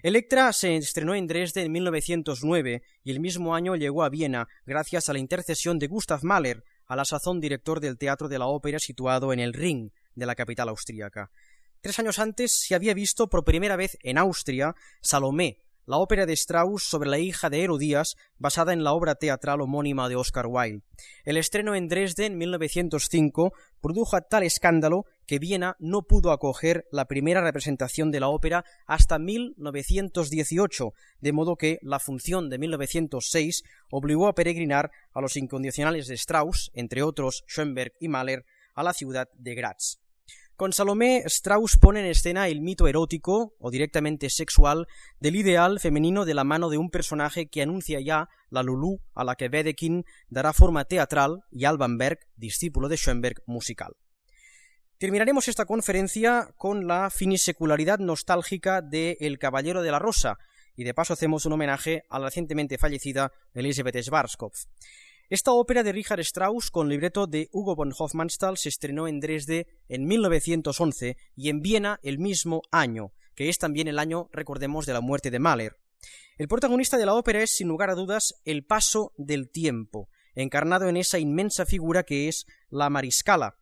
Electra 0.03 0.51
se 0.55 0.75
estrenó 0.77 1.15
en 1.15 1.27
Dresde 1.27 1.65
en 1.65 1.73
1909 1.73 2.83
y 3.05 3.11
el 3.11 3.21
mismo 3.21 3.55
año 3.55 3.77
llegó 3.77 4.03
a 4.03 4.09
Viena 4.09 4.49
gracias 4.65 5.11
a 5.11 5.13
la 5.13 5.19
intercesión 5.19 5.79
de 5.79 5.89
Gustav 5.89 6.25
Mahler, 6.25 6.65
a 6.87 6.97
la 6.97 7.05
sazón 7.05 7.39
director 7.39 7.81
del 7.81 7.99
Teatro 7.99 8.29
de 8.29 8.39
la 8.39 8.47
Ópera 8.47 8.79
situado 8.79 9.35
en 9.35 9.41
el 9.41 9.53
Ring 9.53 9.91
de 10.15 10.25
la 10.27 10.35
capital 10.35 10.71
austríaca. 10.71 11.31
Tres 11.83 11.99
años 11.99 12.21
antes 12.21 12.61
se 12.61 12.77
había 12.77 12.95
visto 12.95 13.29
por 13.29 13.43
primera 13.43 13.75
vez 13.75 13.99
en 14.05 14.17
Austria 14.17 14.77
Salomé, 15.01 15.59
la 15.85 15.97
ópera 15.97 16.27
de 16.27 16.33
Strauss 16.33 16.85
sobre 16.85 17.11
la 17.11 17.19
hija 17.19 17.51
de 17.51 17.65
Herodías, 17.65 18.15
basada 18.39 18.73
en 18.73 18.85
la 18.85 18.93
obra 18.93 19.17
teatral 19.17 19.61
homónima 19.61 20.09
de 20.09 20.15
Oscar 20.15 20.47
Wilde. 20.47 20.85
El 21.25 21.37
estreno 21.37 21.75
en 21.75 21.89
Dresde 21.89 22.27
en 22.27 22.39
1905 22.39 23.53
produjo 23.81 24.21
tal 24.21 24.45
escándalo 24.45 25.07
que 25.27 25.41
Viena 25.41 25.75
no 25.81 26.03
pudo 26.03 26.31
acoger 26.31 26.87
la 26.93 27.07
primera 27.07 27.41
representación 27.41 28.13
de 28.13 28.21
la 28.21 28.29
ópera 28.29 28.65
hasta 28.87 29.19
1918, 29.19 30.93
de 31.21 31.33
modo 31.33 31.57
que 31.57 31.81
la 31.83 31.99
función 31.99 32.49
de 32.49 32.59
1906 32.59 33.65
obligó 33.91 34.29
a 34.29 34.37
peregrinar 34.37 34.93
a 35.13 35.21
los 35.21 35.37
incondicionales 35.37 36.07
de 36.07 36.15
Strauss, 36.15 36.71
entre 36.75 37.03
otros 37.03 37.43
Schoenberg 37.49 37.95
y 37.99 38.07
Mahler, 38.07 38.45
a 38.77 38.85
la 38.85 38.93
ciudad 38.93 39.29
de 39.35 39.57
Graz. 39.57 40.02
Con 40.63 40.73
Salomé, 40.73 41.25
Strauss 41.27 41.77
pone 41.77 41.99
en 41.99 42.07
escena 42.07 42.47
el 42.47 42.61
mito 42.61 42.87
erótico, 42.87 43.57
o 43.59 43.73
directamente 43.73 44.31
sexual, 44.31 44.87
del 45.19 45.35
ideal 45.35 45.81
femenino 45.81 46.25
de 46.25 46.35
la 46.35 46.45
mano 46.45 46.71
de 46.71 46.79
un 46.79 46.89
personaje 46.89 47.49
que 47.49 47.63
anuncia 47.63 47.99
ya 47.99 48.29
la 48.49 48.63
Lulú 48.63 49.01
a 49.13 49.25
la 49.25 49.35
que 49.35 49.49
Wedekind 49.49 50.05
dará 50.29 50.53
forma 50.53 50.85
teatral 50.85 51.43
y 51.51 51.65
Alban 51.65 51.99
Berg, 51.99 52.21
discípulo 52.37 52.89
de 52.89 52.97
Schoenberg, 52.97 53.43
musical. 53.45 53.97
Terminaremos 54.99 55.49
esta 55.49 55.65
conferencia 55.65 56.55
con 56.57 56.87
la 56.87 57.11
finisecularidad 57.11 57.99
nostálgica 57.99 58.83
de 58.83 59.17
El 59.19 59.41
Caballero 59.41 59.83
de 59.83 59.91
la 59.91 59.99
Rosa, 59.99 60.39
y 60.77 60.85
de 60.85 60.95
paso 60.95 61.15
hacemos 61.15 61.45
un 61.45 61.55
homenaje 61.55 62.05
a 62.09 62.21
la 62.21 62.27
recientemente 62.27 62.79
fallecida 62.79 63.33
Elizabeth 63.53 64.01
Schwarzkopf. 64.01 64.67
Esta 65.33 65.53
ópera 65.53 65.83
de 65.83 65.93
Richard 65.93 66.21
Strauss 66.21 66.71
con 66.71 66.91
libreto 66.91 67.27
de 67.27 67.49
Hugo 67.53 67.75
von 67.75 67.95
Hofmannsthal 67.99 68.59
se 68.59 68.69
estrenó 68.69 69.09
en 69.09 69.19
Dresde 69.19 69.67
en 69.89 70.05
1911 70.05 71.17
y 71.35 71.49
en 71.49 71.63
Viena 71.63 71.99
el 72.03 72.19
mismo 72.19 72.61
año, 72.71 73.15
que 73.35 73.49
es 73.49 73.57
también 73.57 73.89
el 73.89 73.99
año, 73.99 74.29
recordemos, 74.31 74.85
de 74.85 74.93
la 74.93 75.01
muerte 75.01 75.31
de 75.31 75.39
Mahler. 75.39 75.79
El 76.37 76.49
protagonista 76.49 76.99
de 76.99 77.07
la 77.07 77.15
ópera 77.15 77.43
es, 77.43 77.57
sin 77.57 77.69
lugar 77.69 77.89
a 77.89 77.95
dudas, 77.95 78.43
el 78.45 78.67
paso 78.67 79.15
del 79.17 79.49
tiempo, 79.49 80.11
encarnado 80.35 80.87
en 80.91 80.99
esa 80.99 81.19
inmensa 81.19 81.65
figura 81.65 82.03
que 82.03 82.29
es 82.29 82.45
la 82.69 82.91
mariscala, 82.91 83.57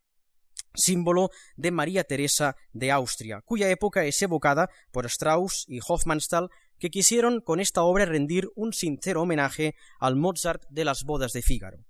símbolo 0.75 1.31
de 1.55 1.71
María 1.71 2.03
Teresa 2.03 2.57
de 2.73 2.91
Austria, 2.91 3.43
cuya 3.45 3.71
época 3.71 4.05
es 4.05 4.21
evocada 4.23 4.71
por 4.91 5.07
Strauss 5.07 5.66
y 5.68 5.79
Hofmannsthal 5.87 6.51
que 6.81 6.91
quisieron 6.91 7.41
con 7.41 7.61
esta 7.61 7.83
obra 7.85 8.07
rendir 8.07 8.49
un 8.57 8.72
sincero 8.72 9.22
homenaje 9.22 9.76
al 10.01 10.16
Mozart 10.16 10.64
de 10.70 10.85
las 10.85 11.05
bodas 11.05 11.33
de 11.33 11.43
Fígaro. 11.43 11.85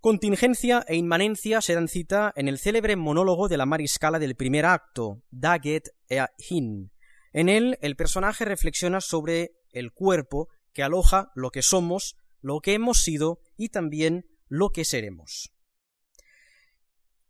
Contingencia 0.00 0.84
e 0.88 0.96
inmanencia 0.96 1.60
se 1.60 1.74
dan 1.74 1.88
cita 1.88 2.32
en 2.36 2.48
el 2.48 2.58
célebre 2.58 2.96
monólogo 2.96 3.48
de 3.48 3.56
la 3.56 3.66
mariscala 3.66 4.18
del 4.18 4.34
primer 4.34 4.64
acto, 4.64 5.22
Da 5.30 5.58
geht 5.58 5.90
er 6.08 6.30
hin. 6.38 6.90
En 7.32 7.48
él, 7.48 7.76
el 7.82 7.96
personaje 7.96 8.44
reflexiona 8.44 9.00
sobre 9.00 9.52
el 9.70 9.92
cuerpo 9.92 10.48
que 10.72 10.82
aloja 10.82 11.30
lo 11.34 11.50
que 11.50 11.62
somos, 11.62 12.16
lo 12.40 12.60
que 12.60 12.74
hemos 12.74 13.02
sido 13.02 13.40
y 13.56 13.68
también 13.68 14.26
lo 14.48 14.70
que 14.70 14.84
seremos. 14.84 15.52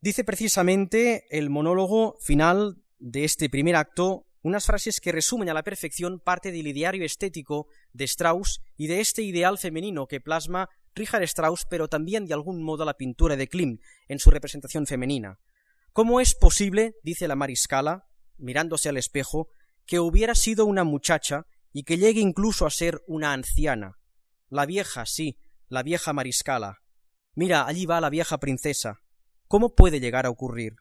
Dice 0.01 0.23
precisamente 0.23 1.25
el 1.31 1.51
monólogo 1.51 2.19
final 2.21 2.77
de 2.99 3.25
este 3.25 3.49
primer 3.49 3.75
acto 3.75 4.26
unas 4.47 4.65
frases 4.65 5.01
que 5.01 5.11
resumen 5.11 5.49
a 5.49 5.55
la 5.55 5.65
perfección 5.65 6.21
parte 6.21 6.53
del 6.53 6.69
ideario 6.69 7.05
estético 7.05 7.67
de 7.93 8.05
Strauss 8.05 8.61
y 8.77 8.87
de 8.87 9.01
este 9.01 9.23
ideal 9.23 9.59
femenino 9.59 10.07
que 10.07 10.21
plasma 10.21 10.69
Richard 10.95 11.25
Strauss, 11.25 11.67
pero 11.69 11.89
también 11.89 12.27
de 12.27 12.35
algún 12.35 12.63
modo 12.63 12.85
la 12.85 12.95
pintura 12.95 13.35
de 13.35 13.49
Klim 13.49 13.81
en 14.07 14.21
su 14.21 14.31
representación 14.31 14.87
femenina. 14.87 15.41
¿Cómo 15.93 16.21
es 16.21 16.37
posible, 16.37 16.95
dice 17.03 17.27
la 17.27 17.35
mariscala, 17.35 18.07
mirándose 18.39 18.89
al 18.89 18.99
espejo, 18.99 19.49
que 19.85 19.99
hubiera 19.99 20.37
sido 20.37 20.65
una 20.65 20.85
muchacha 20.85 21.47
y 21.73 21.83
que 21.83 21.99
llegue 21.99 22.21
incluso 22.21 22.67
a 22.67 22.71
ser 22.71 23.03
una 23.09 23.33
anciana? 23.33 23.99
La 24.49 24.65
vieja, 24.65 25.07
sí, 25.07 25.41
la 25.69 25.83
vieja 25.83 26.13
mariscala. 26.13 26.79
Mira, 27.35 27.67
allí 27.67 27.85
va 27.85 28.01
la 28.01 28.11
vieja 28.11 28.39
princesa. 28.39 29.01
¿Cómo 29.49 29.75
puede 29.75 29.99
llegar 29.99 30.25
a 30.25 30.31
ocurrir? 30.31 30.75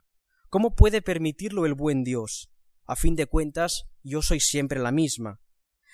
¿Cómo 0.49 0.75
puede 0.75 1.01
permitirlo 1.01 1.65
el 1.65 1.73
buen 1.73 2.03
Dios? 2.03 2.51
A 2.85 2.95
fin 2.95 3.15
de 3.15 3.25
cuentas, 3.25 3.85
yo 4.03 4.21
soy 4.21 4.39
siempre 4.39 4.79
la 4.79 4.91
misma. 4.91 5.39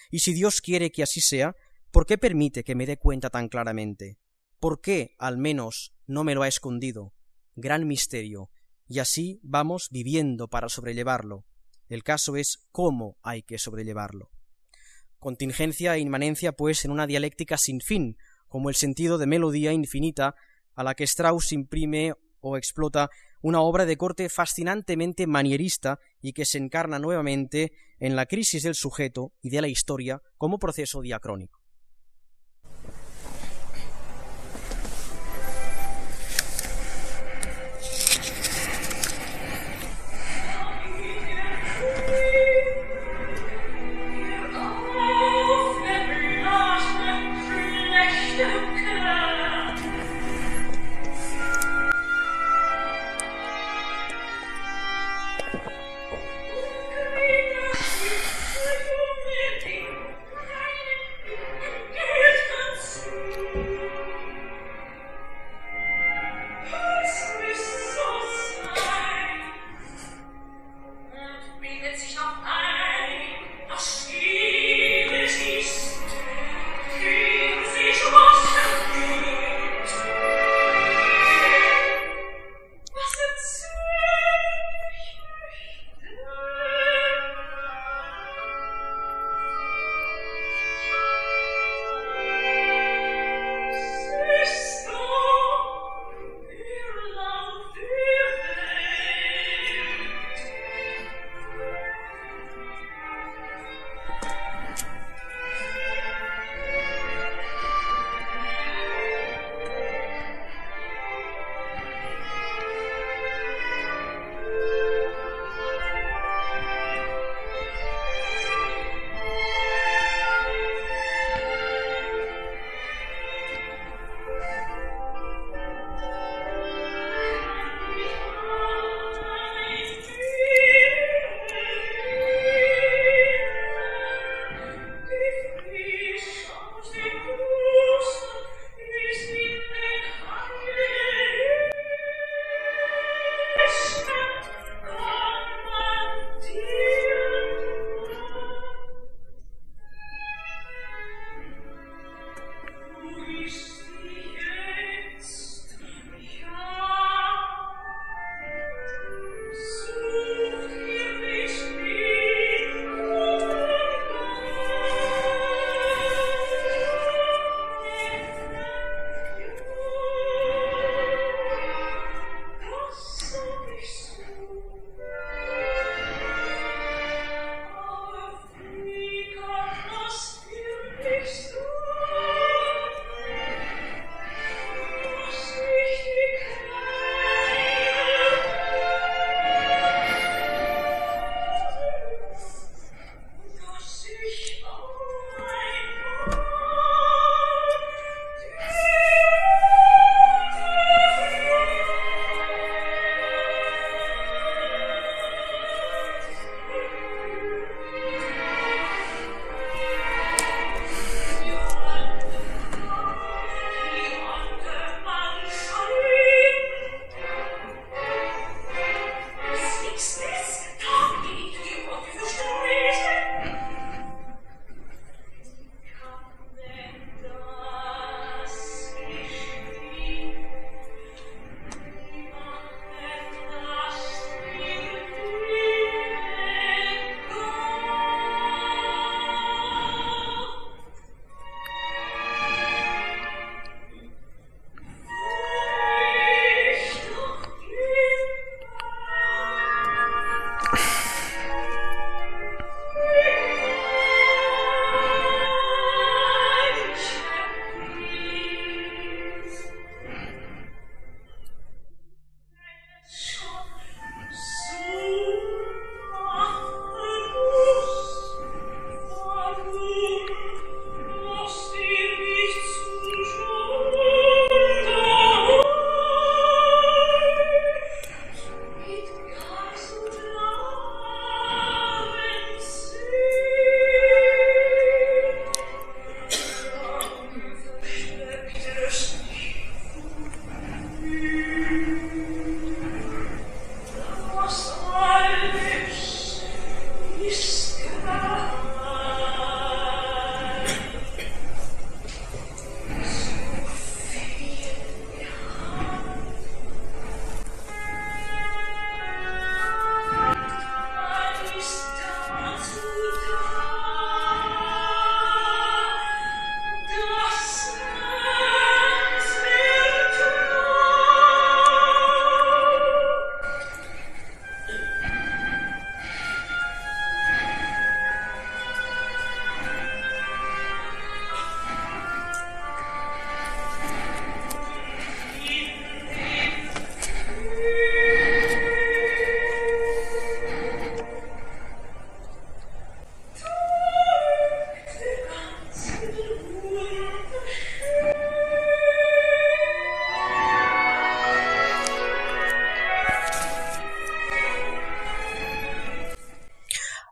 Y 0.10 0.20
si 0.20 0.34
Dios 0.34 0.62
quiere 0.62 0.92
que 0.92 1.04
así 1.04 1.22
sea, 1.22 1.56
¿por 1.92 2.06
qué 2.06 2.18
permite 2.18 2.64
que 2.64 2.76
me 2.76 2.86
dé 2.86 2.98
cuenta 2.98 3.30
tan 3.30 3.48
claramente? 3.48 4.18
¿Por 4.60 4.82
qué, 4.82 5.16
al 5.18 5.38
menos, 5.38 5.94
no 6.06 6.24
me 6.24 6.36
lo 6.36 6.44
ha 6.44 6.48
escondido? 6.48 7.14
Gran 7.56 7.88
misterio. 7.88 8.52
Y 8.88 9.00
así 9.00 9.39
vamos 9.42 9.88
viviendo 9.89 10.50
para 10.50 10.68
sobrellevarlo. 10.68 11.46
El 11.88 12.04
caso 12.04 12.36
es 12.36 12.68
cómo 12.72 13.18
hay 13.24 13.42
que 13.44 13.58
sobrellevarlo. 13.58 14.30
Contingencia 15.18 15.96
e 15.96 16.00
inmanencia, 16.00 16.52
pues, 16.52 16.84
en 16.84 16.92
una 16.92 17.08
dialéctica 17.08 17.58
sin 17.58 17.80
fin, 17.80 18.18
como 18.48 18.70
el 18.70 18.76
sentido 18.76 19.18
de 19.18 19.28
melodía 19.28 19.72
infinita 19.72 20.36
a 20.76 20.84
la 20.84 20.94
que 20.96 21.06
Strauss 21.06 21.54
imprime 21.54 22.14
o 22.42 22.58
explota 22.58 23.10
una 23.42 23.62
obra 23.62 23.86
de 23.86 23.98
corte 23.98 24.30
fascinantemente 24.30 25.28
manierista 25.28 26.00
y 26.22 26.34
que 26.34 26.46
se 26.46 26.58
encarna 26.58 27.00
nuevamente 27.00 27.74
en 28.00 28.16
la 28.16 28.26
crisis 28.26 28.64
del 28.64 28.76
sujeto 28.76 29.34
y 29.42 29.50
de 29.50 29.62
la 29.62 29.68
historia 29.68 30.22
como 30.38 30.60
proceso 30.60 31.02
diacrónico. 31.02 31.61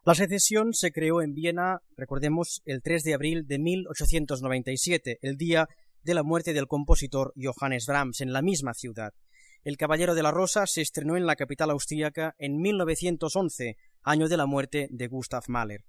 La 0.09 0.15
secesión 0.15 0.73
se 0.73 0.91
creó 0.91 1.21
en 1.21 1.35
Viena, 1.35 1.83
recordemos, 1.95 2.63
el 2.65 2.81
3 2.81 3.03
de 3.03 3.13
abril 3.13 3.45
de 3.45 3.59
1897, 3.59 5.19
el 5.21 5.37
día 5.37 5.67
de 6.01 6.15
la 6.15 6.23
muerte 6.23 6.53
del 6.53 6.65
compositor 6.65 7.31
Johannes 7.39 7.85
Brahms, 7.85 8.21
en 8.21 8.33
la 8.33 8.41
misma 8.41 8.73
ciudad. 8.73 9.13
El 9.63 9.77
Caballero 9.77 10.15
de 10.15 10.23
la 10.23 10.31
Rosa 10.31 10.65
se 10.65 10.81
estrenó 10.81 11.15
en 11.15 11.27
la 11.27 11.35
capital 11.35 11.69
austríaca 11.69 12.33
en 12.39 12.59
1911, 12.59 13.77
año 14.01 14.27
de 14.27 14.37
la 14.37 14.47
muerte 14.47 14.87
de 14.89 15.07
Gustav 15.07 15.43
Mahler. 15.47 15.85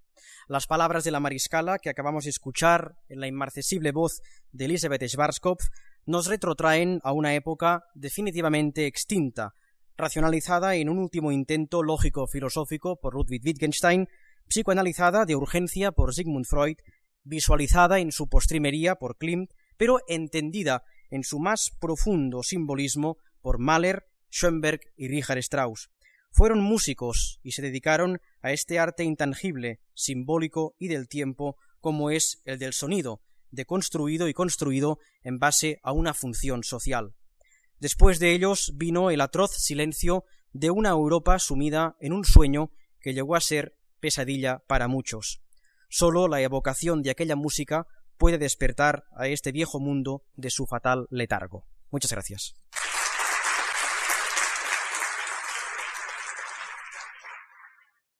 Las 0.49 0.67
palabras 0.67 1.03
de 1.05 1.13
la 1.13 1.21
mariscala 1.21 1.79
que 1.79 1.89
acabamos 1.89 2.25
de 2.25 2.31
escuchar 2.31 2.97
en 3.09 3.21
la 3.21 3.27
inmarcesible 3.27 3.91
voz 3.91 4.21
de 4.53 4.67
Elisabeth 4.67 5.07
Schwarzkopf 5.07 5.65
nos 6.05 6.27
retrotraen 6.27 7.01
a 7.05 7.13
una 7.13 7.35
época 7.35 7.85
definitivamente 7.95 8.85
extinta, 8.85 9.55
racionalizada 10.01 10.75
en 10.77 10.89
un 10.89 10.99
último 10.99 11.33
intento 11.33 11.83
lógico-filosófico 11.83 12.97
por 13.01 13.15
Ludwig 13.15 13.43
Wittgenstein, 13.45 14.09
psicoanalizada 14.49 15.27
de 15.27 15.37
urgencia 15.37 15.93
por 15.93 16.15
Sigmund 16.15 16.47
Freud, 16.47 16.77
visualizada 17.23 18.01
en 18.01 18.11
su 18.13 18.29
postrimería 18.29 18.97
por 18.97 19.17
Klimt, 19.17 19.53
pero 19.77 20.01
entendida 20.09 20.83
en 21.11 21.25
su 21.25 21.39
más 21.39 21.71
profundo 21.81 22.43
simbolismo 22.43 23.19
por 23.41 23.59
Mahler, 23.59 24.07
Schoenberg 24.31 24.81
y 24.97 25.09
Richard 25.09 25.39
Strauss. 25.39 25.91
Fueron 26.33 26.61
músicos 26.61 27.41
y 27.43 27.53
se 27.53 27.63
dedicaron 27.63 28.21
a 28.41 28.53
este 28.53 28.79
arte 28.79 29.05
intangible, 29.05 29.81
simbólico 29.95 30.75
y 30.79 30.89
del 30.89 31.09
tiempo, 31.09 31.57
como 31.81 32.11
es 32.11 32.41
el 32.45 32.59
del 32.59 32.73
sonido, 32.73 33.21
deconstruido 33.51 34.29
y 34.29 34.35
construido 34.35 34.99
en 35.23 35.39
base 35.39 35.81
a 35.83 35.93
una 35.93 36.15
función 36.15 36.63
social. 36.63 37.15
Después 37.81 38.19
de 38.19 38.35
ellos 38.35 38.73
vino 38.77 39.11
el 39.11 39.23
atroz 39.23 39.53
silencio 39.53 40.25
de 40.53 40.71
una 40.71 40.91
Europa 40.91 41.39
sumida 41.39 41.97
en 41.99 42.13
un 42.13 42.25
sueño 42.25 42.71
que 43.01 43.15
llegó 43.15 43.37
a 43.37 43.41
ser 43.41 43.75
pesadilla 44.01 44.63
para 44.67 44.87
muchos. 44.87 45.41
Sólo 45.89 46.29
la 46.29 46.43
evocación 46.43 47.03
de 47.03 47.11
aquella 47.11 47.37
música 47.37 47.87
puede 48.19 48.37
despertar 48.37 49.05
a 49.17 49.29
este 49.29 49.51
viejo 49.51 49.81
mundo 49.81 50.23
de 50.37 50.51
su 50.51 50.67
fatal 50.67 51.07
letargo. 51.11 51.65
Muchas 51.91 52.13
gracias. 52.13 52.55